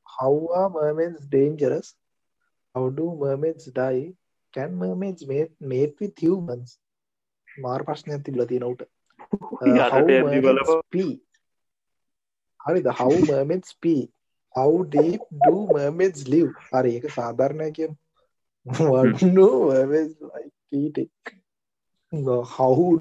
how 0.07 0.35
are 0.61 0.71
mermaids 0.79 1.29
dangerous? 1.37 1.95
How 2.75 2.85
do 2.99 3.07
mermaids 3.25 3.67
die? 3.81 4.15
Can 4.55 4.75
mermaids 4.77 5.27
mate, 5.27 5.55
mate 5.73 5.95
with 6.01 6.17
humans? 6.19 6.79
මාර් 7.49 7.81
ප්‍රශ්නයක් 7.89 8.25
තිබල 8.27 8.45
තියෙනවට 8.51 8.92
හරිද? 12.61 12.87
How 12.99 13.11
mermaids 13.29 13.75
pee 13.81 14.11
how 14.55 14.85
deep 14.85 15.21
do 15.47 15.67
mermaids 15.73 16.29
live? 16.29 16.53
හරි 16.73 16.97
ඒක 16.97 17.11
සාධාරණය 17.11 17.71
කිය 17.79 17.91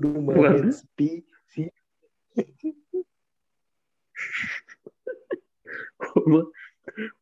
do 0.03 0.11
mermaids 0.29 0.79
pee 0.95 1.23
see? 1.53 1.69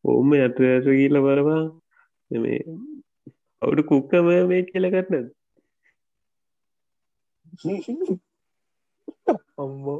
ඕම 0.03 0.31
ඇත 0.37 0.57
ඇස 0.69 0.85
කියල 0.85 1.15
බරවා 1.25 1.63
මේ 2.31 2.61
අවුට 3.61 3.85
කුක්කම 3.89 4.27
මේ 4.49 4.63
කියලකටන 4.69 5.25
අම්මෝ. 9.57 9.99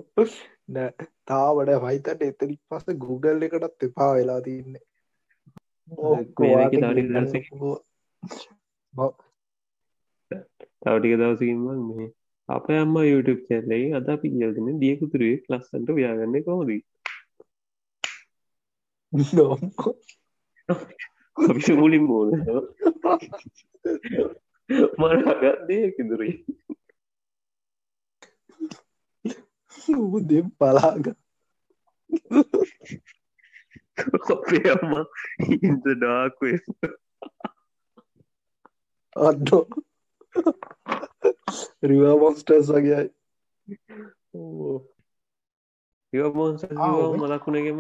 නෑ. 0.68 1.08
තාවට 1.26 1.74
වයිතට 1.84 2.24
එතනි 2.28 2.56
පස 2.70 2.86
Google 3.06 3.46
එකටත් 3.48 3.88
එපා 3.88 4.12
වෙලා 4.14 4.42
තින්නේ. 4.42 4.84
තවටික 10.82 11.14
දවසකින්ම 11.18 11.66
මේ 11.90 12.08
අප 12.50 12.66
අම්ම 12.74 12.96
YouTube 13.04 13.42
චැල්ලයි 13.48 13.88
අද 13.94 14.08
අපි 14.10 14.28
කියල්ගෙන 14.34 14.80
දියකුතුරේ 14.82 15.36
ලස්සන්ට 15.50 15.90
ව්‍යාගන්න 15.98 16.36
කොමදී 16.46 16.82
මුලින් 21.76 22.06
බෝල 22.08 22.30
මට 25.00 25.26
අගත්දය 25.34 25.78
කිදුරේ 25.92 26.34
උදෙන් 30.10 30.48
පලාග 30.54 31.06
අපේ 34.30 34.68
අම්මා 34.72 35.06
ඉන්ද 35.58 35.86
ඩාක්වේ 35.94 36.58
අඩ්ඩෝ 39.16 39.64
රිවා 41.84 42.16
මොස්ටර්ස් 42.18 42.70
වගේයි 42.70 43.10
යමෝන්ස 46.14 46.64
මලකුණගෙම 47.20 47.80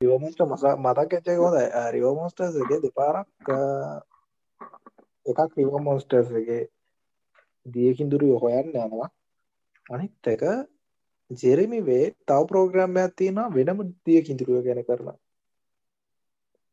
රිවමස්ට 0.00 0.40
මස 0.42 0.64
මතක් 0.78 1.12
එච්ච 1.14 1.28
හොද 1.36 1.56
රිවමෝස්ටර්ස්ගේ 1.94 2.82
දෙපාරක් 2.82 3.48
එකක් 5.26 5.56
රිව 5.56 5.72
මොස්ටර්ස්ගේ 5.82 6.60
දියකින් 7.66 8.10
දුරු 8.10 8.28
හොයන්න 8.38 8.68
යනවා 8.76 9.08
අනිත් 9.90 10.26
එක 10.26 10.42
ජෙරමි 11.30 11.80
වේ 11.82 12.04
තව 12.24 12.40
ප්‍රෝග්‍රම්යක් 12.46 13.16
තියෙනවා 13.16 13.54
වෙනම 13.54 13.80
දිය 14.04 14.20
කිඳුරුව 14.22 14.60
ගැන 14.64 14.82
කරන 14.84 15.08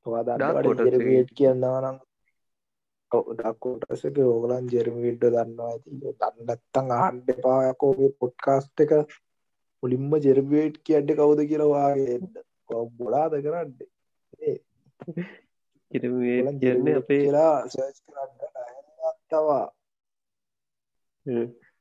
වාට 0.05 1.31
කියන්නවා 1.31 1.79
නම් 1.83 1.97
දක්කෝටසක 3.11 4.17
ඕගලන් 4.23 4.67
ජෙරමි 4.67 5.01
විඩ්ඩ 5.01 5.25
දන්නවා. 5.27 5.69
ඇති 5.69 5.89
දන්නත්තං 6.01 6.91
ආහන්ඩ 6.93 7.29
පායකෝගේ 7.41 8.11
පොට්කාස්ට 8.19 8.77
එක 8.79 8.91
මුලින්ම 9.83 10.11
ජෙරබේට් 10.19 10.75
කියඩ්ඩ 10.83 11.17
කවුද 11.19 11.39
කියරවාගේ 11.45 12.17
බොලාද 12.97 13.33
කරන්න? 13.41 13.69
ජරන 15.91 16.87
අපේ 16.95 17.21
කියලා 17.21 17.55
සච් 17.69 17.97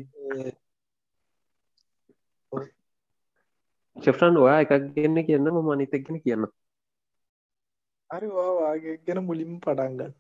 ශෆ්‍රන් 3.98 4.38
ඔයා 4.38 4.62
එකක් 4.62 4.74
ගන්න 4.96 5.26
කියන්න 5.26 5.52
ම 5.54 5.70
අනිතක්ගෙන 5.70 6.22
කියන්න 6.22 6.46
හරි 8.10 8.28
වාගේ 8.28 8.98
ගැන 8.98 9.24
මුලින්ම 9.26 9.60
පටන්ගන්න 9.60 10.13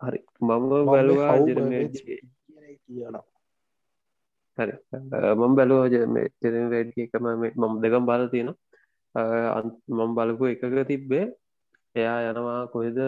හරි 0.00 0.18
මම 0.40 0.68
බලවා 0.86 1.36
ජෙරමේට් 1.38 1.96
කියන 2.02 3.31
හරි. 4.58 4.74
මම 5.40 5.52
බැලුව 5.58 5.82
ජෙරම 5.94 6.16
වැඩ 6.74 6.98
එකම 7.04 7.24
මම 7.60 7.74
දෙකම් 7.84 8.04
බල 8.10 8.24
තියෙන 8.32 8.50
මම 9.98 10.10
බලපු 10.18 10.44
එකක 10.52 10.62
තිබ්බේ 10.90 11.24
එයා 11.94 12.18
යනවා 12.30 12.60
කොහෙද? 12.74 12.98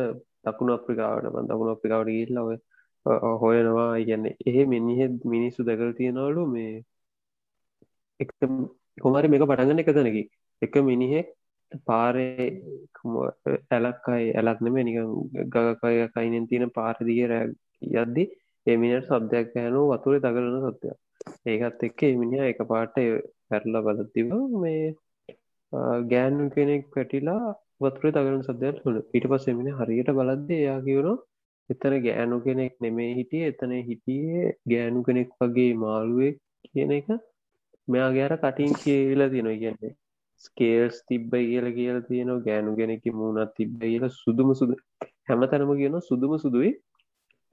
දකුණු 0.44 0.72
අප්‍රිකාවට. 0.78 1.32
බන් 1.34 1.48
දකුණු 1.50 1.72
අප්‍රිකාවට 1.76 2.14
ගිල්ල 2.16 2.38
ඔය 2.46 2.56
හොයනවා. 3.42 3.90
ඉගැන්නේ 4.02 4.36
එහෙ 4.48 4.62
මිනිහෙ 4.74 5.06
මිනිස්සු 5.34 5.60
දැකල් 5.68 5.92
තියෙනවලු 6.00 6.42
මේ 6.54 6.74
එක 8.20 8.30
කොමරි 9.02 9.28
මේක 9.32 9.42
පටගන්න 9.50 9.82
එක 9.82 9.90
තැනකි. 9.96 10.22
එක 10.62 10.74
මිනිහෙක් 10.90 11.28
පාරේ 11.88 12.46
ඇලක් 13.76 14.08
අයි 14.14 14.26
ඇලක් 14.40 14.58
නෙම 14.64 14.76
නික 14.88 14.98
ගගකය 15.54 15.96
කයිනෙන් 16.14 16.46
තියෙන 16.50 16.70
පාරදිග 16.78 17.20
රෑ 17.32 17.46
යද්දි 18.02 18.24
එමිනට 18.66 19.08
සබ්දයක් 19.08 19.56
හැනු 19.56 19.80
වතුරේ 19.90 20.22
දගලන 20.22 20.56
සත්‍යයක් 20.66 20.98
ඒකත් 21.46 21.84
එක්ක 21.86 22.00
එමිනිිය 22.06 22.46
එක 22.46 22.60
පාට 22.70 22.96
පැරල 23.48 23.76
බලතිව 23.86 24.32
මේ 24.58 24.86
ගෑනු 26.10 26.44
කෙනෙක් 26.50 26.82
පැටිලා 26.92 27.44
වතුරේ 27.80 28.12
දගලන 28.12 28.42
සදයක් 28.44 28.76
හුණ 28.82 28.98
ඊට 29.10 29.26
පස් 29.30 29.46
එමිනි 29.48 29.78
හරියට 29.78 30.10
බලද්ද 30.18 30.50
එයා 30.54 30.80
කියවුණු 30.82 31.14
එතන 31.70 31.94
ගෑනු 31.98 32.36
කෙනෙක් 32.42 32.74
නෙමේ 32.80 33.10
හිටිය. 33.14 33.44
එතන 33.50 33.72
හිටියේ 33.82 34.46
ගෑනු 34.66 35.02
කෙනෙක් 35.02 35.28
වගේ 35.40 35.72
මාළුවෙක් 35.74 36.36
කියන 36.64 36.90
එක 36.92 37.08
මෙයා 37.88 38.10
ගෑර 38.12 38.34
කටින් 38.38 38.72
කියලා 38.82 39.28
තියෙනවා. 39.28 39.60
කියන්නේ 39.62 39.92
ස්කේල්ස් 40.44 40.96
තිබ්බ 41.08 41.30
කියල 41.42 41.66
කියල 41.78 41.98
තියෙනවා. 42.08 42.44
ගෑනු 42.46 42.76
ගෙනෙකි 42.76 43.10
මුණත් 43.12 43.54
තිබ්බ 43.56 43.72
කියල 43.82 44.04
සුදුම 44.14 44.50
සුදු 44.54 44.74
හැම 45.28 45.40
තැනම 45.46 45.72
කියන 45.80 45.96
සුදුම 46.02 46.32
සුදුයි. 46.38 46.72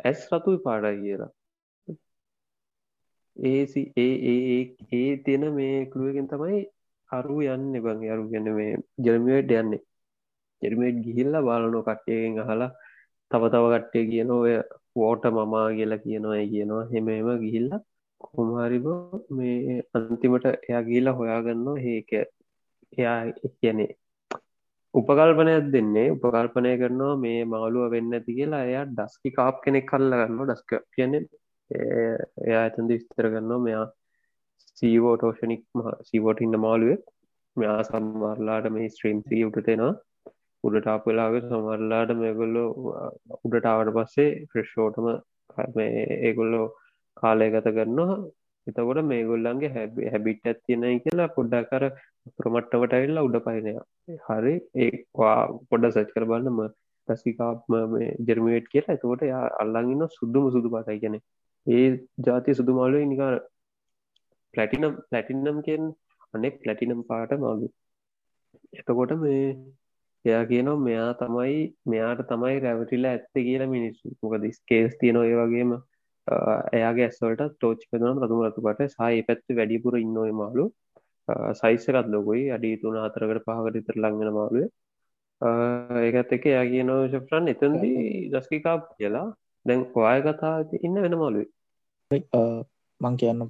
ඇස් 0.01 0.21
රතුයි 0.31 0.63
පාඩයි 0.65 0.97
කියලා. 1.03 1.31
ඒසි 3.37 3.81
ඒ 3.97 4.13
ඒ 4.31 4.59
ඒ 4.91 5.11
තියෙන 5.25 5.45
මේ 5.57 5.77
කළුවකින් 5.91 6.27
තමයි 6.27 6.59
අරු 7.09 7.37
යන්න. 7.47 7.73
බං 7.85 8.03
අරු 8.13 8.23
ගැන 8.31 8.47
මේ 8.57 8.73
ජර්මියට 9.05 9.51
යන්නේ. 9.53 9.81
ජර්මේට් 10.61 10.97
ගිහිල්ල 11.05 11.35
බලනො 11.47 11.79
කට්ටයගෙන් 11.87 12.41
අහලා 12.43 12.71
තව 13.31 13.43
තව 13.53 13.65
කට්ටේ 13.73 14.09
කියන 14.11 14.29
ඔය 14.31 14.53
වෝට 14.95 15.23
මමා 15.37 15.67
කියලා 15.77 16.03
කියනවා 16.05 16.43
කියනවා. 16.51 16.83
හෙමම 16.91 17.09
ගිහිල්ල 17.43 17.69
කොමහරිබ 18.25 18.85
මේ 19.37 19.81
අන්තිමට 19.95 20.45
එයා 20.51 20.83
ගිල්ලා 20.89 21.17
හොයාගන්න 21.19 21.67
ඒක 21.85 22.11
එයා 22.97 23.17
කියනේ 23.59 23.89
උපකල්පනයක් 24.93 25.71
දෙන්නේ. 25.73 26.07
උපකල්පනය 26.15 26.71
කරනවා 26.77 27.15
මේ 27.17 27.39
මවලුව 27.45 27.91
වෙන්න 27.93 28.13
ඇති 28.13 28.37
කියලා 28.37 28.63
එයා 28.63 28.85
ඩස්කි 28.89 29.29
කාප් 29.31 29.63
කෙනෙක් 29.63 29.87
කල්ලගන්න 29.87 30.41
ඩස්ක 30.41 30.71
කියන්නේ 30.95 31.23
එයා 32.41 32.61
ඇතන්ද 32.61 32.91
විස්තර 32.91 33.27
කරනවා 33.27 33.59
මෙයා 33.59 33.87
සීවෝටෝෂනික් 34.77 35.63
සීවෝට 36.09 36.41
ඉන්න 36.41 36.59
මාළුවේ 36.59 36.99
මෙයා 37.57 37.81
සම්මාරලාට 37.83 38.67
මේ 38.69 38.89
ස්ත්‍රීම්සී 38.89 39.43
උටතෙනවා 39.43 39.93
උඩට 40.63 40.87
අපලාගේ 40.87 41.41
සමරලාට 41.43 42.11
මේගොල්ලෝ 42.17 42.67
උඩටාවට 43.39 43.93
පස්සේ 43.95 44.29
ෆ්‍රෙෂ්ෂෝටම 44.49 45.07
ඒගොල්ලෝ 46.21 46.67
කාලය 47.17 47.47
ගත 47.49 47.73
කරනවා. 47.77 48.19
එතකොට 48.67 48.99
මේගොල්ලන්ගේ 49.03 49.71
හැබි 49.71 50.09
හැබිට් 50.13 50.47
ඇත්තිනයි 50.47 50.99
කියලා 50.99 51.29
පොඩ්ඩා 51.37 51.63
කර 51.63 51.83
ප්‍රමට්ටවට 52.37 52.95
ඇල්ලා 52.97 53.25
උඩ 53.27 53.37
පයිනය 53.47 53.73
හරි 54.25 54.55
ඒවා 54.79 55.37
පොඩ 55.69 55.89
සච් 55.89 56.07
කර 56.15 56.25
බන්නම 56.25 56.59
දසිකාප්ම 57.07 57.73
ජර්මේට් 58.27 58.67
කියලා. 58.67 58.95
එතකොට 58.97 59.23
යා 59.23 59.43
අල්ලඟන්න 59.63 60.15
සුද්දුම 60.17 60.47
සුදු 60.55 60.73
පාටයි 60.75 61.01
ගැන 61.03 61.17
ඒ 61.67 61.85
ජාති 62.27 62.57
සුදු 62.59 62.77
මාලුව 62.79 63.05
නිකාර 63.07 63.35
පලටිනම් 64.53 64.95
පලටිනම් 65.09 65.59
කියෙන් 65.67 65.85
අනෙක් 66.33 66.55
පලටිනම් 66.63 67.01
පාට 67.03 67.37
මාලු 67.45 67.67
එතකොට 68.73 69.11
මේ 69.17 69.45
එයා 70.25 70.43
කියනවා 70.45 70.79
මෙයා 70.79 71.11
තමයි 71.13 71.55
මෙයාට 71.85 72.21
තමයි 72.29 72.57
රැවටිලා 72.59 73.13
ඇත්ත 73.13 73.37
කියලා 73.37 73.67
මිනිස්සු. 73.67 74.11
මොකද 74.21 74.43
ස්කේස් 74.51 74.93
තියනො 74.99 75.21
ඒ 75.23 75.35
වගේම. 75.39 75.71
එයාගේ 76.27 77.07
ඇස්වලට 77.07 77.57
තෝච් 77.59 77.81
පෙදනම් 77.91 78.21
රතුම 78.23 78.41
රතුපට 78.45 78.81
සහහි 78.95 79.25
පැත්ති 79.27 79.57
වැඩිපුර 79.59 79.97
ඉන්නඔය 79.97 80.31
මාලු 80.33 80.65
සයිස්සකත් 81.53 82.07
ලොකොයි. 82.07 82.43
අඩි 82.51 82.77
තුන 82.81 82.97
අතරකට 82.97 83.45
පහකට 83.47 83.81
ඉතර 83.81 83.95
ලංගෙන 83.97 84.33
මාලුව 84.33 84.65
ඒකත් 86.01 86.33
එක 86.37 86.45
එයා 86.45 86.65
කියනෝ 86.65 86.99
ශප්‍රන් 87.07 87.51
එතන්දී 87.53 88.29
දස්කිකා 88.33 88.77
කියලා. 88.97 89.27
දැන් 89.65 89.81
ඔය 89.95 90.19
කතා 90.21 90.55
ඉන්න 90.81 91.01
වෙන 91.03 91.17
මාලුවේ 91.17 92.21
මං 93.01 93.15
කියන්න 93.17 93.41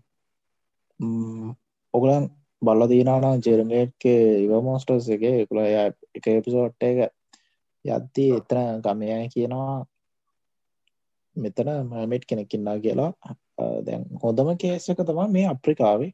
ඔගලන් 1.93 2.25
බල්ල 2.61 2.83
දීනාන 2.89 3.41
ජෙරමේට්ගේ 3.45 4.21
ඉවමෝස්ටර්ස් 4.45 5.07
එක. 5.15 5.23
එකුල 5.43 5.59
එක 5.65 6.25
එපිසෝට් 6.29 6.87
එක 6.89 6.99
යද්දී 7.85 8.35
එතන 8.39 8.81
ගමය 8.85 9.07
කියනවා 9.33 9.77
මෙතන 11.35 11.69
මමට් 11.83 12.25
කෙනෙක්කින්නා 12.25 12.79
කියලා. 12.79 13.11
දැන් 13.85 14.05
හොඳම 14.23 14.49
කේසක 14.57 14.99
තමා 15.05 15.27
මේ 15.27 15.47
අප්‍රිකාවේ. 15.47 16.11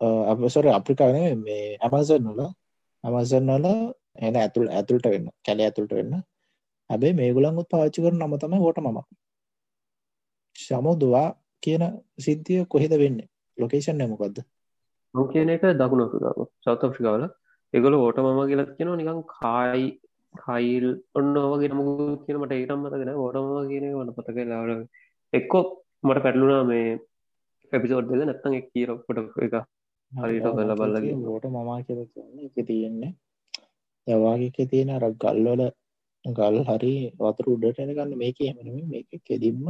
අපසර 0.00 0.68
අප්‍රිකාන 0.68 1.16
මේ 1.38 1.76
ඇමසන් 1.80 2.24
වල. 2.28 2.40
ඇමසන් 3.04 3.52
වල 3.54 3.66
එන 4.20 4.36
ඇතුළ 4.36 4.68
ඇතුළට 4.70 5.06
වෙන්න 5.06 5.28
කැල 5.46 5.60
ඇතුළට 5.60 5.92
වෙන්න. 5.92 6.14
හැබේ 6.90 7.12
මේගුලන්ගුත් 7.12 7.68
පාච්චි 7.70 8.02
කර 8.02 8.14
නම 8.14 8.34
තම 8.38 8.56
හෝට 8.64 8.78
මම 8.78 8.98
ශමෝදවා 10.56 11.28
කියන 11.62 11.84
සිද්ධිය 12.18 12.66
කොහෙද 12.66 12.92
වෙන්න? 12.98 13.20
ලොකේෂන් 13.58 13.98
නමකොද්ද 14.00 14.44
මං 15.14 15.26
කියන 15.32 15.48
එක 15.50 15.64
දකුණු 15.80 16.04
අප්‍රිකාව. 16.06 16.38
සෞත් 16.64 16.84
අප්‍රිකාවල 16.86 17.24
ඒගොල 17.74 17.94
ඕට 17.96 18.18
මම 18.18 18.40
කියලත් 18.50 18.70
කියෙනවා 18.76 18.98
නිකං 18.98 19.22
කායි 19.34 19.86
කයිල් 20.34 20.86
ඔන්න 21.14 21.36
ඔවගේ 21.38 21.70
නමුත් 21.70 22.20
කියනමට 22.24 22.54
ඒටම් 22.54 22.80
මතගෙන 22.82 23.12
ඕටම 23.16 23.48
කියන 23.68 23.86
වන 23.92 24.14
පතක 24.16 24.46
ලාට 24.46 24.82
එක්කෝ 25.32 25.64
මට 26.04 26.22
පැටලුනා 26.22 26.62
මේ 26.64 26.88
එපිසෝඩ් 27.72 28.10
දෙද 28.10 28.22
නැත්තන් 28.22 28.58
එක් 28.58 28.66
කියර 28.72 28.90
කොට 29.00 29.20
එක 29.40 29.54
හරිට 30.12 30.48
බල 30.56 30.74
බල්ලගේ 30.74 31.14
ෝට 31.26 31.46
මමා 31.48 31.78
කියල 31.82 32.00
එක 32.46 32.66
තියෙන්නේ. 32.66 33.12
යවාගේ 34.06 34.66
තියෙන 34.66 34.90
අර 34.90 35.04
ගල්වල 35.16 35.62
ගල් 36.24 36.56
හරි 36.64 36.94
වතුර 37.18 37.46
උඩට 37.48 37.78
එනගන්න 37.80 38.14
මේක 38.16 38.38
එමන 38.42 38.68
මේක 38.86 39.10
කෙදිම්ම 39.22 39.66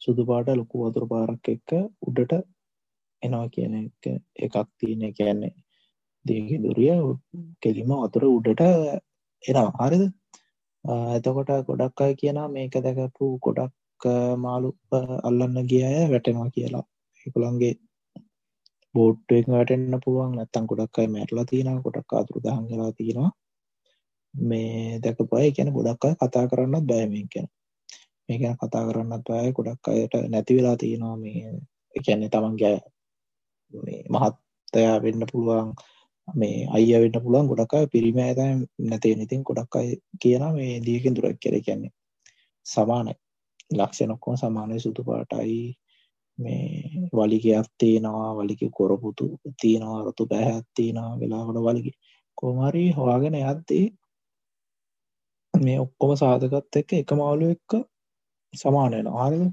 සුදු 0.00 0.22
පාට 0.24 0.48
ලොකු 0.52 0.84
වතුර 0.84 1.04
පාරක් 1.06 1.48
එක්ක 1.48 1.70
උඩට 2.02 2.32
එනවා 3.22 3.48
කියන 3.48 3.74
එක 3.76 4.08
එකක් 4.38 4.56
තියෙන 4.78 5.04
කියන්නේ 5.12 5.54
දේක 6.24 6.48
දුරිය 6.58 6.96
කෙලිම 7.62 7.92
වතුර 7.96 8.24
උඩට 8.28 8.62
එනවා. 9.44 9.72
හරිද? 9.80 10.04
එතකොට 11.16 11.50
ගොඩක් 11.68 12.00
අය 12.00 12.14
කියනා 12.20 12.48
මේක 12.48 12.74
දැකපු 12.86 13.26
ගොඩක් 13.44 14.06
මාළු 14.44 14.70
අල්ලන්න 15.28 15.68
ගිය 15.70 15.84
අය 15.84 16.06
වැටෙනවා 16.12 16.50
කියලා. 16.50 16.84
ඒකුළන්ගේ 17.26 17.74
බෝට්ටුවෙක් 18.94 19.46
වැටෙන්න්න 19.54 20.00
පුළුවන්. 20.04 20.32
නැත්තම් 20.36 20.66
ගොඩක් 20.70 20.98
අය 20.98 21.08
මැරලා 21.14 21.48
තියෙන 21.50 21.82
ගොඩක් 21.86 22.12
අතුරු 22.20 22.44
දහන් 22.44 22.66
වෙලා 22.70 22.92
තියෙනවා. 22.98 23.30
මේ 24.34 25.00
දැකපුයි 25.02 25.54
කියන 25.56 25.72
ගොඩක් 25.76 26.04
අය 26.04 26.14
කතා 26.20 26.44
කරන්නත් 26.50 26.86
බෑ 26.90 27.06
මේ 27.14 27.26
කියන 27.32 27.48
මේ 28.28 28.38
ගැන 28.40 28.56
කතා 28.60 28.84
කරන්නත් 28.88 29.24
බෑ. 29.28 29.52
ගොඩක් 29.56 29.88
අයට 29.88 30.14
නැති 30.32 30.56
වෙලා 30.58 30.76
තියෙනවා 30.76 31.16
මේ. 31.16 31.58
කියන්නේ 32.04 32.28
තමන්ගේ 32.28 32.78
මේ 33.74 34.02
මහත්තයා 34.08 35.02
වෙන්න 35.02 35.22
පුළුවන්. 35.32 35.72
මේ 36.34 36.66
අයිය 36.76 37.00
වෙන්න 37.00 37.22
පුළුවන් 37.22 37.48
ගොඩක් 37.48 37.74
අය 37.74 37.86
පිරිමි 37.86 38.22
අය 38.22 38.34
තමයි 38.34 38.88
නැතේ 38.90 39.14
ඉතින් 39.16 39.42
ගොඩක් 39.42 39.76
අය 39.76 39.88
කියනවා 40.22 40.52
මේ 40.52 40.80
දියකින් 40.86 41.16
දුරක් 41.16 41.38
කියලා 41.40 41.64
කියන්නේ. 41.66 41.92
සමානයි. 42.66 43.14
ලක්ෂණ 43.72 44.10
ඔක්කොම 44.10 44.36
සමානයි. 44.36 44.80
සුදු 44.80 45.04
පාටයි. 45.04 45.74
මේ 46.38 47.08
වලිගයක් 47.12 47.68
තියෙනවා 47.78 48.36
වලිගේ 48.36 48.70
කොරපුතු 48.70 49.24
තියෙනවා 49.60 50.04
රතු 50.04 50.26
පැහැයක් 50.26 50.66
තියෙනවා 50.74 51.20
වෙලාවට 51.20 51.62
වලිගේ. 51.66 51.96
කොහොම 52.34 52.58
හරි 52.66 52.84
හොයාගෙන 52.92 53.34
යද්දී 53.34 53.86
මේ 55.54 55.78
ඔක්කොම 55.80 56.12
සාධකත් 56.16 56.76
එක්ක 56.76 56.92
එක 56.92 57.10
මාළු 57.12 57.50
එක්ක 57.50 57.72
සමාන 58.54 58.92
වෙනවා. 58.92 59.26
හරිද? 59.26 59.50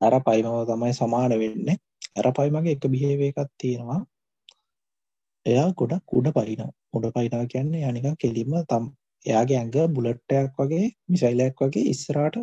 අර 0.00 0.14
පයිමව 0.20 0.56
තමයි 0.66 0.92
සමාන 0.92 1.32
වෙන්නේ. 1.42 1.76
අර 2.16 2.26
පයිමගේ 2.32 2.74
එක 2.76 2.84
බිහේව 2.92 3.20
එකක් 3.20 3.50
තියෙනවා. 3.58 4.00
එයා 5.46 5.68
ගොඩක් 5.78 6.12
උඩ 6.12 6.28
පයිනවා 6.32 6.72
උඩ 6.94 7.06
පයිනවා 7.14 7.46
කියන්නේ 7.46 7.80
යා 7.80 7.92
නිකන් 7.92 8.16
කෙලින්ම 8.16 8.52
තම් 8.66 8.84
එයාගේ 9.26 9.58
ඇඟ 9.58 9.94
බුලට් 9.94 10.34
එකක් 10.34 10.58
වගේ 10.60 10.86
මිසයිල් 11.08 11.40
එකක් 11.40 11.60
වගේ 11.62 11.90
ඉස්සරහට 11.92 12.36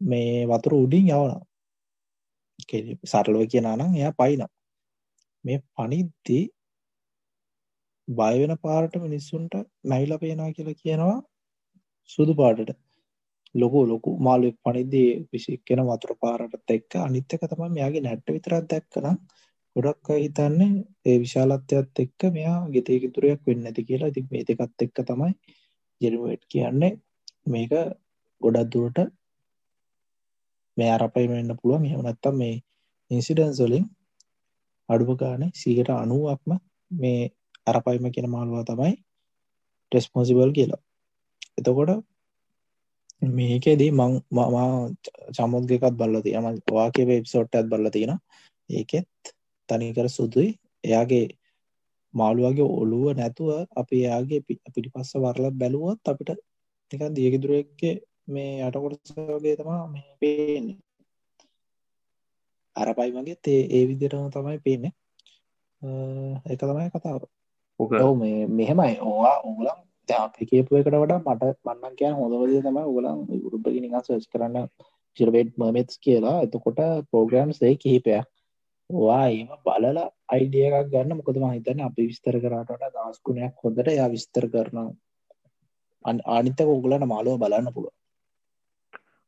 මේ 0.00 0.46
වතුර 0.46 0.74
උඩින් 0.74 1.06
යවනවා. 1.08 1.40
සරලව 3.04 3.42
කියනවා 3.46 3.76
නම් 3.76 3.92
එයා 3.94 4.12
පයිනවා. 4.12 4.50
මේ 5.44 5.58
පනිද්දී 5.76 6.44
බය 8.08 8.34
වෙන 8.40 8.54
පාරට 8.58 8.94
මිනිස්සුන්ට 8.98 9.54
නැවිලා 9.84 10.18
පේනවා 10.18 10.52
කියලා 10.52 10.80
කියනවා 10.82 11.16
සුදු 12.10 12.34
පාටට. 12.34 12.70
ලොකු 13.54 13.78
ලොකු 13.86 14.10
මාළුවෙක් 14.18 14.58
පනිද්දී 14.64 15.08
විසික්කෙන 15.32 15.80
වතුර 15.82 16.12
පාරටත් 16.22 16.70
එක්ක 16.70 16.92
අනිත් 16.98 17.32
එක 17.34 17.44
තමයි 17.46 17.70
මෙයාගේ 17.70 18.02
නැට්ට 18.02 18.34
විතරක් 18.34 18.64
දැක්කනම් 18.70 19.16
ගොඩක් 19.78 20.10
අය 20.10 20.22
හිතන්නේ 20.22 20.70
ඒ 21.06 21.16
විශාලත්වයත් 21.22 21.98
එක්ක 21.98 22.20
මෙයා 22.34 22.58
ගෙතේ 22.74 22.98
කිතුරයක් 23.02 23.40
වෙන්නේ 23.46 23.64
නැති 23.64 23.82
කියලා. 23.84 24.08
ඉතින් 24.08 24.26
මේ 24.30 24.42
දෙකත් 24.42 24.82
එක්ක 24.84 24.98
තමයි 25.08 25.32
ජෙරිමේට් 26.00 26.42
කියන්නේ 26.48 26.92
මේක 27.46 27.72
ගොඩක් 28.40 28.70
දුරට 28.72 28.98
මේ 30.76 30.90
අරපයිම 30.90 31.30
වෙන්න 31.30 31.58
පුළුවන්. 31.58 31.84
එහෙම 31.84 32.02
නැත්නම් 32.02 32.36
මේ 32.36 32.54
ඉන්සිඩන්ස් 33.10 33.60
වලින් 33.60 33.86
අඩුම 34.88 35.16
ගානේ 35.16 35.50
90%ක්ම 35.54 36.52
මේ 36.90 37.22
අරපයිම 37.66 38.10
කියන 38.14 38.28
මාළුවා 38.30 38.64
තමයි 38.64 38.94
රෙස්පොන්සිබල් 39.92 40.52
කියලා. 40.52 40.82
එතකොට 41.58 41.90
මේකෙදී 43.36 43.90
මං 43.92 44.12
මම 44.30 44.56
චමුද්ග 45.36 45.70
එකත් 45.72 45.96
බලලා 45.98 46.22
තියෙනවා 46.22 46.52
මම 46.52 46.62
වාකේ 46.72 47.06
වෙබ්සයිට් 47.06 47.54
එකත් 47.54 47.70
බලලා 47.70 47.90
තියෙනවා 47.90 48.20
ඒකෙත් 48.70 49.37
තනිකර 49.68 50.06
සුදුයි. 50.08 50.50
එයාගේ 50.84 51.26
මාළුවගේ 52.14 52.68
ඔළුව 52.74 53.04
නැතුව 53.12 53.50
අපි 53.76 53.94
එයාගේ 54.02 54.40
පිටිපස්ස 54.46 55.12
වරලා 55.16 55.52
බැලුවොත් 55.52 56.00
අපිට 56.04 56.30
නිකන් 56.90 57.16
දියකිදුරෙක්ගේ 57.16 57.94
මේ 58.26 58.52
යට 58.60 58.76
කොටස 58.76 59.12
වගේ 59.16 59.56
තමයි 59.56 59.80
මේ 59.94 60.10
පේන්නේ. 60.20 60.78
අරපයි 62.76 63.10
වගේ 63.12 63.36
ඒ 63.46 63.62
ඒ 63.72 63.84
විදිහටම 63.88 64.30
තමයි 64.30 64.58
පේන්නේ. 64.60 64.92
ඒක 66.46 66.60
තමයි 66.60 66.88
කතාව. 66.90 67.22
ඔව් 67.80 68.12
මේ 68.16 68.46
මෙහෙමයි. 68.48 68.94
ඕවා 69.00 69.36
ඕගොල්ලන් 69.40 69.78
අපි 70.08 70.46
කියපු 70.46 70.76
එකට 70.76 70.94
වඩා 70.94 71.20
මට 71.20 71.42
මන්නන් 71.66 71.98
කියන 71.98 72.14
හොඳවදිය 72.14 72.62
තමයි 72.62 72.84
ඔගලන් 72.84 73.18
යුරුප්පගේ 73.34 73.82
නිකන් 73.82 74.00
සර්ච් 74.00 74.26
කරන්න 74.32 74.66
සිරවේට් 75.16 75.52
මර්මෙත්ස් 75.56 76.00
කියලා. 76.04 76.36
එතකොට 76.44 76.80
ප්‍රෝග්‍රෑම්ස් 77.10 77.60
දෙක 77.60 77.78
කිහිපයක් 77.82 78.26
වා 78.90 79.28
ඒම 79.28 79.48
බලලා 79.64 80.08
අයිඩිය 80.28 80.64
එකක් 80.68 80.90
ගන්න. 80.92 81.16
මොකද 81.16 81.36
මම 81.36 81.52
හිතන්නේ 81.52 81.84
අපි 81.84 82.08
විස්තර 82.08 82.36
කරාට 82.40 82.72
දවස් 82.72 83.20
ගුණයක් 83.24 83.54
හොඳට 83.64 83.88
එයා 83.88 84.08
විස්තර 84.08 84.48
කරනවා. 84.48 84.92
අනිත් 86.36 86.60
එක 86.60 86.68
ඔයගලන්ට 86.68 87.06
මාළුව 87.06 87.38
බලන්න 87.38 87.74
පුළුවන්. 87.74 87.96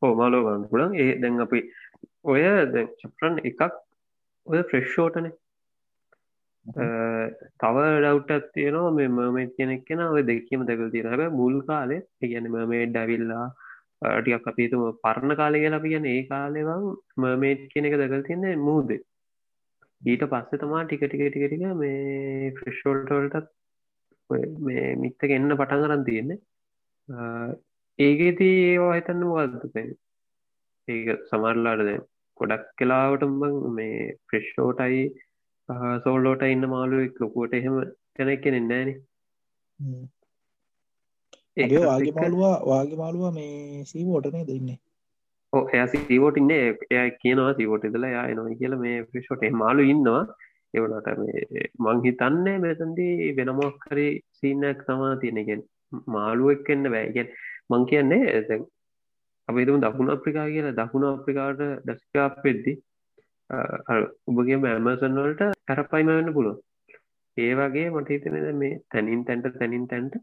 ඔව් 0.02 0.16
මාළුව 0.16 0.44
බලන්න 0.46 0.68
පුළුවන්. 0.70 0.96
ඒ 0.96 1.20
දැන් 1.20 1.40
අපි 1.40 1.60
ඔය 2.24 2.42
චැප්ටර් 2.96 3.40
එකක් 3.44 3.62
ඔය 4.46 4.62
ෆ්‍රෙෂ් 4.64 4.88
ෂෝටනේ 4.88 5.32
තව 7.60 7.76
ඩව්ටක් 7.96 8.52
තියෙනවා. 8.54 8.90
මේ 8.92 9.08
මර්මේට් 9.10 9.56
කෙනෙක් 9.56 9.84
කෙන 9.84 10.06
ඔය 10.06 10.22
දෙකීම 10.24 10.64
දැකල් 10.64 10.90
තියෙන 10.90 11.10
හැබ 11.12 11.36
මුල් 11.42 11.60
කාලේ 11.66 12.00
ගැන 12.24 12.48
මර්මේඩ් 12.48 12.94
ඩැවිල්ලා 12.94 13.46
ටියක් 14.16 14.50
අපිතුම 14.50 14.88
පරණ 15.04 15.36
කාලය 15.36 15.60
කියලා 15.60 15.80
අපි 15.82 15.94
ගැන 15.94 16.06
ඒ 16.06 16.26
කාලෙවන් 16.28 16.84
මර්මේට් 17.18 17.70
කෙනෙ 17.72 17.88
එක 17.88 18.00
දැකල් 18.00 18.26
තියන්නේ 18.28 18.56
මුූද 18.66 18.92
ඊට 20.02 20.22
පස්සේ 20.26 20.60
තමා 20.60 20.84
ටික 20.84 21.02
ටික 21.04 21.24
ටිකටික 21.24 21.64
මේ 21.76 22.52
ෆ්‍රෙශ්ෝල්ටවලටත් 22.58 23.50
මේ 24.60 24.84
මිත්තක 24.96 25.30
එන්න 25.30 25.50
පටන් 25.52 25.84
කරන් 25.84 26.04
තියෙන්නේ. 26.04 26.38
ඒගේදී 27.98 28.54
ඒවා 28.66 28.94
හිතන්න 28.94 29.26
වදපෙන් 29.30 29.90
ඒක 30.88 31.26
සමරලාටද 31.26 31.90
ගොඩක් 32.40 32.70
කලාවටම 32.78 33.42
මේ 33.74 33.98
ෆ්‍රෙශ්ෂෝටයි 34.26 35.02
සෝල්ලෝට 36.04 36.46
ඉන්න 36.46 36.68
මාළුවෙක් 36.68 37.20
ලොකුවට 37.20 37.54
එහෙම 37.54 37.76
කෙනෙක් 38.16 38.40
කෙනෙ 38.44 38.60
නෑන 38.62 38.88
ඒ 41.56 41.82
වාගේ 41.82 42.14
මාළුවා 42.14 42.56
වාගේ 42.64 43.00
මාළුවා 43.02 43.32
මේ 43.32 43.84
සීවෝටනේ 43.84 44.46
දෙන්නේ 44.46 44.78
එය 45.52 45.86
සීවෝට 45.88 46.36
ඉන්න. 46.36 46.50
එය 46.50 47.10
කියනවා 47.22 47.54
සීවෝට 47.54 47.84
ඉදලා 47.84 48.10
යා 48.10 48.26
එනවා 48.26 48.58
කියල 48.60 48.76
මේ 48.76 48.96
ප්‍රිෂෝට 49.04 49.44
මාලු 49.54 49.86
ඉන්නවා. 49.92 50.22
එවනට 50.74 51.08
මේ 51.18 51.64
මං 51.78 52.02
හිතන්නේ 52.04 52.58
මෙතන්දී 52.58 53.30
වෙනමක් 53.38 53.86
හරි 53.86 54.08
සීනයක් 54.38 54.84
තමා 54.86 55.14
තියෙනගෙන් 55.16 55.64
මාළුවෙක් 56.08 56.70
එන්න 56.70 56.92
බෑගෙන් 56.94 57.32
මං 57.70 57.86
කියන්නේ 57.86 58.22
ඇ 58.30 58.60
අපිතුම 59.48 59.82
දකුණ 59.82 60.14
අප්‍රිකා 60.14 60.46
කියලා. 60.46 60.78
දකුණ 60.78 61.10
අප්‍රිකාට 61.10 61.66
ඩස්කාප් 61.84 62.40
වෙද්දි 62.44 62.78
උබගේ 64.30 64.58
මෑමසන් 64.64 65.16
වලට 65.18 65.52
ඇරපයිම 65.68 66.10
වෙන්න 66.10 66.34
පුළුව 66.34 66.58
ඒ 67.36 67.52
වගේ 67.54 67.88
මට 67.90 68.10
හිතන 68.10 68.58
මේ 68.58 68.74
තැනින් 68.90 69.24
තැන්ට 69.24 69.48
තැනින් 69.54 69.86
තැන්ට 69.88 70.14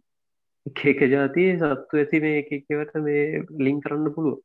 එකක 0.65 1.01
ජාතිය 1.13 1.49
සත්තු 1.57 1.99
ඇති 1.99 2.21
මේ 2.25 2.37
එකකට 2.41 2.95
මේ 3.05 3.23
ලිං 3.59 3.81
කරන්න 3.83 4.13
පුළුව 4.15 4.37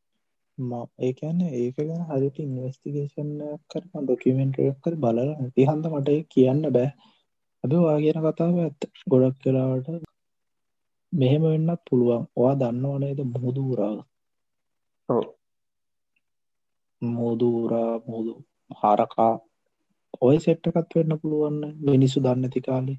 ඒකන්න 0.59 1.41
ඒක 1.53 1.77
ගැන 1.79 2.03
හරිට 2.09 2.39
ඉන්වස්ටිගේෂන් 2.39 3.31
කරන 3.71 4.05
ඩොකිමෙන්ට්ක් 4.05 4.81
කර 4.83 4.97
බලල 4.97 5.21
තිහන්ද 5.57 5.85
මට 5.91 6.17
කියන්න 6.29 6.63
බෑ. 6.71 6.89
අද 7.65 7.73
වාගෙන 7.79 8.23
කතාව 8.25 8.57
ඇත්ත. 8.59 8.81
ගොඩක් 9.07 9.37
කලාවට 9.43 9.89
මෙහෙම 11.13 11.43
වෙන්නත් 11.45 11.81
පුළුවන්. 11.87 12.23
ඔයා 12.37 12.59
දන්නවනේද 12.61 13.21
මුහුදුරාව 13.27 13.99
මුදුරා 17.03 17.93
මුදු 18.07 18.35
හරකා. 18.81 19.35
ඔය 20.21 20.37
සෙට්ටකත් 20.39 20.95
වෙන්න 20.97 21.21
පුළුවන්න 21.21 21.75
මිනිස්සු 21.87 22.19
දන්නති 22.21 22.61
කාලේ. 22.61 22.99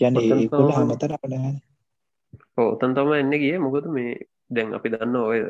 යන 0.00 0.16
ඒකොට 0.18 0.74
හමතරට 0.76 1.24
නෑ 1.30 1.54
ඕතන් 2.58 2.94
තම 2.96 3.12
එන්න 3.14 3.34
ගිය. 3.34 3.58
මොකද 3.58 3.86
මේ 3.88 4.14
දැන් 4.56 4.76
අපි 4.76 4.92
දන්න 4.92 5.16
ඔය 5.22 5.40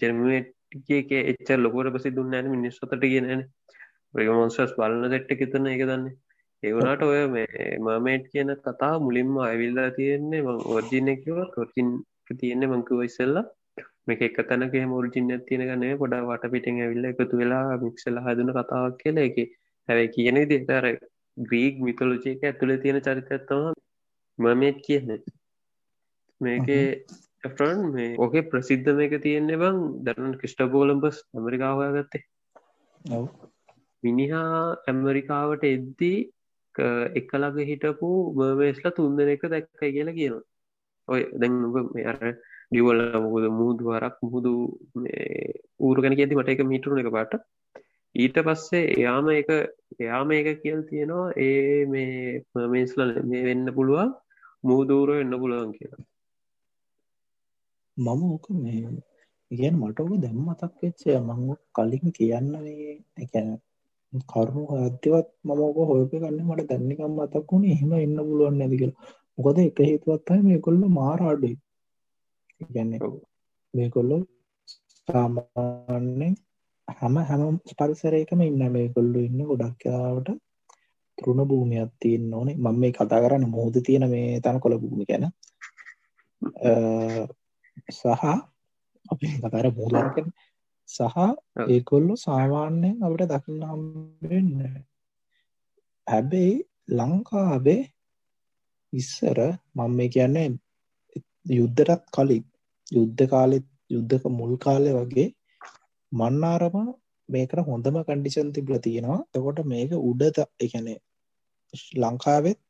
ජෙර්මටක 0.00 1.12
එච්ච 1.22 1.48
ලොකොට 1.58 1.92
පසි 1.94 2.14
දුන්න 2.16 2.36
න 2.38 2.52
මිනිස්සතට 2.54 3.02
කියනන 3.04 3.42
ප්‍රගමොන්සස් 4.12 4.76
බලන්න 4.76 5.12
සෙට්ට 5.12 5.34
එකතන 5.36 5.70
එක 5.70 5.82
දන්නේ. 5.84 6.14
ඒවනට 6.62 7.02
ඔය 7.04 7.22
මේ 7.28 7.70
මමේට් 7.80 8.24
කියන 8.32 8.50
කතා 8.60 8.92
මුලින්ම 8.98 9.32
අවිල්ලා 9.44 9.88
තියෙන්නේ 9.96 10.42
ඔර්ජිනකිව 10.74 11.38
කොර්චින් 11.54 11.88
තියෙන්නේ 12.38 12.72
මංකුව 12.72 13.02
ඉස්සල්ලා. 13.08 13.44
මේක 14.06 14.22
එක 14.22 14.38
තැනක 14.42 14.74
මුර්ජින 14.86 15.32
තියෙන 15.46 15.64
ගන්නේ 15.68 15.98
පොඩ 15.98 16.14
වට 16.22 16.52
පිටෙන් 16.52 16.80
ඇවිල්ල 16.82 17.08
එකතු 17.10 17.40
වෙලා 17.40 17.80
මික්සල 17.82 18.16
හදන 18.24 18.54
කතාවක් 18.56 18.96
කියල 19.02 19.18
එක 19.24 19.36
හැබයි 19.88 20.12
කියන 20.14 20.38
දෙතර 20.50 20.86
ග්‍රීග් 21.36 21.74
මිතලෝජයක 21.80 22.42
ඇතුළ 22.42 22.74
තියෙන 22.82 23.00
චරිතත්තම 23.00 23.62
මමේත් 24.38 24.78
කියන්න. 24.86 25.10
මේකේ 26.40 26.84
ෆ්‍රන් 27.44 27.80
මේ 27.92 28.10
ඕකේ 28.18 28.42
ප්‍රසිද්ධ 28.42 28.90
මේක 28.94 29.14
තියෙන්නේ 29.22 29.56
බං 29.56 29.78
දරන 30.04 30.36
ක්‍රිස්ටබෝලම්බස් 30.38 31.18
ඇමරිකාවයා 31.34 31.94
ගත්තේ 31.96 32.22
මිනිහා 34.02 34.76
ඇමරිකාවට 34.86 35.64
එද්දී 35.66 36.18
එකළඟ 37.14 37.60
හිටපු 37.64 38.10
මර්මේස්ලා 38.34 38.96
තුන් 38.96 39.16
දෙනෙක 39.16 39.44
දැක්කයි 39.46 39.92
කියලා 39.92 40.14
කියනවා. 40.14 40.44
ඔය 41.08 41.22
දැන් 41.34 41.54
අර 42.06 42.18
ඩිවල 42.70 43.02
මුහුද 43.18 43.44
මුහුදු 43.50 43.90
හරක් 43.90 44.16
මුහුදු 44.22 44.52
ඌරු 45.80 46.02
ගැන 46.02 46.14
ඇති 46.14 46.38
මට 46.38 46.48
එක 46.48 46.64
මිටරුණ 46.64 47.02
එක 47.02 47.10
පාට. 47.10 47.34
ඊට 48.14 48.38
පස්සේ 48.40 48.84
එයාම 48.92 49.28
එක 49.32 49.50
එයාම 49.98 50.32
එක 50.32 50.48
කියල් 50.62 50.80
තියෙනවා 50.84 51.34
ඒ 51.38 51.84
මේ 51.86 52.44
මර්මේස්ල 52.54 53.12
මේ 53.24 53.44
වෙන්න 53.44 53.74
පුළුවන් 53.74 54.10
මුහදූර 54.64 55.08
වෙන්න 55.12 55.38
පුළුවන් 55.38 55.70
කියලා 55.72 56.02
මම 57.96 58.22
ඕක 58.24 58.46
මේ 58.56 58.84
ඉගැන් 59.50 59.76
මට 59.76 59.98
ඔක 60.00 60.12
දැම් 60.18 60.38
මතක් 60.42 60.72
වෙච්චය 60.80 61.08
මං 61.20 61.40
කලින් 61.72 62.06
කියන්න 62.10 62.48
එකැන 63.18 63.48
කරුණු 64.28 64.62
අත්‍යවත් 64.78 65.28
මම 65.44 65.60
ඕක 65.60 65.78
හොයප 65.90 66.12
ගන්න 66.12 66.38
මට 66.46 66.68
දැන්නිකම් 66.70 67.12
මතක් 67.16 67.48
වුණ 67.48 67.64
එහෙම 67.66 67.92
එන්න 67.96 68.16
පුළුවන් 68.20 68.56
නැති 68.58 68.76
කියලා. 68.76 69.00
මොකද 69.36 69.58
එක 69.60 69.78
හේතුවත්තයි 69.80 70.40
මේ 70.42 70.58
කොල්ල 70.58 70.80
මාරාඩුයි 70.90 71.56
ඉගැන්න 72.60 72.92
මේකොල්ලො 73.74 74.16
සාමාන්‍යෙන් 75.08 76.34
හැම 76.88 77.14
හැම 77.22 77.60
පරිසරයකම 77.72 78.40
ඉන්න 78.42 78.64
මේ 78.70 78.88
කොල්ලු 78.88 79.18
ඉන්න 79.20 79.40
ගොඩක්කාවට 79.42 80.28
තෘුණ 81.18 81.42
භූමියක් 81.44 81.92
තියන්න 82.00 82.34
ඕනේ. 82.34 82.56
මම 82.56 82.76
මේ 82.80 82.92
කතා 82.92 83.22
කරන්න 83.22 83.46
මුහද 83.50 83.76
තියෙන 83.86 84.08
මේ 84.10 84.40
තන 84.40 84.58
කොළ 84.60 84.76
භූමි 84.78 85.04
ගැන 85.04 85.24
සහ 87.90 88.24
අපි 89.06 89.26
කතර 89.34 89.66
මුූදරකන 89.70 90.28
සහ 90.88 91.16
ඒකොල්ලු 91.66 92.14
සාමාන්‍යයෙන් 92.18 92.96
අපට 93.02 93.24
දකින්න 93.30 93.64
හම්බෙන්න 93.64 94.50
හැබැයි 96.06 96.54
ලංකාවේ 96.90 97.82
ඉස්සර 98.92 99.38
මම 99.76 99.92
මේ 99.92 100.08
කියන්නේ 100.08 100.48
යුද්ධටත් 101.50 102.02
කලින් 102.10 102.44
යුද්ධ 102.92 103.22
කාලෙත් 103.26 103.66
යුද්ධක 103.90 104.24
මුල් 104.30 104.52
කාලය 104.58 104.90
වගේ 104.92 105.28
මන්නාරම 106.12 106.76
මේකට 107.28 107.62
හොඳම 107.62 107.96
කන්ඩිෂන් 108.02 108.52
තිබල 108.52 108.74
තියෙනවා. 108.78 109.20
තකොට 109.32 109.58
මේක 109.64 109.92
උඩත 110.00 110.38
එකනේ 110.60 110.98
ලංකාවෙත් 111.94 112.64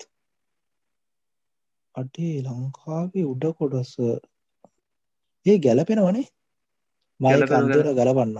අටේ 1.94 2.34
ලංකාවේ 2.44 3.24
උඩ 3.24 3.44
කොටස 3.58 3.94
ඒ 5.46 5.58
ගැලපෙනවනේ. 5.58 6.26
මයි 7.20 7.42
අන්දර 7.58 7.88
ගලපන්න. 7.98 8.38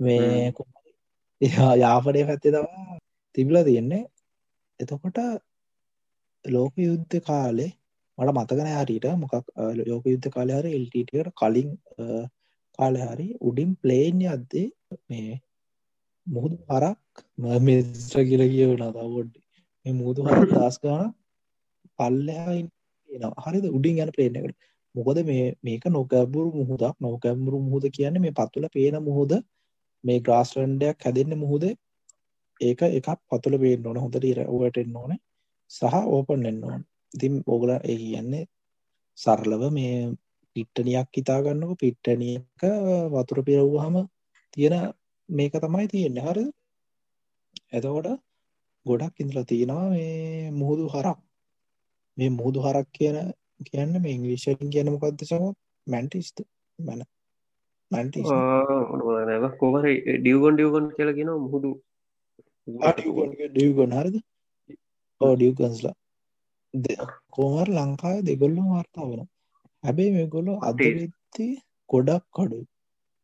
මේ 0.00 0.52
යාපනය 1.80 2.20
පැත්තේ 2.28 2.52
තවා 2.52 2.98
තිබල 3.34 3.56
තියෙන්නේ. 3.64 4.04
එතකොට 4.80 5.18
ලෝක 6.44 6.74
යුද්ධ 6.78 7.16
කාලේ 7.22 7.70
මට 8.18 8.34
මතකන 8.34 8.68
හරිට 8.72 9.06
මොකක් 9.16 9.34
ලෝක 9.82 10.04
යුද්ධ 10.06 10.28
කාලය 10.30 10.52
හර 10.52 10.66
එල්ටට 10.68 11.32
කලින් 11.34 11.70
කාලය 12.78 13.00
හරි 13.04 13.26
උඩින් 13.40 13.70
ප්ලේන් 13.82 14.20
අද්දේ 14.34 14.68
මේ 15.08 15.40
මුහුදු 16.26 16.56
හරක් 16.68 17.00
මිස්්‍ර 17.62 18.20
කියල 18.28 18.42
කියවන 18.52 18.84
තවොඩ්ඩ 18.90 19.34
මේ 19.86 19.94
මුහුදු 19.94 20.26
හර 20.26 20.46
දස් 20.52 20.76
ගාන 20.82 21.10
පල්ලහා 21.98 22.46
හරිද? 23.44 23.66
උඩින් 23.76 24.00
යන 24.02 24.14
ප්ලේන් 24.16 24.38
එකට 24.40 24.58
මොකද 24.94 25.18
මේ 25.24 25.46
මේක 25.62 25.84
නොකැබුරු 25.88 26.50
මුහුදක්. 26.60 26.94
නොකැම්බරු 27.00 27.56
මුහුද 27.60 27.84
කියන්න 27.90 28.16
මේ 28.20 28.32
පත්තුල 28.32 28.66
පේන 28.74 28.96
මුහුද 29.02 29.32
මේ 30.04 30.18
ග්‍රාස්ලන්ඩයක් 30.20 30.98
හැදෙන්න්න 31.04 31.38
මුහුද 31.38 31.64
ඒක 32.60 32.80
එකක් 32.88 33.08
පතුල 33.30 33.54
පේෙන් 33.58 33.86
ඕන 33.86 33.98
හොඳට 33.98 34.24
ඉර 34.24 34.38
ඕටෙන් 34.46 34.96
ඕන 34.96 35.12
සහ 35.70 35.94
ඕපන් 36.06 36.46
එන්න 36.46 36.60
ඕන්. 36.64 36.82
ඉතින් 37.14 37.34
ඔගල 37.46 37.70
ඒ 37.72 37.96
කියන්නේ 37.96 38.44
සරලව 39.18 39.62
මේ 39.72 39.96
පිට්ටනියක් 40.56 41.08
හිතාගන්නක 41.12 41.72
පිට්ටනියක 41.78 42.62
වතුර 43.12 43.38
පිරව්හම 43.48 43.96
තියෙන 44.54 44.74
මේක 45.28 45.54
තමයි 45.54 45.86
තියෙන්නේ. 45.88 46.24
හරි 46.24 46.44
එතකොට 47.72 48.08
ගොඩක් 48.86 49.14
ඉඳලා 49.20 49.44
තියෙනවා 49.44 49.88
මේ 49.90 50.50
මුහුදු 50.52 50.84
හරක්. 50.88 51.18
මේ 52.16 52.30
මුහුදු 52.30 52.58
හරක් 52.60 52.88
කියන 52.92 53.16
කියන්න 53.60 53.94
මේ 54.02 54.14
ඉංග්‍රීෂයෙන් 54.16 54.70
කියන 54.70 54.92
මොකක්ද 54.92 55.24
සම 55.24 55.44
මැන්ටිස්ට? 55.86 56.38
මැන 56.78 57.02
මැන්ටි 57.90 58.20
කොවර 59.60 59.84
ඩියවගොන් 60.18 60.54
ඩියවගොන් 60.54 60.86
කියලගෙන 60.96 61.34
මුහුදු. 61.38 61.72
ඩියගොන් 63.50 63.92
හරිද? 63.92 64.16
ඕ 65.20 65.34
ඩියකන්ස්ලා 65.36 65.96
කෝමර 67.34 67.68
ලංකාව 67.68 68.18
දෙගොල්ලු 68.22 68.62
වාර්තා 68.70 69.06
වෙන 69.10 69.22
හැබැයි 69.84 70.12
මෙගොලු 70.12 70.52
අදවෙත්ති 70.60 71.46
ගොඩක් 71.90 72.24
කඩු 72.36 72.58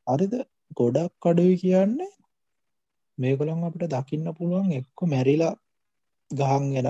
අරිද 0.06 0.34
ගොඩක් 0.76 1.12
කඩුයි 1.22 1.56
කියන්නේ 1.62 2.12
මේගොලන් 3.18 3.66
අපිට 3.66 3.92
දකින්න 3.94 4.28
පුළුවන් 4.32 4.70
එක්ක 4.72 4.98
මැරිලා 5.04 5.54
ගහන්ගෙන 6.30 6.88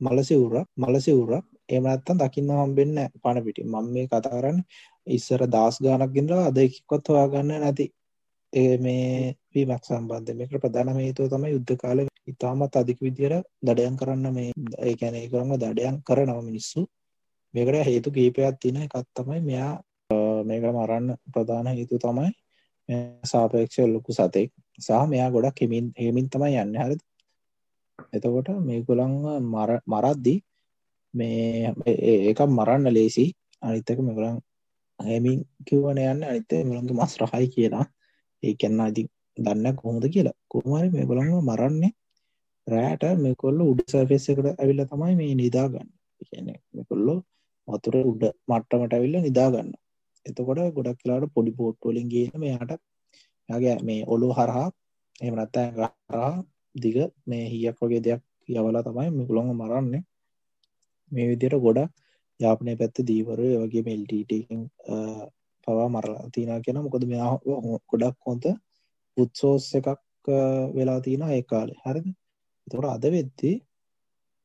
මලසිවුරක් 0.00 0.68
මලසිවුරක් 0.76 1.46
එමනත්තන් 1.68 2.20
දකින්න 2.20 2.52
හම්බෙන්න 2.54 2.96
පණ 3.22 3.44
පිටි 3.44 3.64
මම 3.64 3.86
මේ 3.88 4.06
කතා 4.06 4.32
කරන්න 4.32 4.60
ඉස්සර 5.06 5.42
දස් 5.46 5.80
ගානක් 5.80 6.12
ගෙනලා 6.12 6.42
අද 6.48 6.58
එකක්කොත් 6.58 7.08
හොයාගන්න 7.08 7.52
නැති. 7.56 7.86
ඒ 8.52 8.74
මේ 8.78 9.34
වීමක් 9.50 9.82
සම්බන්ධ 9.84 10.36
මේක 10.36 10.52
ප්‍රධාන 10.56 10.94
හේතුව 10.98 11.26
තමයි 11.28 11.54
යුද්ධ 11.54 11.74
කාල. 11.76 11.98
ඉතාමත් 12.26 12.74
අධික 12.74 13.00
විදියට 13.00 13.44
දඩයන් 13.62 13.94
කරන්න 13.96 14.26
මේ 14.32 14.52
ඒ 14.80 14.94
කැන 14.96 15.18
කරම 15.30 15.50
දඩයන් 15.56 15.96
කරනව 16.02 16.40
මිනිස්සු. 16.42 16.80
මේකට 17.54 17.84
හේතු 17.84 18.08
කීපයක් 18.10 18.56
තින 18.60 18.76
එකත් 18.78 19.08
තමයි 19.14 19.40
මෙයා 19.42 19.72
මේක 20.44 20.62
මරන්න 20.68 21.08
ප්‍රධාන 21.28 21.68
හේතු 21.70 21.98
තමයි 21.98 22.30
සාපේක්ෂ 23.24 23.78
ලොකු 23.86 24.12
සතෙක් 24.12 24.50
සහ 24.78 25.04
මෙයා 25.06 25.30
ගොඩක් 25.30 25.60
හෙමින් 25.62 25.86
හෙමින් 25.96 26.26
තමයි 26.28 26.56
යන්න 26.56 26.76
හරි 26.76 26.96
එතකොට 28.12 28.48
මේගොලන් 28.60 29.14
මර 29.44 29.70
මරද්දි 29.86 30.34
මේ 31.14 31.72
ඒක 32.26 32.40
මරන්න 32.48 32.86
ලේසි. 32.90 33.26
අනිත්තක 33.62 34.00
මෙගලන් 34.00 34.36
හැමින් 34.98 35.38
කිව්වන 35.66 36.00
යන්න. 36.04 36.24
අනිත 36.24 36.50
මුළන්තු 36.64 36.94
මස් 36.94 37.14
රහයි 37.22 37.48
කියලා. 37.48 37.86
ඒ 38.42 38.54
කැන්න 38.54 38.80
අති 38.80 39.02
දන්න 39.36 39.76
කොහොද 39.76 40.04
කියලා. 40.08 40.36
කොහමරි 40.48 40.88
මේ 40.90 41.06
ගොළන්ව 41.06 41.40
මරන්නේ 41.42 41.92
රෑට 42.66 43.04
මෙකොල්ල 43.18 43.60
උඩ 43.62 43.82
සර්ෆෙස් 43.86 44.28
එකට 44.30 44.48
ඇවිල්ල 44.52 44.84
තමයි 44.86 45.14
මේ 45.16 45.34
නිදාගන්න. 45.36 45.88
කියන 46.20 46.48
මෙකොල්ලෝ 46.74 47.18
වතුර 47.68 47.94
උඩ 48.04 48.22
මට්ටමට 48.48 48.94
ඇවිල්ල 48.94 49.16
නිදාගන්න 49.20 49.70
එතකොට 50.26 50.60
ගොඩක් 50.74 50.98
කියලාට 51.00 51.32
පොඩි 51.34 51.52
පෝට්ටෝලින් 51.52 52.08
ගේන 52.08 52.34
මෙයාට 52.36 52.72
යාගේ 53.48 53.76
මේ 53.82 54.00
ඔලු 54.06 54.28
හරහා 54.32 54.68
එමනත්තෑ 55.20 55.68
හරහා 55.72 56.32
දිග 56.74 56.96
මේ 57.26 57.44
හියක් 57.52 57.78
වගේ 57.80 58.00
දෙයක් 58.00 58.22
යවලා 58.48 58.82
තමයි 58.82 59.10
මෙකුළොඟ 59.10 59.52
මරන්නේ. 59.52 60.02
මේ 61.12 61.26
විදියට 61.30 61.58
ගොඩක් 61.58 61.92
යාපනය 62.40 62.72
පැත්ත 62.76 62.98
දීවරය 63.08 63.48
වගේ 63.60 63.86
මෙල්ටීටකින් 63.86 64.62
පවා 65.66 65.88
මරලා 65.88 66.26
තිනා 66.34 66.60
කියෙන 66.60 66.82
මොකද 66.84 67.04
මෙයා 67.06 67.32
ගොඩක් 67.90 68.18
හොඳ 68.26 68.44
උත්සෝස් 69.16 69.66
එකක් 69.74 69.88
වෙලා 70.74 71.00
තියෙන 71.00 71.24
ඒ 71.28 71.42
කාලේ. 71.44 71.80
හරිද? 71.84 72.06
තොට 72.66 72.86
අද 72.86 73.04
වෙද්දී 73.14 73.56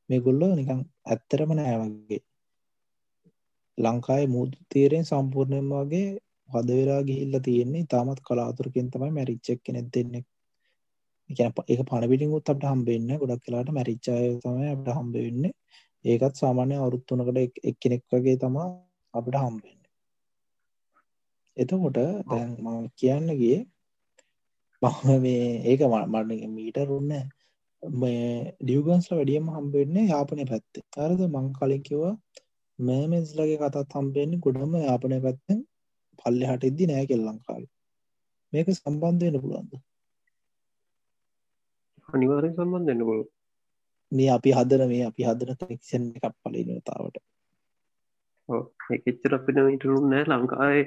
මේ 0.08 0.20
ගොල්ලෝ 0.20 0.52
නිකං 0.54 0.80
ඇත්තරම 1.06 1.50
නෑ 1.52 1.76
වගේ. 1.82 2.22
ලංකායි 3.78 4.26
මුූදු 4.26 4.56
තීරයෙන් 4.70 5.04
සම්පූර්ණයම 5.04 5.70
වගේ 5.72 6.06
හද 6.48 6.68
වෙලා 6.70 7.02
ගිහිල්ල 7.02 7.36
තියෙන්නේ 7.40 7.84
තාමත් 7.86 8.20
කලාතුරකින් 8.26 8.90
තමයි 8.90 9.10
මැරිච්චක් 9.10 9.60
කෙනෙක් 9.64 9.86
දෙන්නෙක් 9.94 10.26
එක 11.30 11.80
පණපිටිකුත් 11.82 12.50
අපට 12.50 12.64
හම්බෙන්න 12.64 13.10
ගොඩක් 13.16 13.44
කලාට 13.44 13.70
මැරිච්චාය 13.70 14.26
තමයි 14.38 14.68
අපට 14.70 14.90
හම්බවෙන්න 14.90 15.44
ඒකත් 16.04 16.34
සාමාන්‍ය 16.36 16.74
අවුරුත්තුනකට 16.76 17.38
එක්කෙනෙක් 17.64 18.02
වගේ 18.10 18.36
තමා 18.38 18.68
අපට 19.14 19.36
හම්බෙන්න 19.36 19.80
එතකොට 21.56 21.98
දැන් 22.26 22.50
ම 22.62 22.66
කියන්නගේ 22.96 23.58
මම 24.82 25.22
මේ 25.22 25.44
ඒක 25.64 25.80
මට 25.84 26.50
මීටරුන්න 26.52 27.12
මේ 27.82 28.24
ඩියගන්ස්ල 28.58 29.12
වැඩියම 29.12 29.46
හම්බෙන්නේ 29.48 30.04
යාපනය 30.06 30.44
පැත්තේ 30.50 30.84
අරද 31.04 31.20
මං 31.26 31.46
කලින්කිවා 31.52 32.14
මෑමස්ලගේ 32.78 33.58
කතත් 33.58 33.92
හම්බෙන්නේ 33.94 34.42
ගොඩම 34.42 34.72
යාපනය 34.80 35.18
පැත්තෙන් 35.20 35.60
පල්ලෙ 36.18 36.44
හට 36.48 36.64
ඉද්දි 36.64 36.88
නෑ 36.88 37.06
කෙල් 37.06 37.22
ලංකාව. 37.22 37.62
මේක 38.52 38.68
සම්බන්ධයන 38.72 39.36
පුළුවන්ද? 39.42 39.72
අනිවාරය 42.08 42.50
සම්බන්ධන්න 42.50 43.02
පුළුව 43.02 43.28
මේ 44.14 44.30
අපි 44.36 44.50
හදන 44.56 44.84
මේ 44.88 45.04
අපි 45.10 45.22
හදන 45.28 45.56
ක්ෂන් 45.60 46.04
එකක් 46.18 46.34
පලිනතාවට 46.42 47.16
එච්චර 49.08 49.34
අපිට 49.36 49.58
මිටරු 49.60 49.96
නෑ 50.04 50.24
ලංකාය 50.30 50.80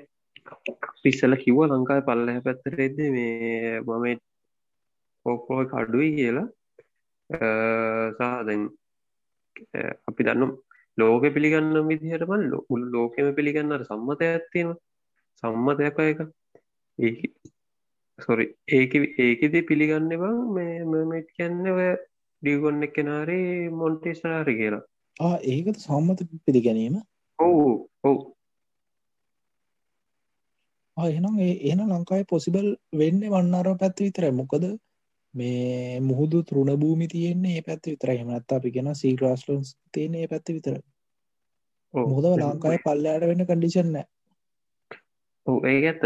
පිස්සල 1.01 1.33
කිව්ව 1.43 1.59
ලංකාය 1.67 2.01
පල්ලහ 2.07 2.37
පැත්තරෙද්ද 2.45 2.97
මේ 3.15 3.81
මම 3.81 4.05
ඕකෝ 5.25 5.61
කඩුයි 5.65 6.09
කියලා. 6.17 6.47
සාදැන් 8.19 8.63
අපි 10.09 10.27
දන්නම් 10.27 10.51
ලෝක 10.97 11.23
පිළිගන්න 11.35 11.87
විදිහට 11.89 12.27
බන් 12.29 12.43
මුළු 12.69 12.85
ලෝකෙම 12.93 13.29
පිළිගන්නට 13.35 13.87
සම්මත 13.89 14.21
ඇත්තිීම 14.23 14.69
සම්මතයක් 15.43 15.99
එක. 16.05 16.19
ඒ 16.99 17.13
සොරි 18.19 18.45
ඒක 18.69 18.93
ඒකෙදී 19.19 19.67
පිළිගන්න 19.69 20.13
බං 20.21 20.37
මේ 20.55 20.77
මමට 20.85 21.33
කියන්න 21.35 21.73
ඔය 21.73 21.89
ඩියගොන්න 22.43 22.87
කෙනාරේ 22.89 23.69
මොන්ටේස්ටරාරි 23.71 24.55
කියලා. 24.55 24.83
ඒකත 25.49 25.77
සම්මත 25.79 26.19
පිළිගැනීම? 26.45 26.97
ඔවු 27.39 27.63
ඔවු. 28.03 28.19
එනම් 30.97 31.39
එන 31.63 31.79
ලංකායි 31.87 32.25
පොසිබල් 32.25 32.67
වෙන්න 32.93 33.23
වන්නර 33.25 33.69
පැත්ත 33.77 33.99
විතර 33.99 34.27
මොකද 34.33 34.67
මේ 35.33 35.99
මුහුදු 36.01 36.43
තෘුණ 36.43 36.71
භූමි 36.75 37.07
තියෙන්නේ 37.07 37.55
ඒ 37.55 37.61
පැත්ත 37.61 37.83
විතර 37.85 38.09
එමනත් 38.11 38.51
අපි 38.51 38.71
ගෙන 38.71 38.93
සීග්‍රස්ලන්ස් 38.95 39.73
තියන 39.91 40.15
ඒ 40.15 40.27
පැත්ත 40.27 40.49
විතර 40.49 40.77
මුහදව 41.93 42.33
ලංකායි 42.35 42.83
පල්ලයාට 42.85 43.27
වෙන්න 43.27 43.45
කඩිෂන්නෑ 43.45 44.07
ඒ 45.47 45.79
ඇත 45.83 46.01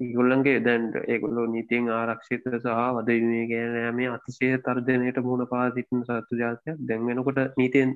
ඉගොල්ලන්ගේ 0.00 0.60
දැන්ට 0.60 0.94
ඒගොල්ලො 1.04 1.42
නීතියෙන් 1.46 1.88
ආරක්ෂිත 1.90 2.44
සහ 2.52 2.68
වදවිමේ 2.96 3.44
ගෑනෑමේ 3.50 4.08
අතිශය 4.08 4.48
තර්ජනයට 4.60 5.18
මුණ 5.22 5.44
පාතිටන 5.46 6.04
සත්තු 6.04 6.40
ජාතයක්. 6.40 6.78
දැන්වෙනකොට 6.82 7.40
නීතියෙන් 7.60 7.92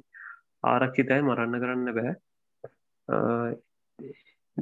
ආරක්ෂිතයි 0.65 1.21
මරන්න 1.23 1.61
කරන්න 1.63 1.95
බෑ. 1.97 2.13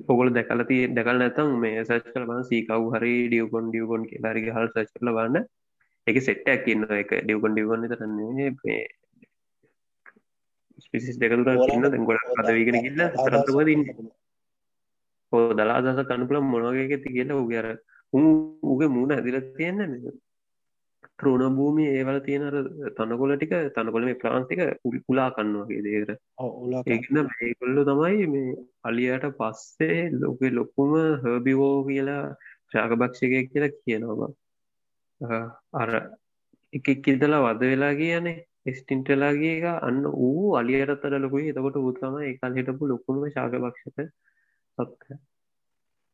ඔගොල 0.07 0.30
දැකලති 0.30 0.78
දැකල් 0.94 1.18
නැතම් 1.18 1.51
මේ 1.61 1.84
සච් 1.84 2.14
කල 2.14 2.28
බන් 2.30 2.44
සීකව් 2.44 2.86
හරි 2.94 3.14
ඩියවකොන් 3.26 3.70
ඩියවකොන් 3.70 4.07
කියලාරි 4.11 4.46
හල් 4.49 4.70
සච් 4.74 4.92
කල 4.94 5.12
බන්න 5.16 5.44
එක 6.07 6.22
සෙට්ටක් 6.22 6.70
ඉන්න 6.74 6.86
එක 6.94 7.11
ඩියවකොන් 7.16 7.53
ඩියවන්න 7.55 7.90
තරන්නේ 7.92 8.78
ස්පිසිස් 10.78 11.18
දෙකතුර 11.18 11.44
දැගොඩ 11.44 12.24
පදවීගෙන 12.36 12.80
කිල්ල 12.84 13.05
සරතුවදන්න 13.16 13.84
හෝ 15.32 15.44
දලා 15.52 15.76
අදස 15.80 16.00
කණපුල 16.04 16.40
මොනවගේ 16.44 16.86
ඇති 16.86 17.14
කියලා 17.14 17.42
උගර 17.42 17.68
උගේ 18.66 18.88
මුණ 18.88 19.14
ඇදිල 19.14 19.38
තියෙන්න 19.50 19.94
ත්‍රෝණ 21.18 21.56
භූමි 21.56 21.84
ඒවල 21.90 22.18
තියෙනර 22.20 22.56
තනකොල 22.96 23.32
ටික 23.34 23.54
තනකොල 23.74 24.06
මේ 24.08 24.20
ප්‍රාන්තික 24.22 24.60
උලා 25.06 25.28
කන්නවාගේ 25.30 25.82
දේර 25.86 26.10
ඒන්න 26.88 27.32
ඒකොල්ල 27.42 27.80
තමයි 27.84 28.28
මේ 28.28 28.58
අලියට 28.82 29.26
පස්සේ 29.38 29.98
ලෝක 30.14 30.44
ලොකුම 30.52 30.94
හර්බිවෝ 31.22 31.74
කියලා 31.84 32.22
ශාකභක්ෂකය 32.72 33.42
කියලා 33.46 33.74
කියනවා 33.76 34.30
අර 35.74 35.90
එක 36.72 36.86
කිල්දලා 37.04 37.44
වද 37.44 37.62
වෙලා 37.66 37.94
කියන්නේ 37.94 38.38
ස්ටින්ටලාගේ 38.72 39.52
එක. 39.58 39.66
අන්න 39.82 40.00
ඌ 40.06 40.54
අලියටත්තර 40.56 41.14
ලොකුයි. 41.18 41.50
එතකොට 41.50 41.76
ූතම 41.78 42.16
එකල් 42.22 42.56
හිටපු 42.58 42.84
ලොකුම 42.86 43.22
ශාකභක්ෂක 43.28 43.98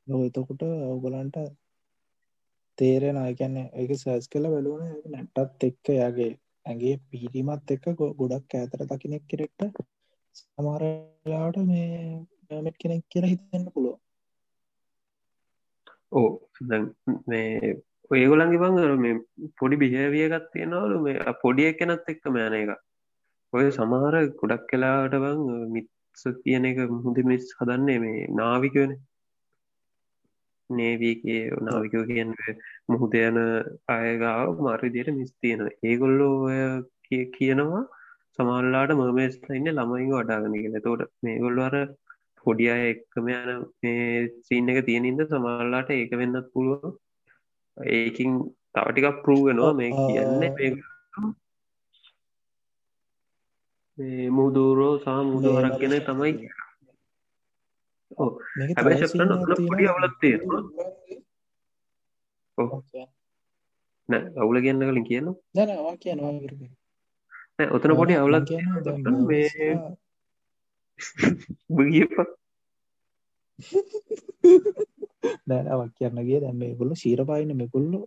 ලො 0.07 0.23
එතකොට 0.25 0.63
ඔගලන්ට 0.89 1.37
තේරෙන 2.79 3.19
අයකැන්න 3.19 3.57
එක 3.75 3.91
සෑස් 3.97 4.27
කළ 4.29 4.47
වැලුවන 4.49 4.87
නැට්ටත් 5.13 5.67
එක්ක 5.69 5.93
යාගේ 5.95 6.31
ඇගේ 6.67 6.95
පිහිරීමත් 7.09 7.69
එක්ක 7.71 7.87
ගොඩක් 8.19 8.55
ඇතර 8.55 8.87
දකිනෙක් 8.87 9.25
කෙරෙක්ට 9.27 9.83
සමාරලාට 10.37 11.59
මේ 11.65 12.61
මෙට් 12.63 12.79
කෙනෙක් 12.79 13.05
කියලා 13.09 13.33
හිතන්න 13.33 13.67
පුළුව 13.71 13.99
ඕ 16.13 16.29
මේ 17.27 17.75
ඔයගොලන්ගේ 18.11 18.63
බංගර 18.63 18.93
මේ 18.97 19.15
පොඩි 19.59 19.77
බිහවියගත් 19.77 20.51
තියෙනවලු. 20.53 20.97
මේ 21.01 21.35
පොඩිය 21.43 21.73
කෙනත් 21.75 22.11
එක්ක 22.13 22.25
මෑන 22.29 22.55
එක 22.55 22.71
ඔය 23.53 23.67
සමහර 23.71 24.17
ගොඩක් 24.41 24.65
කලාට 24.69 25.15
බං 25.17 25.41
මිත්ස 25.73 25.94
කියන 26.39 26.65
එක 26.65 26.79
මුහද 26.97 27.19
මිස් 27.25 27.51
හදන්නේ 27.59 27.99
මේ 27.99 28.29
නාවිකවන 28.33 28.95
නේවීගේ 30.71 31.43
නාවිකෝ 31.63 32.05
කියන්න 32.05 32.33
මුහුද 32.89 33.15
යන 33.21 33.39
අයගාව 33.89 34.63
මාර්විදියට 34.63 35.13
මිස් 35.13 35.33
තියෙන 35.35 35.69
ඒගොල්ලෝ 35.83 36.33
ඔය 36.47 37.21
කියනවා 37.33 37.83
සමල්ලාට 38.39 38.95
මමේස් 38.95 39.37
ඉන්න 39.51 39.71
ළමයින් 39.71 40.11
වඩාගෙන 40.13 40.55
කියල. 40.55 40.81
තෝට 40.81 41.11
මේ 41.23 41.37
ගොල්වර 41.39 41.77
පොඩි 42.47 42.67
අය 42.69 42.83
එක්කම 42.89 43.29
යන 43.31 43.63
මේ 43.83 44.27
සීන් 44.43 44.71
එක 44.71 44.81
තියෙනින්ද 44.87 45.23
සමල්ලාට 45.27 45.93
ඒක 45.93 46.13
වෙන්නත් 46.15 46.51
පුළුව 46.53 46.91
ඒකින් 47.77 48.33
තවටිකක් 48.75 49.23
පරූවෙනවා 49.23 49.73
මේ 49.75 49.91
කියන්නේ 49.93 50.73
මේ 53.99 54.31
මුහුදූරෝ 54.37 54.95
සහ 54.99 55.09
මුහුදවරක් 55.27 55.75
ගෙන 55.81 55.95
තමයි 56.07 56.33
හැබැ 58.71 58.97
ශප්ටන 59.01 59.31
පොඩි 59.69 59.85
අවුලත් 59.91 60.15
තියෙනවා. 60.21 60.63
නෑ 64.09 64.25
අවුල 64.41 64.59
කියන්න 64.65 64.83
කලින් 64.83 65.07
කියන්න. 65.11 65.29
දැනවා 65.57 65.97
කියනවා 66.03 66.33
ඔතන 67.71 67.93
පොඩි 67.97 68.15
අවුලත් 68.15 68.49
බගියප 71.71 72.13
දැනවක් 75.49 75.93
කියන්නගේ 75.99 76.41
දැම් 76.43 76.57
මේකුල්ල 76.59 76.93
සීර 76.97 77.21
පායින 77.29 77.57
මෙකුල්ලු 77.57 77.99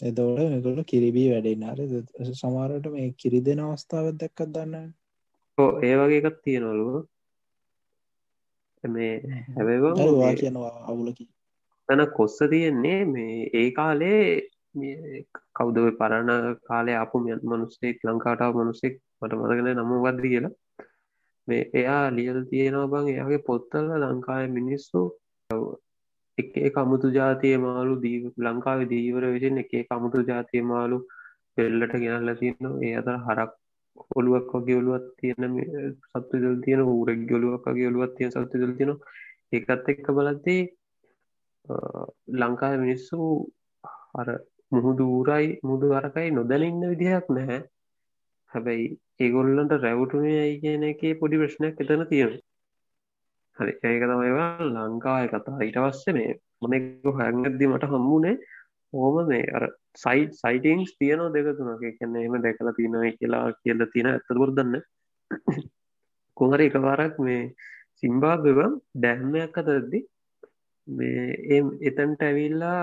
එතවට 0.00 0.50
මෙකුල්ල 0.50 0.80
කිරිබී 0.84 1.28
වැඩෙන් 1.30 1.64
අර 1.64 1.80
සමාරට 2.34 2.86
මේ 2.88 3.08
කිරි 3.18 3.40
දෙෙන 3.40 3.60
අවස්ථාවත් 3.60 4.16
දැක්කත් 4.16 4.48
දන්න 4.48 4.88
ඕ 5.58 5.70
ඒ 5.80 5.94
වගේ 5.96 6.22
එකත් 6.22 6.40
තියෙනවලුව 6.42 6.96
මේ 8.84 9.14
හැබවා 9.54 10.34
කියනවා 10.34 10.74
අවුලකි 10.86 11.24
තන 11.88 12.02
කොස්ස 12.10 12.38
තියෙන්නේ 12.50 13.00
මේ 13.06 13.38
ඒ 13.52 13.68
කාලේ 13.70 14.24
කෞද 15.52 15.76
පරණ 15.98 16.56
කාලේ 16.62 16.96
අපපු 16.96 17.18
මනුස්සෙක් 17.20 17.96
ලංකාටාව 18.04 18.54
මනුස්සෙක් 18.54 18.94
මට 19.20 19.32
මතගෙන 19.34 19.68
නම 19.74 19.92
වද්ද 19.96 20.22
කියලා. 20.24 20.54
මේ 21.48 21.62
එයා 21.72 22.04
ලියල් 22.10 22.40
තියෙනවා 22.44 22.90
බං 22.92 23.08
එයාගේ 23.08 23.40
පොත්තල්ල 23.40 23.88
ලංකාය 24.02 24.46
මිනිස්සු 24.48 25.00
එකේ 26.38 26.68
කමුතු 26.76 27.08
ජාතිය 27.18 27.56
මාලු 27.66 27.94
දී 28.04 28.18
ලංකාව 28.46 28.80
දීවර 28.92 29.24
විසින් 29.34 29.60
එකේ 29.62 29.82
කමුතු 29.90 30.24
ජාතිය 30.30 30.62
මාලු 30.70 30.98
පෙල්ලට 31.56 31.94
ගෙනල්ල 32.04 32.30
තියනවා. 32.40 32.80
ඒ 32.86 32.94
අතර 33.00 33.16
හරක් 33.26 33.52
ඔළුවක් 34.18 34.50
වගේ 34.54 34.78
ඔළුවත් 34.80 35.06
තියෙන 35.18 35.52
සත්තු 36.04 36.34
දල් 36.42 36.56
තියෙන 36.64 36.82
ඌරෙක් 36.84 37.20
ගොලුවක් 37.30 37.68
වගේ 37.68 37.90
ඔළුවත් 37.90 38.16
තියෙන 38.16 38.32
සත්තු 38.32 38.62
දල් 38.62 38.74
තියෙන 38.78 38.92
ඒකත් 39.52 39.92
එක්ක 39.92 40.06
බලද්දී 40.16 40.62
ලංකාව 42.40 42.74
මිනිස්සු 42.84 43.18
අර 44.20 44.28
මුහුදු 44.72 45.04
ඌරයි 45.16 45.46
මුදු 45.68 45.86
අරකයි 46.00 46.34
නොදැනඉන්න 46.38 46.90
විදිහක් 46.92 47.26
නැහැ. 47.36 47.60
හැබැයි 48.52 48.86
ඒගොල්ලන්ට 49.24 49.72
රැවටුනේ 49.84 50.36
ඇයි 50.40 50.58
කියන 50.62 50.82
එකේ 50.90 51.14
පොඩි 51.20 51.40
ප්‍රශ්නයක් 51.40 51.80
එතන 51.84 52.02
තියෙන 52.10 52.32
හරි 53.58 53.72
ඒක 53.82 54.02
තමයිවා 54.02 54.68
ලංකාය 54.68 55.26
කතා 55.28 55.60
ඊට 55.60 55.78
පස්සේ 55.82 56.14
මේ 56.14 56.30
මොනෙක 56.60 56.86
හැඟද්දි 57.18 57.70
මට 57.70 57.90
හම්මුණේ 57.92 58.36
ඕම 58.92 59.16
මේ 59.26 59.44
අර 59.50 59.64
සයි 59.96 60.24
සයිටංස් 60.32 60.92
තියනෝ 60.98 61.28
දෙක 61.30 61.48
තුනක 61.58 61.84
කියන්න 61.92 62.16
එම 62.18 62.34
දැකලා 62.38 62.74
තිනයි 62.74 63.12
කියලා 63.18 63.44
කියල 63.60 63.86
තියෙන 63.92 64.10
ඇත්තතුර 64.10 64.50
දන්න 64.56 64.82
කොහර 66.36 66.60
එකවාරක් 66.60 67.16
මේ 67.20 67.40
සිම්බා 68.00 68.36
බෙවම් 68.38 68.74
ඩැම්මයක් 68.96 69.56
අතරදදි 69.56 70.00
මේ 70.88 71.24
එ 71.50 71.58
එතන්ට 71.82 72.22
ඇවිල්ලා 72.22 72.82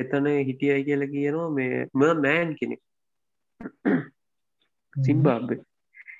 එතන 0.00 0.26
හිටියයි 0.48 0.82
කියල 0.84 1.04
කියනවා 1.08 1.50
මේ 1.50 1.86
ම 1.92 2.02
මෑන් 2.22 2.50
කෙනෙක් 2.56 2.82
සිම්බාබ්බේ 4.96 5.60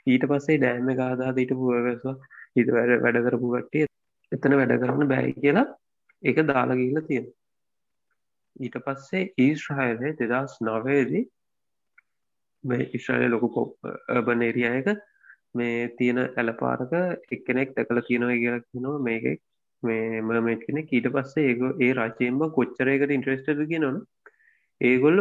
ඊට 0.07 0.27
පස්සේ 0.27 0.59
ඩෑම 0.59 0.91
ගාදාද 0.95 1.39
ඊට 1.39 1.55
පුුවගස්වා 1.55 2.17
හිත 2.57 2.69
වැඩ 2.71 2.93
වැඩ 3.03 3.23
කරපු 3.27 3.55
කට්ටිය 3.55 3.87
එතන 4.33 4.59
වැඩ 4.61 4.77
කරන්න 4.77 5.09
බැයි 5.09 5.39
කියලා 5.39 5.67
එක 6.23 6.43
දාලාගීල 6.47 7.01
තියෙන 7.05 7.31
ඊට 8.61 8.77
පස්සේ 8.83 9.25
ඊස්්‍රහයලේ 9.39 10.15
දෙදස් 10.21 10.61
නවේදී 10.63 11.25
මේ 12.65 12.91
ඉශ්‍රලය 12.93 13.29
ලොකු 13.29 13.49
පොබ්බන 13.55 14.45
එරියයක 14.45 14.89
මේ 15.55 15.89
තියෙන 15.99 16.21
ඇලපාරක 16.21 16.95
එක්කෙනෙක් 17.31 17.75
දැකල 17.77 18.01
තියෙනව 18.03 18.31
කියලා 18.35 18.63
කියනවා. 18.63 18.99
මේක 19.01 19.25
මේ 19.83 20.23
මමට 20.23 20.63
කෙනෙ 20.63 20.87
ඊට 20.89 21.09
පස්සේ 21.09 21.51
ඒ 21.51 21.73
ඒ 21.81 21.93
රාචයෙන්ම 21.93 22.41
කොච්චරයකට 22.53 23.15
ඉන්ට්‍රස්ටද 23.17 23.61
කියනවන. 23.67 23.99
ඒගොල්ල 24.81 25.21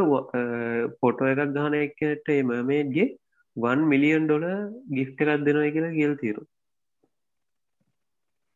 පොටෝ 1.02 1.28
එකක් 1.28 1.54
ගාන 1.58 1.80
එක්කනට 1.80 2.34
එමමේගේ 2.34 3.10
වන් 3.58 3.90
මිලියන් 3.90 4.26
ඩොල 4.26 4.46
ගිෆ්ට 4.90 5.24
එකක් 5.24 5.46
දෙනව 5.46 5.68
කියලා 5.68 5.92
කියල් 5.92 6.18
තීරු 6.18 6.46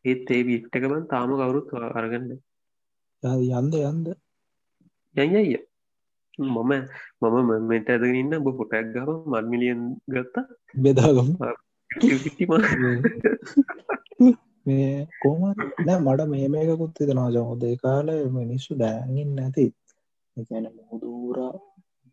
ඒත් 0.04 0.30
ඒ 0.30 0.44
වික්ටකබන් 0.44 1.06
තාම 1.06 1.32
කවුරුත් 1.32 1.72
අරගන්න 1.92 2.38
යන්ද 3.52 3.74
යන්ද 3.82 4.08
යයිය 5.14 5.68
මම 6.38 6.88
මම 7.20 7.66
මෙට 7.66 7.88
ඇදගෙන 7.88 8.14
ඉන්න 8.14 8.38
බ 8.38 8.52
පොටක් 8.52 8.94
ගම 8.94 9.10
මන්මිලියන් 9.26 9.96
ගත්තා. 10.06 10.46
බෙදාගම. 10.74 11.36
මේ 14.66 15.06
කෝම 15.22 15.54
නෑ 15.86 15.98
මට 15.98 16.28
මේ 16.28 16.48
මේකුත් 16.48 16.98
හිතනවා 17.00 17.30
ජෝදේ 17.30 17.76
කාල 17.76 18.30
මිනිස්සු 18.30 18.74
ඩෑගින් 18.74 19.34
නැති. 19.34 19.74
එකන 20.36 20.68
මුදූරා 20.80 21.52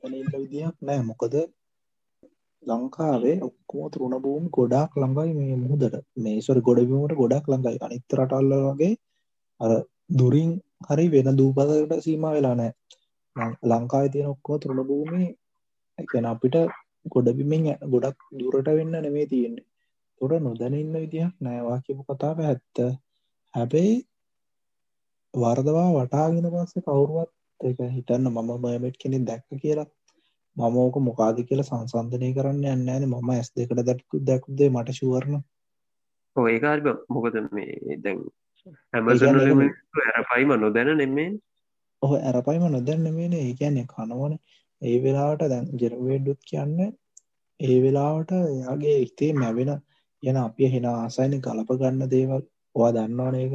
ඉන්න 0.03 0.31
විදිහක් 0.33 0.75
නෑ. 0.81 1.03
මොකද 1.03 1.35
ලංකාවේ 2.65 3.35
ඔක්කෝ 3.41 3.85
තරුණ 3.89 4.15
බූම් 4.21 4.43
ගොඩක් 4.49 4.91
ළඟයි 4.95 5.33
මේ 5.33 5.55
මුහදට. 5.63 5.95
මේස්වර 6.17 6.57
ගොඩබීමට 6.61 7.13
ගොඩක් 7.13 7.45
ළඟයි. 7.51 7.77
අනිත්ත 7.79 8.15
රටල්ල 8.17 8.53
වගේ 8.67 8.93
අර 9.59 9.71
දුරින් 10.11 10.51
හරි 10.87 11.05
වෙන 11.09 11.29
දූපතකට 11.37 12.03
සීම 12.05 12.25
වෙලා 12.27 12.55
නෑ 12.55 12.73
ලංකායි 13.63 14.09
තියෙන 14.09 14.33
ඔක්කෝ 14.33 14.57
තරුණ 14.57 14.87
භූමි 14.89 15.23
එකන 15.97 16.25
අපිට 16.25 16.55
ගොඩබිමින් 17.13 17.65
ගොඩක් 17.93 18.19
දුරට 18.39 18.67
වෙන්න 18.71 18.93
නෙමේ 18.97 19.27
තියෙන්නේ. 19.27 19.67
තොට 20.21 20.41
නොදැන 20.41 20.75
ඉන්න 20.75 20.95
විදිහක් 20.95 21.33
නෑවා 21.39 21.79
කියපු 21.85 22.03
කතාව 22.05 22.37
ඇත්ත. 22.41 22.77
හැබැයි 23.53 23.95
වර්දවා 25.33 25.89
වටාගෙන 25.95 26.47
පස්සේ 26.53 26.85
කවුරුවත් 26.85 27.31
එක 27.59 27.79
හිතන්න 27.89 28.27
මම 28.27 28.51
මයමට් 28.63 28.97
කෙනෙ 28.97 29.19
දැක්ක 29.21 29.47
කියලා 29.61 29.87
මම 30.57 30.77
ඕක 30.77 30.95
මොකාද 31.01 31.37
කියලා 31.43 31.67
සංසන්ධනය 31.67 32.31
කරන්න 32.33 32.63
යන්න 32.67 32.89
ෑන. 32.89 33.05
මම 33.07 33.29
ඇස් 33.31 33.51
දෙකට 33.53 33.81
දැක්කු 33.81 34.21
දැකුදේ 34.21 34.69
මට 34.69 34.97
ශුවරණ 34.99 35.43
ඒකාරි 36.35 36.95
මොකද 37.09 37.35
මේ 37.51 37.97
දැන් 38.03 38.21
ඇමසන 38.93 39.39
ඇරපයිම 40.09 40.53
නොදැන 40.57 40.91
නෙමේ 40.97 41.29
ඔහ 42.01 42.13
ඇරපයිම 42.19 42.65
නොදැන්න 42.69 43.07
මේන 43.13 43.33
ඒ 43.35 43.53
කියන්නේ 43.53 43.87
කනවන. 43.87 44.33
ඒ 44.81 44.97
වෙලාවට 45.03 45.49
දැන් 45.49 45.67
ජෙරවේඩුත් 45.81 46.41
කියන්න 46.49 46.79
ඒ 47.59 47.77
වෙලාවට 47.83 48.31
එයාගේ 48.39 48.97
හිතේ 48.97 49.31
මැවෙන 49.35 49.71
යන 50.23 50.37
අපිය 50.39 50.69
හෙන 50.73 50.87
ආසයින 50.87 51.41
කලප 51.41 51.79
ගන්න 51.79 52.11
දේවල්. 52.11 52.43
ඔවා 52.75 52.91
දන්නවන 52.93 53.35
එක 53.39 53.53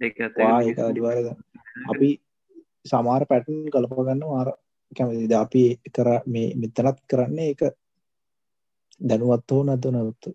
ඒක 0.00 0.78
අඩිවාරද 0.80 1.28
අපි 1.86 2.08
සමාර 2.86 3.22
පැටන් 3.26 3.58
කලප 3.70 3.92
ගන්න 3.98 4.22
ආර 4.30 4.48
කැමතිද? 4.92 5.32
අපි 5.34 5.62
කර 5.94 6.08
මේ 6.26 6.54
මෙතනත් 6.54 6.98
කරන්නේ 7.10 7.50
එක 7.52 7.62
දැනුවත් 9.00 9.50
හෝ 9.50 9.62
නැත 9.64 9.86
නවත්තු 9.86 10.30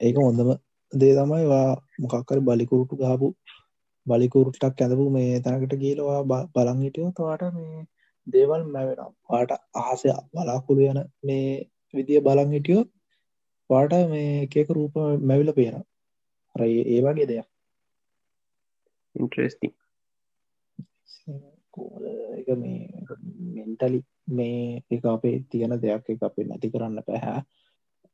ඒක 0.00 0.16
හොඳම 0.18 0.50
දේ 0.92 1.14
තමයි 1.14 1.44
වා 1.46 1.68
මොකක්කර 1.98 2.38
බලිකුරුටු 2.40 2.94
ගාපු 2.96 3.28
බලිකුරුට්ටක් 4.06 4.82
ඇඳපු 4.82 5.06
මේ 5.10 5.40
තැනකට 5.40 5.74
ගීලවා 5.76 6.20
බලං 6.54 6.84
හිටියෝ 6.84 7.10
තවාට 7.10 7.42
මේ 7.54 7.86
දේවල් 8.26 8.62
මැවෙන 8.66 9.10
පාට 9.26 9.50
ආසය 9.80 10.08
බලාකුළු 10.30 10.88
යන 10.92 11.00
මේ 11.22 11.48
විදිය 11.94 12.20
බලං 12.20 12.54
හිටියෝ 12.56 12.84
පාට 13.70 13.92
මේ 14.08 14.32
එකක 14.44 14.70
රූප 14.70 14.94
මැවිල 15.22 15.52
පේන 15.52 15.76
අර 16.54 16.62
ඒ 16.64 17.00
වගේ 17.02 17.28
දෙයක්. 17.30 17.48
ඉන්ට්‍රස්ති 19.14 19.68
එක 22.48 22.56
මේ 22.56 22.80
මෙන්ටලි 23.56 24.00
මේ 24.30 24.82
එක 24.90 25.04
අපේ 25.06 25.36
තියෙන 25.50 25.74
දෙයක් 25.78 26.10
එක 26.10 26.22
අපේ 26.22 26.44
නැති 26.44 26.72
කරන්න 26.72 27.06
පැහැ 27.06 27.40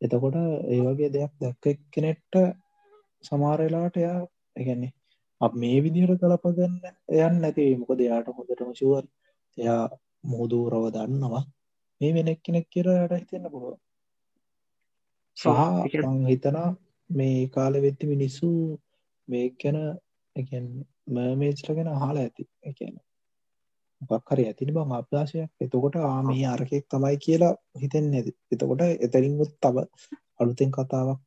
එතකොට 0.00 0.36
ඒ 0.68 0.80
වගේ 0.82 1.10
දෙයක් 1.10 1.32
දැක්ක 1.40 1.80
කෙනෙට්ට 1.90 2.34
සමාරලාට 3.24 3.96
එයා 3.96 4.20
එකන්නේ 4.56 4.92
අප 5.40 5.52
මේ 5.54 5.78
විදිහට 5.80 6.20
කලපගන්න 6.20 6.74
එයන් 7.12 7.34
නැති. 7.40 7.64
මොක 7.76 7.92
දෙයාට 7.94 8.28
හොඳටම 8.28 8.70
ශුවර් 8.72 9.04
එයා 9.58 9.82
මුහදූරව 10.24 10.84
දන්නවා. 10.90 11.44
මේ 12.00 12.12
වෙනෙක් 12.12 12.40
කෙනෙක් 12.42 12.66
කියරට 12.68 13.12
හිතන්න 13.14 13.50
පුළුව 13.50 13.76
සහ 15.36 15.48
හිතනා 16.26 16.68
මේ 17.10 17.48
කාල 17.48 17.74
වෙත්ති 17.78 18.06
මිනිස්සු 18.06 18.48
මේ 19.28 19.46
ගැන 19.56 19.78
එකන් 20.36 20.66
මර්මේස්ට 21.08 21.68
ගැන 21.70 21.90
හාලා 21.94 22.24
ඇති 22.24 22.48
එකන 24.04 24.12
මොකක්හරි 24.12 24.44
ඇතිනි 24.46 24.72
බං 24.72 24.92
අභ්‍යාශයක් 24.92 25.50
එතකොට 25.60 25.96
ආමේ 25.96 26.46
අරකෙක් 26.46 26.84
තමයි 26.88 27.16
කියලා 27.18 27.54
හිතෙන් 27.74 28.10
නැති. 28.10 28.32
එතකොට 28.52 28.82
එතරින්ගුත් 29.00 29.52
තව 29.60 29.76
අලුතෙන් 30.40 30.70
කතාවක් 30.70 31.20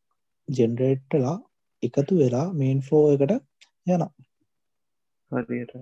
ජෙනරේට්ටලා 0.47 1.35
එකතු 1.83 2.13
වෙලා 2.15 2.47
මේන් 2.53 2.81
ෆලෝ 2.81 3.05
එකට 3.13 3.33
යන 3.87 4.03
හරියට. 5.31 5.73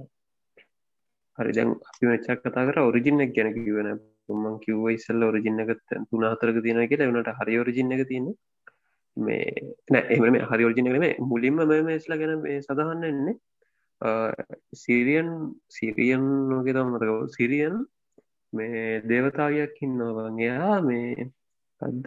හරි 1.38 1.52
දැන් 1.52 1.72
අපි 1.90 2.06
මෙච්චක් 2.06 2.44
කතා 2.44 2.68
කර 2.68 2.80
ඔරිජිනක් 2.82 3.36
ගැන 3.36 3.50
කිවන 3.56 3.90
මං 4.34 4.56
කිව්ව 4.60 4.86
ඉස්සල්ල 4.90 5.24
ඔරිජින්න 5.24 5.64
එක 5.64 5.72
තුන 6.10 6.24
හතරක 6.24 6.58
තියෙන 6.62 6.88
කියලා. 6.88 7.10
වනට 7.12 7.38
හරි 7.40 7.60
ඔරිජින්න 7.60 7.96
එක 7.96 8.08
තියෙන 8.08 8.28
මේ 9.18 9.44
නෑ 9.92 10.16
එම 10.20 10.40
හරි 10.46 10.64
ඔරිජින 10.66 10.90
මේ 10.96 11.14
මුලින්ම 11.24 11.62
මේස්ලා 11.84 12.18
ගැන 12.18 12.42
මේ 12.42 12.62
සඳහන්න 12.62 13.06
එන්නේ 13.06 13.36
සිරියන් 14.76 15.30
සිරියන් 15.70 16.26
නොගෙ 16.50 16.74
තමතක 16.74 17.12
සිරියන් 17.32 17.76
මේ 18.54 19.02
දේවතාවයක් 19.04 19.76
ඉන්නවගේයා 19.82 20.82
මේ 20.82 21.32
අද 21.82 22.06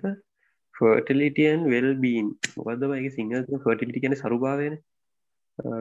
ෆර්ටලිටියන් 0.75 1.65
වෙල් 1.67 1.91
බීන් 1.97 2.29
මොකද 2.57 2.85
මගේ 2.85 3.11
සිංහල 3.11 3.45
ෆර්ටිලිටි 3.65 4.01
කියන 4.01 4.17
සරුභාවයන? 4.17 4.77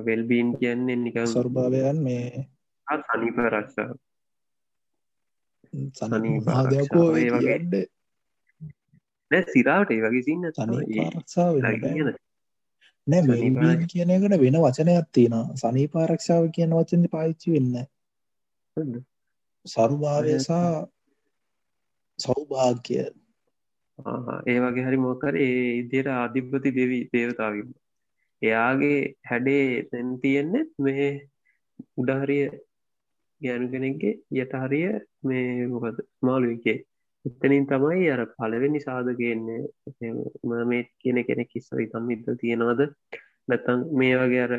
වෙල්බීන් 0.04 0.58
කියන්නේ 0.58 0.98
නිකන් 0.98 1.28
සරුභාවයන් 1.28 2.04
මේ 2.04 2.48
සනීප 2.88 3.38
රක්ෂා 3.46 3.92
සනීපාදයකෝ 5.94 7.08
වගේට 7.14 7.74
නෑ 9.32 9.44
සිරාවට 9.48 9.92
ඒ 9.92 10.02
වගේ 10.04 10.24
සින්න. 10.24 10.48
සනීපාරක්ෂාව 10.52 11.54
නෑ 13.08 13.24
මෙල්බීන් 13.24 13.86
කියන 13.88 14.10
එකට 14.10 14.36
වෙන 14.38 14.58
වචනයක් 14.58 15.08
තියෙන 15.12 15.36
සනීපාරක්ෂාව 15.56 16.50
කියන 16.52 16.76
වචන 16.78 17.08
පාච්චි 17.10 17.54
වෙන්න 17.54 17.74
සරුභාවයසා 19.66 20.68
සෞභාග්‍ය. 22.20 22.90
ඒ 24.48 24.58
වගේ 24.62 24.86
හරි 24.88 24.98
මොකර 25.00 25.34
ඒ 25.38 25.58
ඉදියට 25.74 26.10
අධිපති 26.16 26.76
දෙවී 26.76 27.04
දේවතාවීම 27.14 27.70
එයාගේ 28.42 29.00
හැඩේ 29.24 29.66
තැන් 29.90 30.10
තියෙන්නෙත් 30.22 30.70
මේ 30.80 31.08
උඩහරිය 31.98 32.46
ගෑනු 33.42 33.72
කෙනෙක්ගේ 33.74 34.14
යටහරිය 34.36 34.92
මේ 35.24 35.68
මොකද 35.68 35.98
මාළුවකේ 36.22 36.78
එතනින් 37.26 37.66
තමයි 37.68 38.10
අර 38.10 38.22
පලවෙනි 38.34 38.80
සාධකයන්නේ 38.80 40.64
මේ 40.66 40.84
කියන 41.00 41.24
කෙනෙක් 41.24 41.50
කිස්සරි 41.50 41.88
තම් 41.88 42.12
ඉද 42.12 42.30
තියෙනවද? 42.36 42.82
නැතන් 43.48 43.84
මේ 43.94 44.16
වගේ 44.18 44.44
අර 44.44 44.54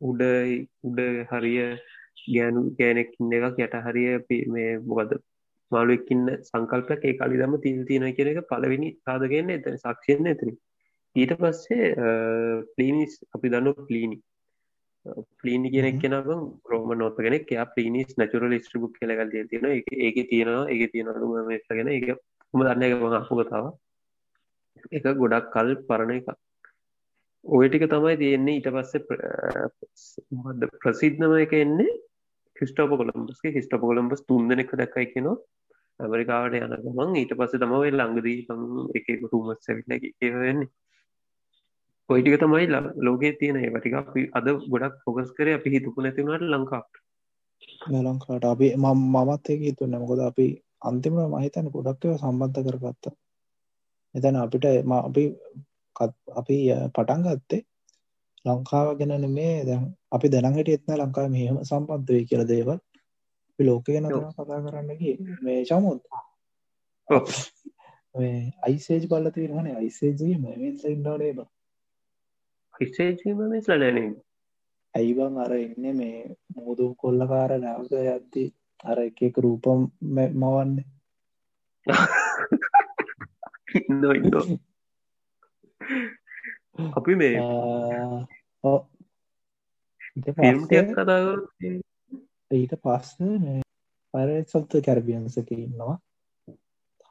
උඩ 0.00 0.22
උඩ 0.82 1.00
හරිය 1.30 1.62
ගෑනු 2.26 2.64
ගෑනෙක් 2.78 3.14
ඉන්න 3.20 3.38
එකක් 3.38 3.62
යට 3.62 3.78
හරිය 3.86 4.10
මේ 4.48 4.74
මොකද 4.82 5.16
මාළුවක්කින්න 5.72 6.26
සංකල්පයක් 6.42 7.04
ඒ 7.04 7.16
කලි 7.20 7.40
දම 7.40 7.56
තිල් 7.60 7.80
තියෙන 7.86 8.14
කෙන 8.14 8.30
එක 8.32 8.40
පලවෙනි 8.50 8.90
සාධකයන්න 9.00 9.50
එත 9.50 9.68
සක්ෂයන්න 9.76 10.30
එතන 10.32 10.54
ඊට 11.16 11.34
පස්සේ 11.40 11.90
පලීනිස් 12.76 13.18
අපි 13.34 13.52
දන්න 13.52 13.86
පලීනි 13.88 14.18
පලීනි 15.38 15.70
කියෙනෙක් 15.70 16.00
කෙනම 16.02 16.28
රෝම 16.70 16.90
නොත 16.98 17.16
කෙනෙක්. 17.16 17.50
යා 17.50 17.66
පලිනිස් 17.74 18.16
නැචුරල් 18.18 18.54
ස්ට්‍රිබුක් 18.58 18.92
කලගල් 18.98 19.30
තියෙන 19.50 19.66
ඒක 20.06 20.18
තියෙනවා 20.30 20.68
ඒක 20.68 20.92
තියෙනම 20.92 21.46
මේගෙන 21.48 21.88
එක 21.96 22.06
ම 22.54 22.60
දන්න 22.60 22.82
එක 22.82 22.92
අපපු 23.20 23.34
කතාව. 23.40 23.66
එක 24.92 25.04
ගොඩක් 25.20 25.50
කල් 25.54 25.70
පරණ 25.88 26.12
එක 26.16 26.28
ඔය 27.44 27.68
ටික 27.68 27.84
තමයි 27.92 28.16
තියෙන්නේ 28.22 28.56
ඊට 28.58 28.70
පස්සේ 28.76 29.02
ප්‍රසිද්ධම 30.80 31.36
එක 31.44 31.52
එන්නේ 31.60 31.98
ක්‍රිස්ටෝප 32.56 32.96
කොළම්බස්ගේ 33.00 33.54
ක්‍රිස්ටෝප 33.56 33.84
කොළම්බස් 33.88 34.24
තුන්දනෙක් 34.28 34.72
දැක්කයි 34.80 35.10
කියෙනවා. 35.12 35.36
ඇමරිකාවට 36.00 36.56
යන 36.58 36.72
ගමන් 36.84 37.20
ඊට 37.20 37.36
පස්සේ 37.38 37.62
තමයි 37.62 37.92
ලංඟදී 37.92 38.38
එක 38.98 39.06
රුමස් 39.32 39.60
සැවිල්ල 39.66 39.92
ඒවෙන්නේ 40.28 40.72
ඔයිටික 42.08 42.36
තමයි 42.38 42.66
ලෝකේ 42.98 43.32
තියෙන 43.34 43.56
ඒවටික 43.58 43.94
අපි 43.94 44.20
අද 44.32 44.46
ගොඩක් 44.66 44.94
පොකස් 45.04 45.30
කර 45.32 45.48
අපි 45.50 45.68
හිතුපු 45.70 45.98
නැතිවුණට 46.00 46.50
ලංකාට 46.50 46.92
ලංකාට 47.98 48.44
අපි 48.44 48.66
මමත් 48.76 49.44
ඒක 49.46 49.60
හිතුන්න 49.62 49.96
මොකද 49.96 50.20
අපි 50.20 50.46
අන්තිම 50.82 51.16
මහිතන 51.32 51.70
ගොඩක්ව 51.70 52.16
සම්බන්ධ 52.16 52.60
කරගත්ත. 52.66 53.04
එතැන 54.14 54.36
අපිට 54.36 54.64
අපි 54.98 55.24
අපි 56.34 56.56
පටන් 56.90 57.22
ගත්තේ 57.26 57.62
ලංකාව 58.44 58.88
ගැන 58.98 59.24
මේ 59.30 59.64
දැන් 59.64 59.82
අපි 60.10 60.26
දැනගට 60.28 60.68
එත්න 60.68 60.96
ලංකාව 60.96 61.28
මෙහම 61.30 61.56
සම්බන්ධ 61.62 62.08
වේ 62.08 62.24
කියල 62.24 62.44
දේවල්. 62.46 62.78
ලෝක 63.58 63.84
ගැන 63.86 64.06
කතා 64.10 64.60
කරන්නගේ 64.62 65.16
මේ 65.42 65.60
චමුත්. 65.64 66.02
අයිසේජ් 68.62 69.04
බලල 69.08 69.26
තිරහන 69.30 69.66
අයිසේජී 69.72 70.36
මේ 72.80 72.86
ඉන්ඩානේ 72.86 73.10
බා 73.10 73.14
හිසේජීම 73.14 73.36
මෙස්ල 73.36 73.78
නැන 73.78 74.16
ඇයිබං 74.94 75.38
අර 75.38 75.52
එන්න 75.52 75.96
මේ 75.96 76.36
මුදු 76.56 76.94
කොල්ලකාර 76.94 77.50
නැවස 77.58 77.90
යද්දි 77.92 78.52
අර 78.84 78.98
එක 78.98 79.22
එක 79.22 79.36
රූපම් 79.38 79.86
මවන්නේ? 80.00 80.84
ඉන්න 83.74 84.04
ඉන්න. 84.04 84.58
අපි 86.94 87.14
මේ 87.14 87.36
කතාග 90.94 91.26
ඊට 92.50 92.74
පස්ස 92.82 93.20
මේ 93.20 93.62
පරත් 94.12 94.48
සත්ව 94.48 94.82
කැරබියන්සක 94.82 95.50
ඉන්නවා. 95.50 95.98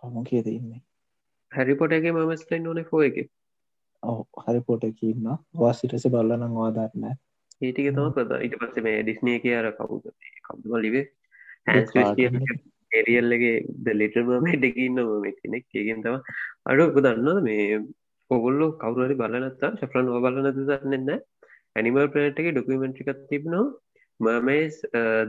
හම 0.03 0.23
කියද 0.23 0.47
ඉන්නේ? 0.47 0.81
හැරිපොටගේ 1.55 2.11
මමස්ලයින් 2.11 2.67
ඕන 2.67 2.83
ෆෝ 2.83 3.01
එක 3.01 3.29
ඔව 4.25 4.43
හරි 4.45 4.61
පොට 4.67 4.83
කියන්න 4.99 5.29
වාසිටස 5.61 6.07
බල්ලනම් 6.15 6.59
වාදරන්න 6.61 7.05
ඒටික 7.61 7.89
තම 7.95 8.13
ප්‍රද 8.15 8.31
ඉට 8.47 8.55
පස්ස 8.61 8.85
මේ 8.85 9.01
ඩිස්නය 9.01 9.33
කියාර 9.43 9.67
කවුද? 9.79 10.05
කවුම 10.45 10.77
ලිවේ 10.85 11.05
ඒරියල්ලගේ 12.91 13.53
දලිටම 13.85 14.31
ඩකින්න 14.55 14.99
කෙනෙක්. 15.39 15.65
කියගෙන් 15.71 16.03
තම 16.05 16.17
අඩු 16.65 16.89
දන්න 16.97 17.43
මේ 17.47 17.79
ඔගොල්ලෝ 18.31 18.71
කවුරරි 18.81 19.15
බලනත්තා 19.21 19.71
ශප්‍රන් 19.79 20.11
බලනද 20.25 20.59
දන්නන්න 20.59 21.23
ඇනිමල් 21.75 22.11
ප්‍රනට් 22.13 22.41
එක 22.41 22.51
ඩොකමෙන්ට්‍රිකත් 22.51 23.23
තිබනවා 23.29 23.65
මර්මේස් 24.19 24.75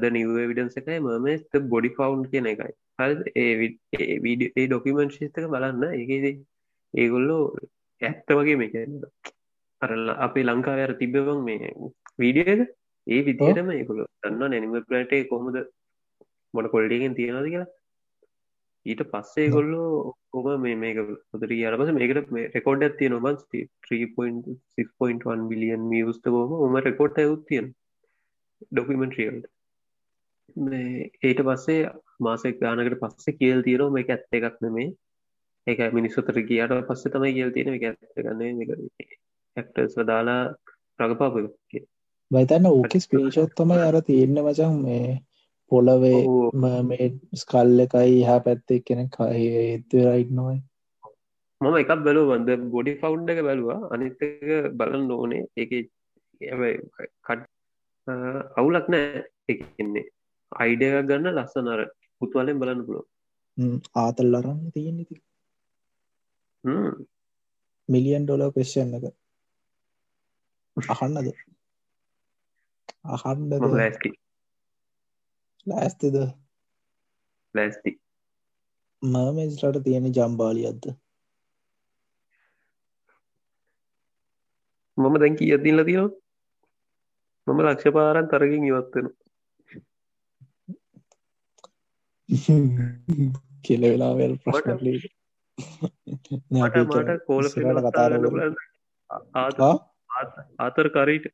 ද 0.01 0.11
නිව 0.17 0.33
විඩන්ස 0.51 0.77
එකයි. 0.81 0.99
මර්මේස් 1.07 1.43
බොඩි 1.73 1.91
ෆවන්් 1.99 2.27
කියන 2.33 2.51
එකයි. 2.53 2.73
හරි 2.99 3.15
ඒ 3.43 4.67
ඩොකමෙන්ට් 4.67 5.17
ශිස්තක 5.19 5.47
බලන්න. 5.55 5.85
ඒකද 6.01 6.27
ඒගොල්ලෝ 6.95 7.43
ඇත්ත 8.01 8.29
වගේ 8.31 8.57
මේක 8.57 8.75
අරල්ල 9.83 10.09
අපේ 10.19 10.45
ලංකාවර 10.45 10.93
තිබවන් 10.95 11.41
මේ 11.45 11.71
වීඩියද 12.19 12.61
ඒ 13.07 13.23
විදිරම 13.23 13.71
ඒකුල 13.71 14.03
දන්න 14.03 14.43
නැනිම 14.43 14.77
ප්‍රට 14.83 15.15
කොහොමද 15.29 15.57
මොන 16.55 16.69
කොල්ඩිගෙන් 16.69 17.15
තියෙනද 17.15 17.41
කියලා. 17.45 17.67
ඊට 18.87 19.03
පස්සේ 19.11 19.49
ගොල්ලෝ 19.49 20.15
ඔබ 20.33 20.47
මේ 20.59 20.77
මේක 20.77 20.99
පොදර 21.31 21.53
අරපස 21.63 21.93
මේකට 21.93 22.33
රෙකෝඩ් 22.55 22.87
ඇත්තිය 22.87 23.09
නොබන් 23.09 23.39
3.6.1 23.87 25.49
බිලියන් 25.51 25.83
මියස්ට 25.93 26.27
බෝම 26.29 26.53
ඔම 26.59 26.77
රෙකෝඩ් 26.89 27.21
ඇයුත්තියෙන් 27.23 27.71
ඩොකිමෙන්ට්‍රියල්ට 28.71 29.47
ඒට 31.23 31.41
පස්සේ 31.43 31.81
මාසෙක් 32.21 32.61
ගානකට 32.61 33.01
පස්සේ 33.01 33.39
කියල් 33.41 33.61
තියෙනවා 33.63 33.97
මේක 33.97 34.09
ඇත්ත 34.11 34.39
එකක් 34.41 34.61
නෙමේ 34.61 34.89
ඒක 35.67 35.81
මිනිස්සුතර 35.93 36.41
කියට 36.43 36.75
පස්සේ 36.89 37.13
තමයි 37.13 37.35
කියල් 37.37 37.53
තියෙන 37.53 37.75
එක 37.75 37.87
ඇත්තගන්නේ 37.87 38.69
ඇක්ටර්ස් 39.57 39.97
දාලා 40.05 40.43
ප්‍රගපාප 40.99 41.39
බයිතන්න 42.31 42.71
ඕක 42.71 42.99
ස්පේෂත් 43.01 43.57
තමයි 43.57 43.81
අර 43.85 43.99
තියෙන්න 44.03 44.43
මචන් 44.43 44.77
මේ 44.83 45.09
පොලවේ 45.71 46.21
මේ 46.85 47.09
ස්කල් 47.37 47.87
එකයි 47.87 48.23
හා 48.29 48.39
පැත්තෙක් 48.43 48.87
කෙන 48.87 49.11
කය 49.11 49.43
ඒත්වරයිට් 49.65 50.33
නොයි 50.33 50.61
මම 51.61 51.77
එකක් 51.77 51.93
බැලූ 52.05 52.25
වන්ද 52.29 52.51
බොඩි 52.71 52.93
ෆවුන්් 53.01 53.29
එක 53.29 53.41
බැලවා. 53.47 53.81
අනිත්තක 53.93 54.23
බලන්න 54.79 55.13
ඕනේ. 55.13 55.45
එක 55.57 55.71
කට් 56.41 57.43
අවුලක් 58.57 58.87
නෑ 58.89 59.23
එකන්නේ 59.49 60.05
අයිඩය 60.53 60.89
ගන්න 61.09 61.31
ලස්සනර 61.33 61.81
පුතුවලෙන් 62.21 62.61
බලන්න 62.61 62.83
පුලො 62.89 63.01
ආතල් 63.97 64.39
අරන්න 64.39 64.61
තියෙන 64.75 64.99
ඉති 65.05 65.17
මිලියන් 67.89 68.25
ඩොල 68.25 68.47
පෙෂන් 68.53 68.95
එක. 68.99 69.05
අහන්නද? 70.77 71.35
අහන්න 73.17 73.51
ලෑස්ති. 73.67 74.15
ලෑස්තිද? 75.67 76.17
ලෑස්ති. 77.55 77.99
මමස්ලට 79.03 79.83
තියෙන 79.85 80.07
ජම්බාලි 80.09 80.63
අද්ද 80.67 80.85
මම 84.99 85.15
දැන්කී 85.21 85.51
අතිල්ල 85.55 85.81
තියෙනවා 85.85 86.21
මම 87.47 87.61
ලක්ෂ 87.65 87.95
පාරන් 87.97 88.31
තරගින් 88.31 88.65
ඉවත්වෙන 88.71 89.07
කියල 93.65 93.83
වෙලාවල් 93.85 94.35
ප්‍රශ්නලී 94.43 94.99
මට 96.53 97.17
කෝල 97.27 97.47
කතා 97.49 98.05
ආතර 100.59 100.89
කරීට. 100.91 101.27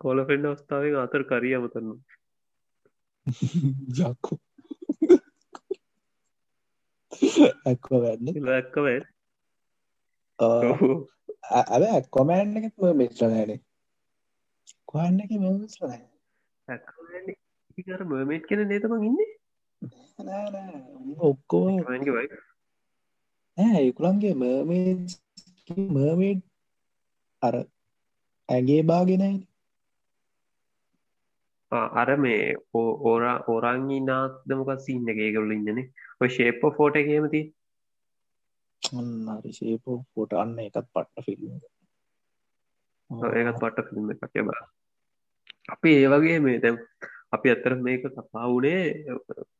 කෝල 0.00 0.18
පෙන්ඩ 0.28 0.46
අවස්ථාවෙන් 0.46 0.96
අතර 0.98 1.22
කරිය 1.24 1.54
අමතන්න 1.56 1.90
ජක්කු 3.96 4.34
ඇක්ක 7.66 7.86
වැන්න. 7.94 8.26
ලැක්කවැ 8.42 8.98
ඇ 11.50 11.88
ඇක්කොමෑන් 11.88 12.56
එකත් 12.60 12.88
මිස්ටනෑනේ 12.94 13.60
කොහන්න 14.86 15.22
එක 15.24 15.32
මෙමස්ලයි 15.42 16.00
කර 17.82 18.02
මර්මේට් 18.04 18.48
කෙන 18.48 18.64
නේතම 18.68 18.94
ඉන්න? 19.00 19.20
ඔක්කෝ 21.20 21.64
ඒකුළන්ගේ 23.58 24.34
මර්මේ 24.34 24.92
මර්මේඩ් 25.88 26.40
අර 27.42 27.54
ඇගේ 28.48 28.82
බාගෙන 28.82 29.24
අර 31.72 32.08
මේ 32.18 32.44
ඕරා 32.74 33.36
ඕරංගි 33.48 33.98
නාත්දමක 34.02 34.70
සින්න 34.80 35.10
එකකවල 35.10 35.52
ඉන්නනේ? 35.56 35.90
ඔය 36.20 36.28
ශේප 36.28 36.62
ෆෝට 36.76 36.96
එකමති 36.96 37.42
අන්නරි 38.82 39.52
ශේපෝ 39.52 39.96
ෆෝට 40.12 40.32
අන්න 40.34 40.58
එකත් 40.58 40.78
පට්ට 40.88 41.24
ෆිල්ම් 41.26 41.52
ඒකත් 43.32 43.60
පට්ට 43.60 43.88
ෆිල්ම් 43.88 44.10
එකක්. 44.10 44.34
බා 44.48 44.62
අපි 45.68 45.90
ඒ 45.96 46.08
වගේ 46.08 46.38
මේ 46.40 46.58
දැම් 46.58 46.76
අපි 47.32 47.48
අත්තර 47.50 47.74
මේක 47.78 48.02
කපා 48.06 48.46
වුණේ 48.46 48.80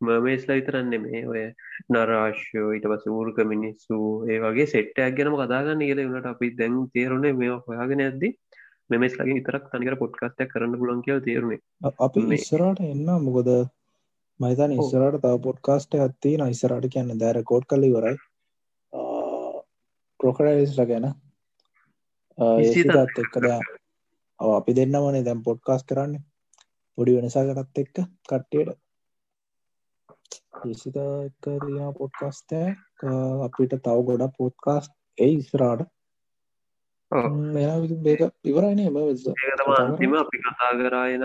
මර්මේස්ලා 0.00 0.56
විතරන්නේ 0.58 1.00
මේ 1.00 1.20
ඔය 1.26 1.42
නරාශ්‍යෝ 1.88 2.72
ඊට 2.76 2.88
පස 2.90 3.06
ඌර්ක 3.08 3.38
මිනිස්සු 3.52 3.98
ඒ 4.28 4.38
වගේ 4.40 4.66
සෙට්ටයක් 4.66 5.14
ගැනම 5.18 5.36
කදාගන්න 5.38 5.84
කියල 5.84 6.02
වනට 6.02 6.32
අපි 6.32 6.50
දැන් 6.58 6.74
තේරුණේ 6.94 7.32
මේ 7.34 7.60
හොයාගෙන 7.66 8.02
ඇද්දි 8.06 8.30
මෙමස් 8.90 9.14
ලගේ 9.14 9.36
විතරක් 9.38 9.70
තනිකර 9.70 9.96
පොඩ්කාස්ටයක් 9.98 10.52
කරන්න 10.52 10.80
පුලන් 10.80 11.00
කියල 11.06 11.20
තේරුණේ 11.20 11.60
අපි 12.00 12.24
ඉස්සරට 12.36 12.82
එන්න. 12.82 13.06
මොකද 13.20 13.48
මයිතන් 14.40 14.74
ඉස්සරට 14.76 15.20
තව 15.20 15.38
පොඩ්කාස්ට 15.46 15.96
ඇත්ති 15.96 16.34
නයිසරට 16.38 16.88
කියන්න 16.94 17.14
දැර 17.18 17.40
කෝඩ් 17.44 17.68
කල 17.70 17.86
වරයි 17.90 18.18
ක්‍රොකඩයිස්ල 20.20 20.84
ගැන. 20.90 21.08
ඒත් 22.38 22.92
එක්කද 23.22 23.48
අපි 24.50 24.76
දෙන්නමනේ 24.76 25.24
දැම් 25.24 25.42
පොඩ්කාස් 25.42 25.88
කරන්න 25.88 26.20
පොඩි 26.98 27.16
වෙනසාකටත් 27.16 27.78
එක්ක 27.78 27.96
කට්ටියට. 28.24 28.78
ඒසිත 30.62 30.96
එක 30.96 31.44
තියා 31.62 31.90
පොඩ්කාස්ටෑ 31.98 32.70
අපිට 33.46 33.74
තව 33.78 33.98
ගොඩ 34.08 34.24
පොඩ්කාස් 34.38 34.86
ඒ 35.18 35.30
ඉස්රාට 35.32 35.88
මේක 38.02 38.20
ඉවරයිනේ 38.44 38.88
එම 38.88 38.96
අන්තිම 39.76 40.14
අපි 40.14 40.36
කතා 40.40 40.72
කරායනං 40.74 41.24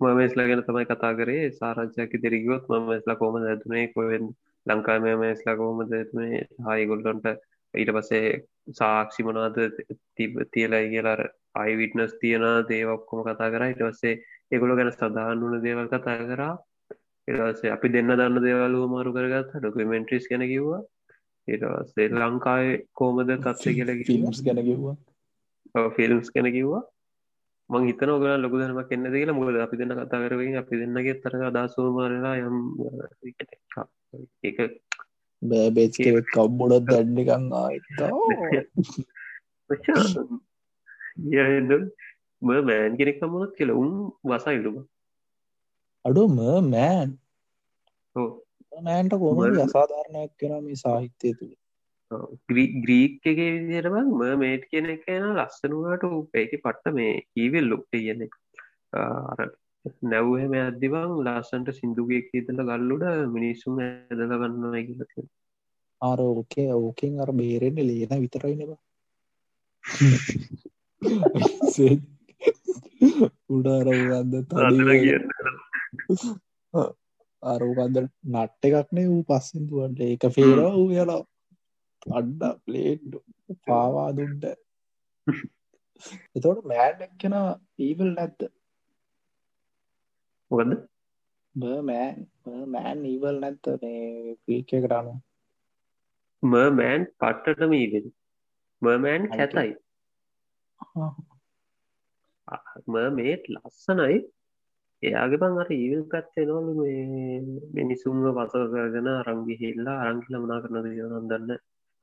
මමස්ලා 0.00 0.48
ගැන 0.48 0.62
තමයි 0.62 0.86
කතා 0.86 1.12
කරේ. 1.14 1.44
සාරංචයක 1.52 2.12
දෙරගියොත් 2.22 2.64
මමස්ලා 2.68 3.16
කෝම 3.16 3.36
ඇතුනේ 3.38 3.86
කොවෙන් 3.94 4.24
ලංකාම 4.66 5.06
මේස්ලා 5.20 5.56
කෝම 5.56 5.80
ඇතුනේ 5.82 6.46
හායිගොල්ලොන්ට 6.64 7.26
ඊට 7.74 7.92
පසේ 7.94 8.26
සාක්ෂි 8.72 9.22
මොනාද 9.22 9.58
තියලයි 10.16 10.86
කියලාර 10.92 11.22
අයිවිටනස් 11.54 12.12
තියෙන 12.20 12.46
දේවක්කොම 12.68 13.24
කතා 13.24 13.50
කර. 13.50 13.64
ඉටවස්සේ 13.66 14.14
එකොළ 14.50 14.76
ගැන 14.78 14.92
සඳහන් 14.92 15.42
වුන 15.42 15.62
දේවල් 15.62 15.88
කතා 15.88 16.18
කරා. 16.24 16.54
එටසේ 17.28 17.72
අපි 17.72 17.92
දෙන්න 17.94 18.12
දන්න 18.12 18.44
දේවල්ලු 18.44 18.84
මාරු 18.88 19.12
කරගත් 19.12 19.56
ඩොකමෙන්ට්‍රිස් 19.56 20.28
ගැන 20.30 20.46
කිව්වා. 20.52 20.82
ඒටසේ 21.48 22.08
ලංකායි 22.14 22.78
කෝමද 22.94 23.34
තත්සේ 23.38 23.76
කියල 23.78 23.90
ෆිල්ම්ස් 24.04 24.44
ගැන 24.44 24.62
කිව්වා. 24.64 24.96
ෆිල්ම්ස් 25.96 26.30
ගැන 26.30 26.50
කිව්වා. 26.52 26.84
මං 27.70 27.86
හිතන 27.86 28.10
ඔගල 28.10 28.28
ලොකු 28.38 28.58
දනම 28.58 28.80
කෙන්න 28.90 29.06
දෙල 29.12 29.30
මුද 29.34 29.56
අපි 29.58 29.76
දෙන්න 29.76 29.94
කතා 29.94 30.22
කරවෙන් 30.22 30.54
අපි 30.56 30.80
දෙන්නගේ 30.80 31.20
තර 31.22 31.34
අදසෝමාරලා 31.48 32.36
යම් 32.42 32.56
එක 34.42 34.58
බෑබේච්කෙ 35.42 36.10
කව්බොඩත් 36.32 36.88
දඩ්ඩිකං 36.88 37.44
ආයිතා 37.60 38.10
ම 42.42 42.50
මෑන් 42.62 42.96
කෙනෙක් 42.96 43.22
මුණත් 43.26 43.54
කියල 43.54 43.70
උන් 43.74 43.94
වසයිලුම 44.24 44.76
අඩුම 46.04 46.36
මෑන් 46.66 47.16
මෑන්ට 48.80 49.16
කොම 49.16 49.40
අසාධාරණයක් 49.60 50.32
කෙන 50.36 50.54
මේ 50.62 50.78
සාහිත්‍යය 50.78 51.32
තුළ 51.34 51.54
ග්‍රීක් 52.80 53.16
එක 53.24 53.38
විදිරබ 53.38 53.96
ම 53.96 54.22
මේට් 54.38 54.68
කෙනෙක් 54.68 55.08
එන 55.08 55.26
ලස්සනුවට 55.34 56.04
උපේක 56.10 56.52
පට්ට 56.56 56.94
මේ 56.94 57.14
ඊවෙල් 57.36 57.66
ලොක්ට 57.66 57.90
කියන්නේ 57.92 58.30
නැව්හෙම 60.04 60.54
ඇද්දිවන් 60.54 61.12
ලස්සන්ට 61.24 61.74
සිින්දුගේ 61.74 62.22
කීතල 62.24 62.62
ගල්ලුඩ 62.62 63.04
මිනිස්සුම් 63.30 63.78
ඇදල 63.80 64.24
ගන්න 64.32 64.78
කියලති 64.86 65.28
අර 66.00 66.20
ඕකේ 66.22 66.70
ඕකෙන් 66.74 67.20
අර 67.20 67.30
බේරෙන්න්න 67.34 67.86
ලේන 67.86 68.22
විතරයි 68.22 68.54
නවා 71.02 71.96
උඩාරවගන්න 73.48 74.30
තඩ 74.44 75.18
අරෝකන්ද 77.42 77.98
නට්ට 78.00 78.68
එකක්නේ 78.70 79.06
වූ 79.06 79.22
පස්සෙන්තුවන්ට 79.24 80.00
ඒක 80.02 80.24
ෆේර 80.36 80.58
වූ 80.68 80.88
යලා 80.94 81.22
අඩ්ඩ 82.12 82.42
ප්ලේඩ් 82.64 83.10
පාවා 83.66 84.08
දුන්ට. 84.12 84.44
එතොට 86.36 86.60
මෑඩ් 86.64 87.00
එක්කෙන 87.06 87.34
ඊවල් 87.78 88.10
නැත්ත 88.10 88.40
මොකද 90.50 90.74
මෑන් 91.54 92.16
මෑන් 92.68 93.00
ඊවල් 93.06 93.40
නැත්ත 93.40 93.72
මේ 93.82 94.36
පීක 94.44 94.70
කරන්න 94.76 95.18
මර්මෑන් 96.42 97.06
පට්ටටම 97.20 97.74
ඊවෙල් 97.74 98.06
මර්මෑන් 98.82 99.28
කැතයි 99.32 99.72
මර්මේට් 102.88 103.44
ලස්සනයි. 103.54 104.18
එයාගේ 105.02 105.40
බං 105.42 105.60
අර 105.62 105.70
ඊවල් 105.72 106.02
පැත්තෙනවලු 106.12 106.72
මේ 106.78 107.40
මිනිසුන්ව 107.76 108.24
පසව 108.36 108.62
කරගෙන 108.72 109.08
අරංගි 109.12 109.54
හිල්ලා 109.60 109.98
අරංකිල 110.04 110.38
මනා 110.38 110.62
කරන 110.62 110.76
දන්න 111.30 111.52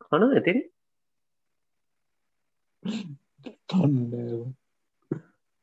කන 0.03 0.23
ඇතිරි 0.29 0.61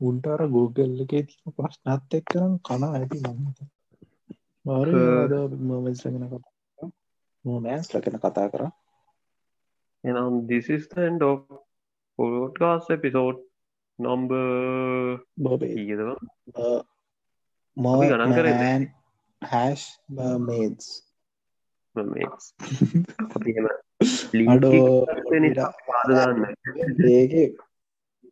උන්ටර 0.00 0.40
ගෝගල් 0.54 1.02
එකේ 1.04 1.22
තින 1.28 1.54
ප්‍රශ්නත් 1.56 2.18
එක්කනම් 2.18 2.54
කන 2.66 2.84
ඇති 2.88 3.18
මත 3.30 3.58
මාර 4.64 4.88
මමස්ලගෙන 5.60 6.24
මෑන්ස් 7.44 7.88
ලකෙන 7.92 8.18
කතා 8.18 8.48
කර. 8.52 8.62
එනම් 10.04 10.34
this 10.46 10.66
is 10.68 10.84
the 12.22 12.36
end 12.36 12.44
of 12.44 12.52
podcast 12.54 12.90
episode 12.90 13.36
number 13.98 14.42
බොබේ 15.38 15.66
ඊදවා 15.66 16.14
මෝ 17.76 17.98
ගණන් 18.00 18.32
කරේ 18.32 18.90
හැෂ් 19.42 19.84
මේස් 22.12 22.54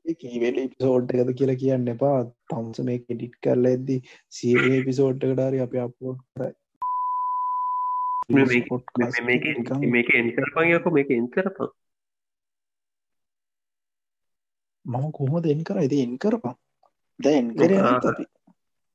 ඒක 0.05 0.18
කීවෙල 0.18 0.68
පිසෝට් 0.68 1.12
එකද 1.12 1.32
කියලා 1.34 1.55
කියන්න 1.55 1.88
එපා. 1.88 2.18
තම්ස 2.49 2.78
මේ 2.80 2.99
කෙඩිට් 2.99 3.34
කරල 3.43 3.64
ඇද්දි 3.64 4.03
සිය 4.28 4.84
පිසෝට් 4.84 5.24
එකටාරි 5.24 5.61
අප 5.61 5.74
අපෝ 5.74 6.16
මේක 8.30 9.45
එන්කරපයක 9.45 10.91
මේක 10.91 11.11
එන්කරපා 11.11 11.70
මම 14.91 15.07
කොහොම 15.12 15.43
දෙන් 15.43 15.64
කර? 15.64 15.76
ඇති 15.76 16.03
එන් 16.03 16.12
කරපා 16.18 16.55
දැන් 17.20 17.49
කර 17.55 17.72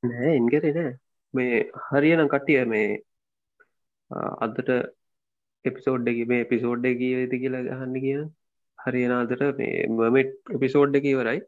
නෑ 0.04 0.32
එන්කරේ 0.36 0.74
නෑ. 0.74 0.94
මේ 1.34 1.58
හරියනම් 1.88 2.28
කට්ටිය 2.28 2.64
මේ 2.66 2.88
අදට 4.42 4.70
එපිසෝඩ්ඩ 5.66 6.22
මේ 6.26 6.42
එපිසෝඩ්ඩ 6.42 7.00
කියවෙති 7.02 7.42
කියලා 7.42 7.66
ගහන්න 7.68 7.96
කිය 8.00 8.22
හරියනාදට 8.80 9.44
මේ 9.60 9.74
මමට 9.90 10.56
එපිසෝඩ්ඩ 10.58 11.04
කියවරයි 11.06 11.42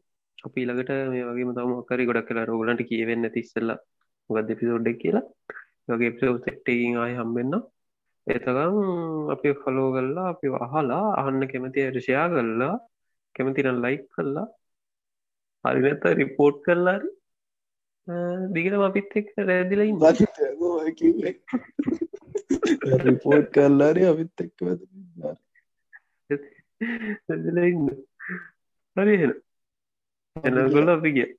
අපි 0.43 0.65
ළඟට 0.65 0.91
මේ 1.13 1.27
වගේ 1.29 1.55
තම 1.55 1.73
කරි 1.85 2.09
ගොඩක් 2.09 2.27
කියලා 2.27 2.49
රෝගලන්ට 2.51 2.83
කියවෙන්න 2.89 3.29
තිස්සල්ල 3.29 3.73
ගද 4.29 4.47
එපිසෝඩ්ඩ 4.49 4.99
කියලා. 5.03 5.25
වගේ 5.89 6.11
එපිසෝඩ් 6.11 6.45
සෙට්ටකින් 6.45 6.97
ආය 6.97 7.13
හම්බෙන්න්න 7.15 7.63
එතකම් 8.27 8.77
අපි 9.33 9.49
ෆලෝ 9.61 9.89
කල්ලා 9.93 10.27
අපි 10.29 10.47
අහලා 10.59 11.05
අහන්න 11.21 11.43
කැමති 11.51 11.85
ඇරෂයා 11.85 12.27
කල්ලා 12.29 12.75
කැමතින 13.37 13.69
ලයික් 13.83 14.03
කල්ලා 14.13 14.47
හරිනත 15.65 16.03
රිපෝට් 16.13 16.57
කරලාරි 16.65 17.09
දිගටම 18.53 18.81
අපිත් 18.81 19.15
එක් 19.15 19.27
රැදිලයින් 19.41 19.97
රිපෝට් 23.05 23.47
කරලාරි 23.51 24.05
අපිත් 24.05 24.45
එක්ක 24.45 24.57
රැදිලඉන්න 27.27 27.89
හරි 28.95 29.17
එන 29.23 29.33
එනගොල්ල 30.59 30.89
අපි 30.89 31.09
කිය 31.11 31.29